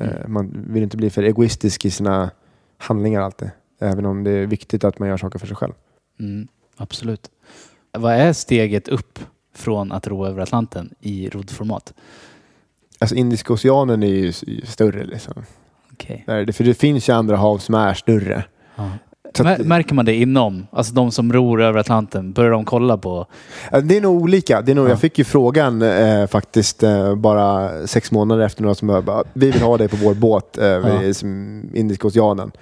Eh, 0.00 0.08
Mm. 0.08 0.32
Man 0.32 0.66
vill 0.68 0.82
inte 0.82 0.96
bli 0.96 1.10
för 1.10 1.22
egoistisk 1.22 1.84
i 1.84 1.90
sina 1.90 2.30
handlingar 2.78 3.20
alltid. 3.20 3.50
Även 3.80 4.06
om 4.06 4.24
det 4.24 4.30
är 4.30 4.46
viktigt 4.46 4.84
att 4.84 4.98
man 4.98 5.08
gör 5.08 5.16
saker 5.16 5.38
för 5.38 5.46
sig 5.46 5.56
själv. 5.56 5.72
Mm. 6.20 6.48
Absolut. 6.76 7.30
Vad 7.92 8.12
är 8.14 8.32
steget 8.32 8.88
upp 8.88 9.18
från 9.54 9.92
att 9.92 10.06
ro 10.06 10.26
över 10.26 10.42
Atlanten 10.42 10.94
i 11.00 11.28
roddformat? 11.28 11.94
Alltså 12.98 13.16
Indiska 13.16 13.52
oceanen 13.52 14.02
är 14.02 14.06
ju 14.06 14.32
större. 14.64 15.04
Liksom. 15.04 15.44
Okej. 15.92 16.24
Där 16.26 16.52
för 16.52 16.64
det 16.64 16.74
finns 16.74 17.08
ju 17.08 17.12
andra 17.12 17.36
hav 17.36 17.58
som 17.58 17.74
är 17.74 17.94
större. 17.94 18.44
Ja. 18.76 18.90
Att- 19.28 19.38
Mär- 19.38 19.64
Märker 19.64 19.94
man 19.94 20.04
det 20.04 20.14
inom? 20.14 20.66
Alltså 20.70 20.94
de 20.94 21.10
som 21.10 21.32
ror 21.32 21.62
över 21.62 21.80
Atlanten, 21.80 22.32
börjar 22.32 22.50
de 22.50 22.64
kolla 22.64 22.98
på? 22.98 23.26
Det 23.82 23.96
är 23.96 24.00
nog 24.00 24.22
olika. 24.22 24.62
Det 24.62 24.72
är 24.72 24.76
nog, 24.76 24.84
Ja. 24.86 24.88
Jag 24.90 25.00
fick 25.00 25.18
ju 25.18 25.24
frågan 25.24 25.82
eh, 25.82 26.26
faktiskt 26.26 26.82
eh, 26.82 27.14
bara 27.14 27.70
sex 27.86 28.12
månader 28.12 28.44
efter 28.44 28.62
några 28.62 28.74
som 28.74 28.88
bara, 29.04 29.24
vi 29.32 29.50
vill 29.50 29.62
ha 29.62 29.76
dig 29.76 29.88
på 29.88 29.96
vår 29.96 30.14
båt 30.14 30.58
eh, 30.58 30.66
Ja. 30.66 31.14
som 31.14 31.62
Indiska 31.74 32.08
oceanen. 32.08 32.52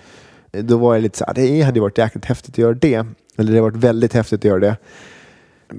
Då 0.52 0.76
var 0.76 0.94
jag 0.94 1.02
lite 1.02 1.18
så 1.18 1.24
här, 1.26 1.34
det 1.34 1.62
hade 1.62 1.80
varit 1.80 1.98
jäkligt 1.98 2.24
häftigt 2.24 2.54
att 2.54 2.58
göra 2.58 2.74
det. 2.74 2.94
Eller 2.94 3.06
det 3.36 3.58
hade 3.58 3.60
varit 3.60 3.76
väldigt 3.76 4.12
häftigt 4.12 4.40
att 4.40 4.44
göra 4.44 4.58
det. 4.60 4.76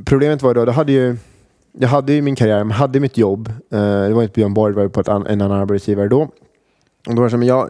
Problemet 0.06 0.42
var 0.42 0.54
då, 0.54 0.66
då 0.66 0.72
hade 0.72 0.92
ju, 0.92 1.18
jag 1.72 1.90
hade 1.90 2.14
ju 2.14 2.22
min 2.22 2.36
karriär, 2.36 2.58
jag 2.58 2.66
hade 2.66 3.00
mitt 3.00 3.18
jobb. 3.18 3.48
Eh, 3.48 3.80
det 3.80 4.14
var 4.14 4.22
inte 4.22 4.34
Björn 4.34 4.54
Borg, 4.54 4.74
det 4.74 4.82
var 4.82 4.88
på 4.88 5.00
ett 5.00 5.08
an, 5.10 5.28
en 5.28 5.42
annan 5.42 5.60
arbetsgivare 5.62 6.08
då. 6.08 6.22
Och 7.08 7.16
då 7.16 7.16
var 7.16 7.24
det 7.24 7.30
så 7.30 7.38
men 7.38 7.48
jag, 7.48 7.70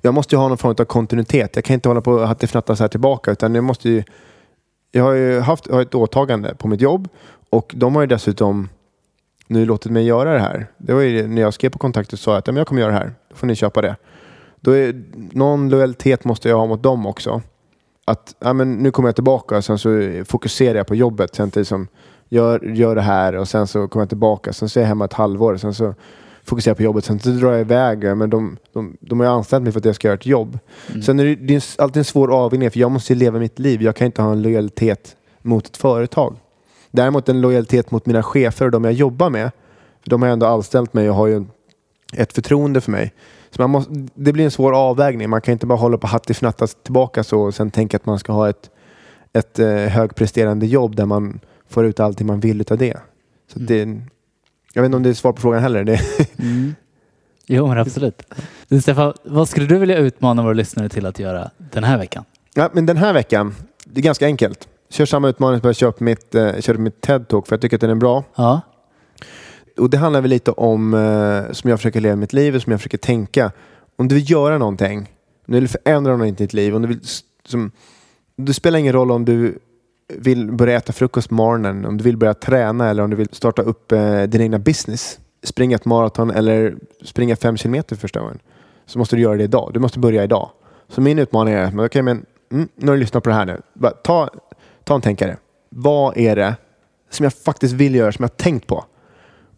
jag 0.00 0.14
måste 0.14 0.34
ju 0.34 0.38
ha 0.40 0.48
någon 0.48 0.58
form 0.58 0.74
av 0.78 0.84
kontinuitet. 0.84 1.56
Jag 1.56 1.64
kan 1.64 1.74
inte 1.74 1.88
hålla 1.88 2.00
på 2.00 2.12
och 2.12 2.28
hattifnatta 2.28 2.76
så 2.76 2.82
här 2.82 2.88
tillbaka 2.88 3.30
utan 3.30 3.54
jag 3.54 3.64
måste 3.64 3.90
ju 3.90 4.02
jag 4.92 5.04
har 5.04 5.12
ju 5.12 5.40
haft 5.40 5.70
har 5.70 5.82
ett 5.82 5.94
åtagande 5.94 6.54
på 6.54 6.68
mitt 6.68 6.80
jobb 6.80 7.08
och 7.50 7.72
de 7.76 7.94
har 7.94 8.02
ju 8.02 8.06
dessutom 8.06 8.68
nu 9.46 9.66
låtit 9.66 9.92
mig 9.92 10.04
göra 10.04 10.32
det 10.32 10.38
här. 10.38 10.66
Det 10.78 10.92
var 10.92 11.00
ju 11.00 11.26
när 11.26 11.42
jag 11.42 11.54
skrev 11.54 11.70
på 11.70 11.78
kontraktet 11.78 12.12
och 12.12 12.18
sa 12.18 12.36
att 12.36 12.46
"Ja, 12.46 12.52
men 12.52 12.58
jag 12.58 12.66
kommer 12.66 12.80
göra 12.80 12.92
det 12.92 12.98
här. 12.98 13.12
Då 13.28 13.36
får 13.36 13.46
ni 13.46 13.54
köpa 13.54 13.82
det. 13.82 13.96
Då 14.60 14.76
är, 14.76 15.02
någon 15.32 15.68
lojalitet 15.68 16.24
måste 16.24 16.48
jag 16.48 16.56
ha 16.56 16.66
mot 16.66 16.82
dem 16.82 17.06
också. 17.06 17.42
Att 18.10 18.34
ja, 18.38 18.52
men 18.52 18.74
nu 18.74 18.90
kommer 18.90 19.08
jag 19.08 19.14
tillbaka 19.14 19.56
och 19.56 19.64
sen 19.64 19.78
så 19.78 20.10
fokuserar 20.24 20.74
jag 20.74 20.86
på 20.86 20.94
jobbet. 20.94 21.52
Till 21.52 21.66
som 21.66 21.88
gör, 22.28 22.60
gör 22.60 22.94
det 22.94 23.02
här 23.02 23.36
och 23.36 23.48
sen 23.48 23.66
så 23.66 23.88
kommer 23.88 24.02
jag 24.02 24.08
tillbaka. 24.08 24.52
Sen 24.52 24.68
så 24.68 24.78
är 24.78 24.82
jag 24.82 24.88
hemma 24.88 25.04
ett 25.04 25.12
halvår. 25.12 25.56
Sen 25.56 25.74
så 25.74 25.94
fokuserar 26.44 26.70
jag 26.70 26.76
på 26.76 26.82
jobbet. 26.82 27.04
Sen 27.04 27.20
så 27.20 27.28
drar 27.28 27.52
jag 27.52 27.60
iväg. 27.60 28.16
Men 28.16 28.30
de, 28.30 28.56
de, 28.72 28.96
de 29.00 29.20
har 29.20 29.26
ju 29.26 29.32
anställt 29.32 29.62
mig 29.62 29.72
för 29.72 29.80
att 29.80 29.84
jag 29.84 29.94
ska 29.94 30.08
göra 30.08 30.14
ett 30.18 30.26
jobb. 30.26 30.58
Mm. 30.88 31.02
Sen 31.02 31.20
är 31.20 31.24
det, 31.24 31.34
det 31.34 31.54
är 31.54 31.82
alltid 31.82 31.96
en 31.96 32.04
svår 32.04 32.32
avvägning 32.32 32.70
för 32.70 32.80
jag 32.80 32.90
måste 32.90 33.12
ju 33.12 33.18
leva 33.18 33.38
mitt 33.38 33.58
liv. 33.58 33.82
Jag 33.82 33.96
kan 33.96 34.06
inte 34.06 34.22
ha 34.22 34.32
en 34.32 34.42
lojalitet 34.42 35.16
mot 35.42 35.66
ett 35.66 35.76
företag. 35.76 36.36
Däremot 36.90 37.28
en 37.28 37.40
lojalitet 37.40 37.90
mot 37.90 38.06
mina 38.06 38.22
chefer 38.22 38.64
och 38.64 38.70
de 38.70 38.84
jag 38.84 38.92
jobbar 38.92 39.30
med. 39.30 39.50
De 40.04 40.22
har 40.22 40.28
ändå 40.28 40.46
anställt 40.46 40.92
mig 40.92 41.10
och 41.10 41.16
har 41.16 41.26
ju 41.26 41.44
ett 42.12 42.32
förtroende 42.32 42.80
för 42.80 42.90
mig. 42.90 43.12
Så 43.50 43.62
man 43.62 43.70
måste, 43.70 43.92
det 44.14 44.32
blir 44.32 44.44
en 44.44 44.50
svår 44.50 44.72
avvägning. 44.72 45.30
Man 45.30 45.40
kan 45.40 45.52
inte 45.52 45.66
bara 45.66 45.78
hålla 45.78 45.98
på 45.98 46.06
hattifnattas 46.06 46.76
tillbaka 46.82 47.24
så 47.24 47.40
och 47.40 47.54
sen 47.54 47.70
tänka 47.70 47.96
att 47.96 48.06
man 48.06 48.18
ska 48.18 48.32
ha 48.32 48.48
ett, 48.48 48.70
ett 49.32 49.58
eh, 49.58 49.68
högpresterande 49.68 50.66
jobb 50.66 50.96
där 50.96 51.06
man 51.06 51.40
får 51.68 51.84
ut 51.86 52.00
allting 52.00 52.26
man 52.26 52.40
vill 52.40 52.60
utav 52.60 52.78
det. 52.78 52.96
Så 53.52 53.58
att 53.60 53.66
det 53.66 53.88
jag 54.72 54.82
vet 54.82 54.86
inte 54.86 54.96
om 54.96 55.02
det 55.02 55.08
är 55.08 55.14
svar 55.14 55.32
på 55.32 55.40
frågan 55.40 55.62
heller. 55.62 55.84
Det, 55.84 56.00
Mm. 56.38 56.74
Jo, 57.46 57.66
men 57.66 57.78
absolut. 57.78 58.22
Du, 58.68 58.80
Stefan, 58.80 59.12
vad 59.22 59.48
skulle 59.48 59.66
du 59.66 59.78
vilja 59.78 59.96
utmana 59.96 60.42
våra 60.42 60.52
lyssnare 60.52 60.88
till 60.88 61.06
att 61.06 61.18
göra 61.18 61.50
den 61.58 61.84
här 61.84 61.98
veckan? 61.98 62.24
Ja, 62.54 62.70
men 62.72 62.86
den 62.86 62.96
här 62.96 63.12
veckan, 63.12 63.54
det 63.84 64.00
är 64.00 64.02
ganska 64.02 64.26
enkelt. 64.26 64.68
Kör 64.90 65.06
samma 65.06 65.28
utmaning 65.28 65.60
som 65.60 65.66
jag 65.66 65.76
kört 65.76 66.00
mitt, 66.00 66.34
eh, 66.34 66.60
körde 66.60 66.78
mitt 66.78 67.06
TED-talk 67.06 67.46
för 67.46 67.56
jag 67.56 67.60
tycker 67.60 67.76
att 67.76 67.80
den 67.80 67.90
är 67.90 67.94
bra. 67.94 68.24
Ja. 68.34 68.60
Och 69.76 69.90
det 69.90 69.98
handlar 69.98 70.20
väl 70.20 70.30
lite 70.30 70.50
om, 70.50 70.94
eh, 70.94 71.52
som 71.52 71.70
jag 71.70 71.78
försöker 71.78 72.00
leva 72.00 72.16
mitt 72.16 72.32
liv 72.32 72.54
och 72.54 72.62
som 72.62 72.70
jag 72.70 72.80
försöker 72.80 72.98
tänka. 72.98 73.52
Om 73.96 74.08
du 74.08 74.14
vill 74.14 74.30
göra 74.30 74.58
någonting, 74.58 74.98
om 75.46 75.54
du 75.54 75.60
vill 75.60 75.68
förändra 75.68 76.12
någonting 76.12 76.34
i 76.34 76.36
ditt 76.36 76.52
liv, 76.52 76.76
om 76.76 76.82
du 76.82 76.88
vill, 76.88 77.00
som, 77.46 77.72
det 78.36 78.54
spelar 78.54 78.78
ingen 78.78 78.92
roll 78.92 79.10
om 79.10 79.24
du 79.24 79.58
vill 80.14 80.52
börja 80.52 80.76
äta 80.76 80.92
frukost 80.92 81.28
på 81.28 81.34
morgonen, 81.34 81.84
om 81.84 81.96
du 81.96 82.04
vill 82.04 82.16
börja 82.16 82.34
träna 82.34 82.90
eller 82.90 83.02
om 83.02 83.10
du 83.10 83.16
vill 83.16 83.28
starta 83.32 83.62
upp 83.62 83.92
eh, 83.92 84.22
din 84.22 84.40
egna 84.40 84.58
business. 84.58 85.18
Springa 85.42 85.76
ett 85.76 85.84
maraton 85.84 86.30
eller 86.30 86.76
springa 87.04 87.36
fem 87.36 87.56
kilometer 87.56 87.96
första 87.96 88.20
gången. 88.20 88.38
Så 88.86 88.98
måste 88.98 89.16
du 89.16 89.22
göra 89.22 89.36
det 89.36 89.44
idag. 89.44 89.70
Du 89.74 89.80
måste 89.80 89.98
börja 89.98 90.24
idag. 90.24 90.50
Så 90.88 91.00
min 91.00 91.18
utmaning 91.18 91.54
är, 91.54 91.68
okej 91.68 91.84
okej 91.84 92.02
men 92.02 92.26
mm, 92.52 92.68
nu 92.74 92.86
har 92.86 92.94
du 92.94 93.00
lyssnat 93.00 93.24
på 93.24 93.30
det 93.30 93.36
här 93.36 93.46
nu. 93.46 93.60
Bara 93.74 93.92
ta, 93.92 94.30
ta 94.84 94.94
en 94.94 95.00
tänkare. 95.00 95.36
Vad 95.68 96.16
är 96.16 96.36
det 96.36 96.54
som 97.10 97.24
jag 97.24 97.34
faktiskt 97.34 97.74
vill 97.74 97.94
göra, 97.94 98.12
som 98.12 98.22
jag 98.22 98.28
har 98.28 98.36
tänkt 98.36 98.66
på? 98.66 98.84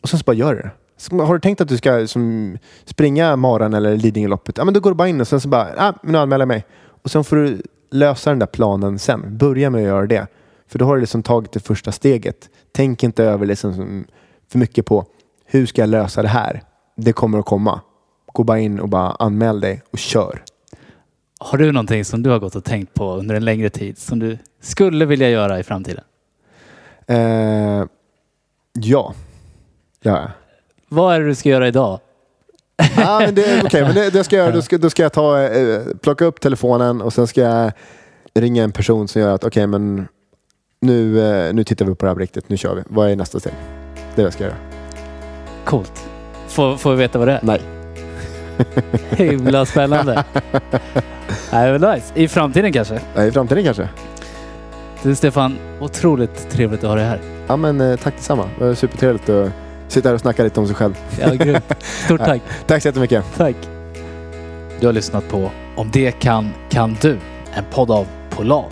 Och 0.02 0.08
sen 0.08 0.18
så 0.18 0.24
bara 0.24 0.36
gör 0.36 0.54
det. 0.54 0.70
Så 0.96 1.22
Har 1.22 1.34
du 1.34 1.40
tänkt 1.40 1.60
att 1.60 1.68
du 1.68 1.76
ska 1.76 2.06
som, 2.06 2.58
springa 2.84 3.36
maran 3.36 3.74
eller 3.74 3.96
Lidingöloppet? 3.96 4.58
Ja, 4.58 4.64
men 4.64 4.74
då 4.74 4.80
går 4.80 4.90
du 4.90 4.94
bara 4.94 5.08
in 5.08 5.20
och 5.20 5.28
sen 5.28 5.40
så 5.40 5.48
bara, 5.48 5.68
ah, 5.76 5.92
nu 6.02 6.18
anmäler 6.18 6.42
jag 6.42 6.48
mig. 6.48 6.64
Och 7.02 7.10
sen 7.10 7.24
får 7.24 7.36
du 7.36 7.62
lösa 7.90 8.30
den 8.30 8.38
där 8.38 8.46
planen 8.46 8.98
sen. 8.98 9.38
Börja 9.38 9.70
med 9.70 9.78
att 9.80 9.86
göra 9.86 10.06
det. 10.06 10.26
För 10.68 10.78
då 10.78 10.84
har 10.84 10.94
du 10.94 11.00
liksom 11.00 11.22
tagit 11.22 11.52
det 11.52 11.60
första 11.60 11.92
steget. 11.92 12.48
Tänk 12.72 13.02
inte 13.02 13.24
över 13.24 13.46
liksom 13.46 13.74
som- 13.74 14.04
för 14.52 14.58
mycket 14.58 14.86
på 14.86 15.04
hur 15.46 15.66
ska 15.66 15.82
jag 15.82 15.88
lösa 15.88 16.22
det 16.22 16.28
här? 16.28 16.62
Det 16.96 17.12
kommer 17.12 17.38
att 17.38 17.44
komma. 17.46 17.80
Gå 18.32 18.44
bara 18.44 18.58
in 18.58 18.80
och 18.80 18.88
bara 18.88 19.10
anmäl 19.10 19.60
dig 19.60 19.82
och 19.92 19.98
kör. 19.98 20.42
Har 21.40 21.58
du 21.58 21.72
någonting 21.72 22.04
som 22.04 22.22
du 22.22 22.30
har 22.30 22.38
gått 22.38 22.54
och 22.56 22.64
tänkt 22.64 22.94
på 22.94 23.12
under 23.16 23.34
en 23.34 23.44
längre 23.44 23.70
tid 23.70 23.98
som 23.98 24.18
du 24.18 24.38
skulle 24.60 25.06
vilja 25.06 25.30
göra 25.30 25.58
i 25.58 25.62
framtiden? 25.62 26.04
Eh, 27.06 27.84
ja. 28.72 29.14
Ja. 30.02 30.30
Vad 30.88 31.14
är 31.14 31.20
det 31.20 31.26
du 31.26 31.34
ska 31.34 31.48
göra 31.48 31.68
idag? 31.68 32.00
ah, 32.96 33.20
men 33.20 33.34
det, 33.34 33.64
okay, 33.64 33.82
men 33.82 33.94
det, 33.94 34.10
det 34.10 34.24
ska 34.24 34.36
jag. 34.36 34.52
Då 34.54 34.62
ska, 34.62 34.78
då 34.78 34.90
ska 34.90 35.02
jag 35.02 35.12
ta, 35.12 35.42
eh, 35.42 35.80
plocka 36.02 36.24
upp 36.24 36.40
telefonen 36.40 37.02
och 37.02 37.12
sen 37.12 37.26
ska 37.26 37.40
jag 37.40 37.72
ringa 38.34 38.64
en 38.64 38.72
person 38.72 39.08
som 39.08 39.22
gör 39.22 39.34
att 39.34 39.44
okej, 39.44 39.48
okay, 39.48 39.66
men 39.66 40.08
nu, 40.80 41.20
eh, 41.20 41.54
nu 41.54 41.64
tittar 41.64 41.86
vi 41.86 41.94
på 41.94 42.04
det 42.04 42.10
här 42.10 42.14
på 42.14 42.20
riktigt. 42.20 42.48
Nu 42.48 42.56
kör 42.56 42.74
vi. 42.74 42.82
Vad 42.88 43.10
är 43.10 43.16
nästa 43.16 43.40
steg? 43.40 43.52
Det 44.14 44.22
är 44.22 44.26
jag 44.26 44.32
ska 44.32 44.44
göra. 44.44 44.56
Coolt. 45.64 46.08
Får, 46.48 46.76
får 46.76 46.90
vi 46.90 46.96
veta 46.96 47.18
vad 47.18 47.28
det 47.28 47.32
är? 47.32 47.40
Nej. 47.42 47.60
Himla 49.28 49.66
spännande. 49.66 50.24
Nej, 51.52 51.78
men 51.78 51.90
nice. 51.90 52.12
I 52.14 52.28
framtiden 52.28 52.72
kanske? 52.72 53.00
I 53.18 53.30
framtiden 53.30 53.64
kanske. 53.64 53.88
Du 55.02 55.14
Stefan, 55.14 55.58
otroligt 55.80 56.50
trevligt 56.50 56.84
att 56.84 56.88
ha 56.88 56.96
dig 56.96 57.04
här. 57.04 57.20
Ja, 57.46 57.56
men 57.56 57.80
eh, 57.80 57.96
tack 57.96 58.16
detsamma. 58.16 58.48
Det 58.58 58.64
var 58.64 58.74
supertrevligt 58.74 59.28
att 59.28 59.52
sitta 59.92 60.08
här 60.08 60.14
och 60.14 60.20
snacka 60.20 60.42
lite 60.42 60.60
om 60.60 60.66
sig 60.66 60.76
själv. 60.76 60.94
Ja, 61.20 61.34
grymt. 61.34 61.64
Stort 62.04 62.20
tack. 62.24 62.42
tack 62.66 62.82
så 62.82 62.88
jättemycket. 62.88 63.24
Tack. 63.36 63.56
Du 64.80 64.86
har 64.86 64.92
lyssnat 64.92 65.28
på 65.28 65.50
Om 65.76 65.90
det 65.92 66.12
kan, 66.12 66.50
kan 66.70 66.96
du. 67.00 67.18
En 67.54 67.64
podd 67.72 67.90
av 67.90 68.06
Polar. 68.30 68.70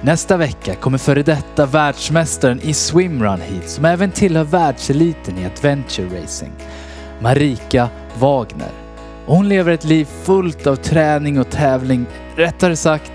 Nästa 0.00 0.36
vecka 0.36 0.74
kommer 0.74 0.98
före 0.98 1.22
detta 1.22 1.66
världsmästaren 1.66 2.60
i 2.62 2.74
swimrun 2.74 3.40
hit 3.40 3.68
som 3.68 3.84
även 3.84 4.10
tillhör 4.10 4.44
världseliten 4.44 5.38
i 5.38 5.46
adventure 5.46 6.22
racing. 6.22 6.52
Marika 7.20 7.88
Wagner. 8.18 8.70
Hon 9.26 9.48
lever 9.48 9.72
ett 9.72 9.84
liv 9.84 10.08
fullt 10.22 10.66
av 10.66 10.76
träning 10.76 11.40
och 11.40 11.50
tävling. 11.50 12.06
Rättare 12.36 12.76
sagt... 12.76 13.12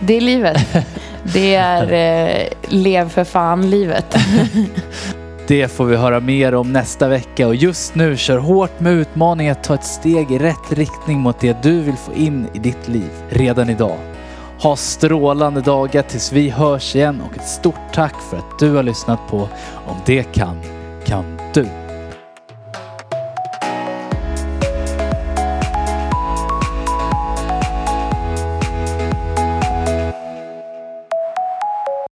Det 0.00 0.16
är 0.16 0.20
livet. 0.20 0.58
Det 1.22 1.54
är 1.54 1.92
eh, 1.92 2.48
lev 2.68 3.08
för 3.08 3.24
fan 3.24 3.70
livet. 3.70 4.16
Det 5.46 5.68
får 5.68 5.84
vi 5.84 5.96
höra 5.96 6.20
mer 6.20 6.54
om 6.54 6.72
nästa 6.72 7.08
vecka 7.08 7.46
och 7.46 7.54
just 7.54 7.94
nu 7.94 8.16
kör 8.16 8.38
hårt 8.38 8.80
med 8.80 8.92
utmaningen 8.92 9.52
att 9.52 9.64
ta 9.64 9.74
ett 9.74 9.84
steg 9.84 10.30
i 10.32 10.38
rätt 10.38 10.72
riktning 10.72 11.20
mot 11.20 11.40
det 11.40 11.62
du 11.62 11.80
vill 11.80 11.96
få 11.96 12.12
in 12.12 12.48
i 12.54 12.58
ditt 12.58 12.88
liv 12.88 13.10
redan 13.28 13.70
idag. 13.70 13.98
Ha 14.58 14.76
strålande 14.76 15.60
dagar 15.60 16.02
tills 16.02 16.32
vi 16.32 16.50
hörs 16.50 16.96
igen 16.96 17.20
och 17.20 17.36
ett 17.36 17.48
stort 17.48 17.92
tack 17.94 18.14
för 18.30 18.36
att 18.36 18.58
du 18.58 18.70
har 18.74 18.82
lyssnat 18.82 19.20
på 19.30 19.48
Om 19.86 19.96
det 20.06 20.22
kan, 20.22 20.60
kan 21.04 21.24
du. 21.54 21.81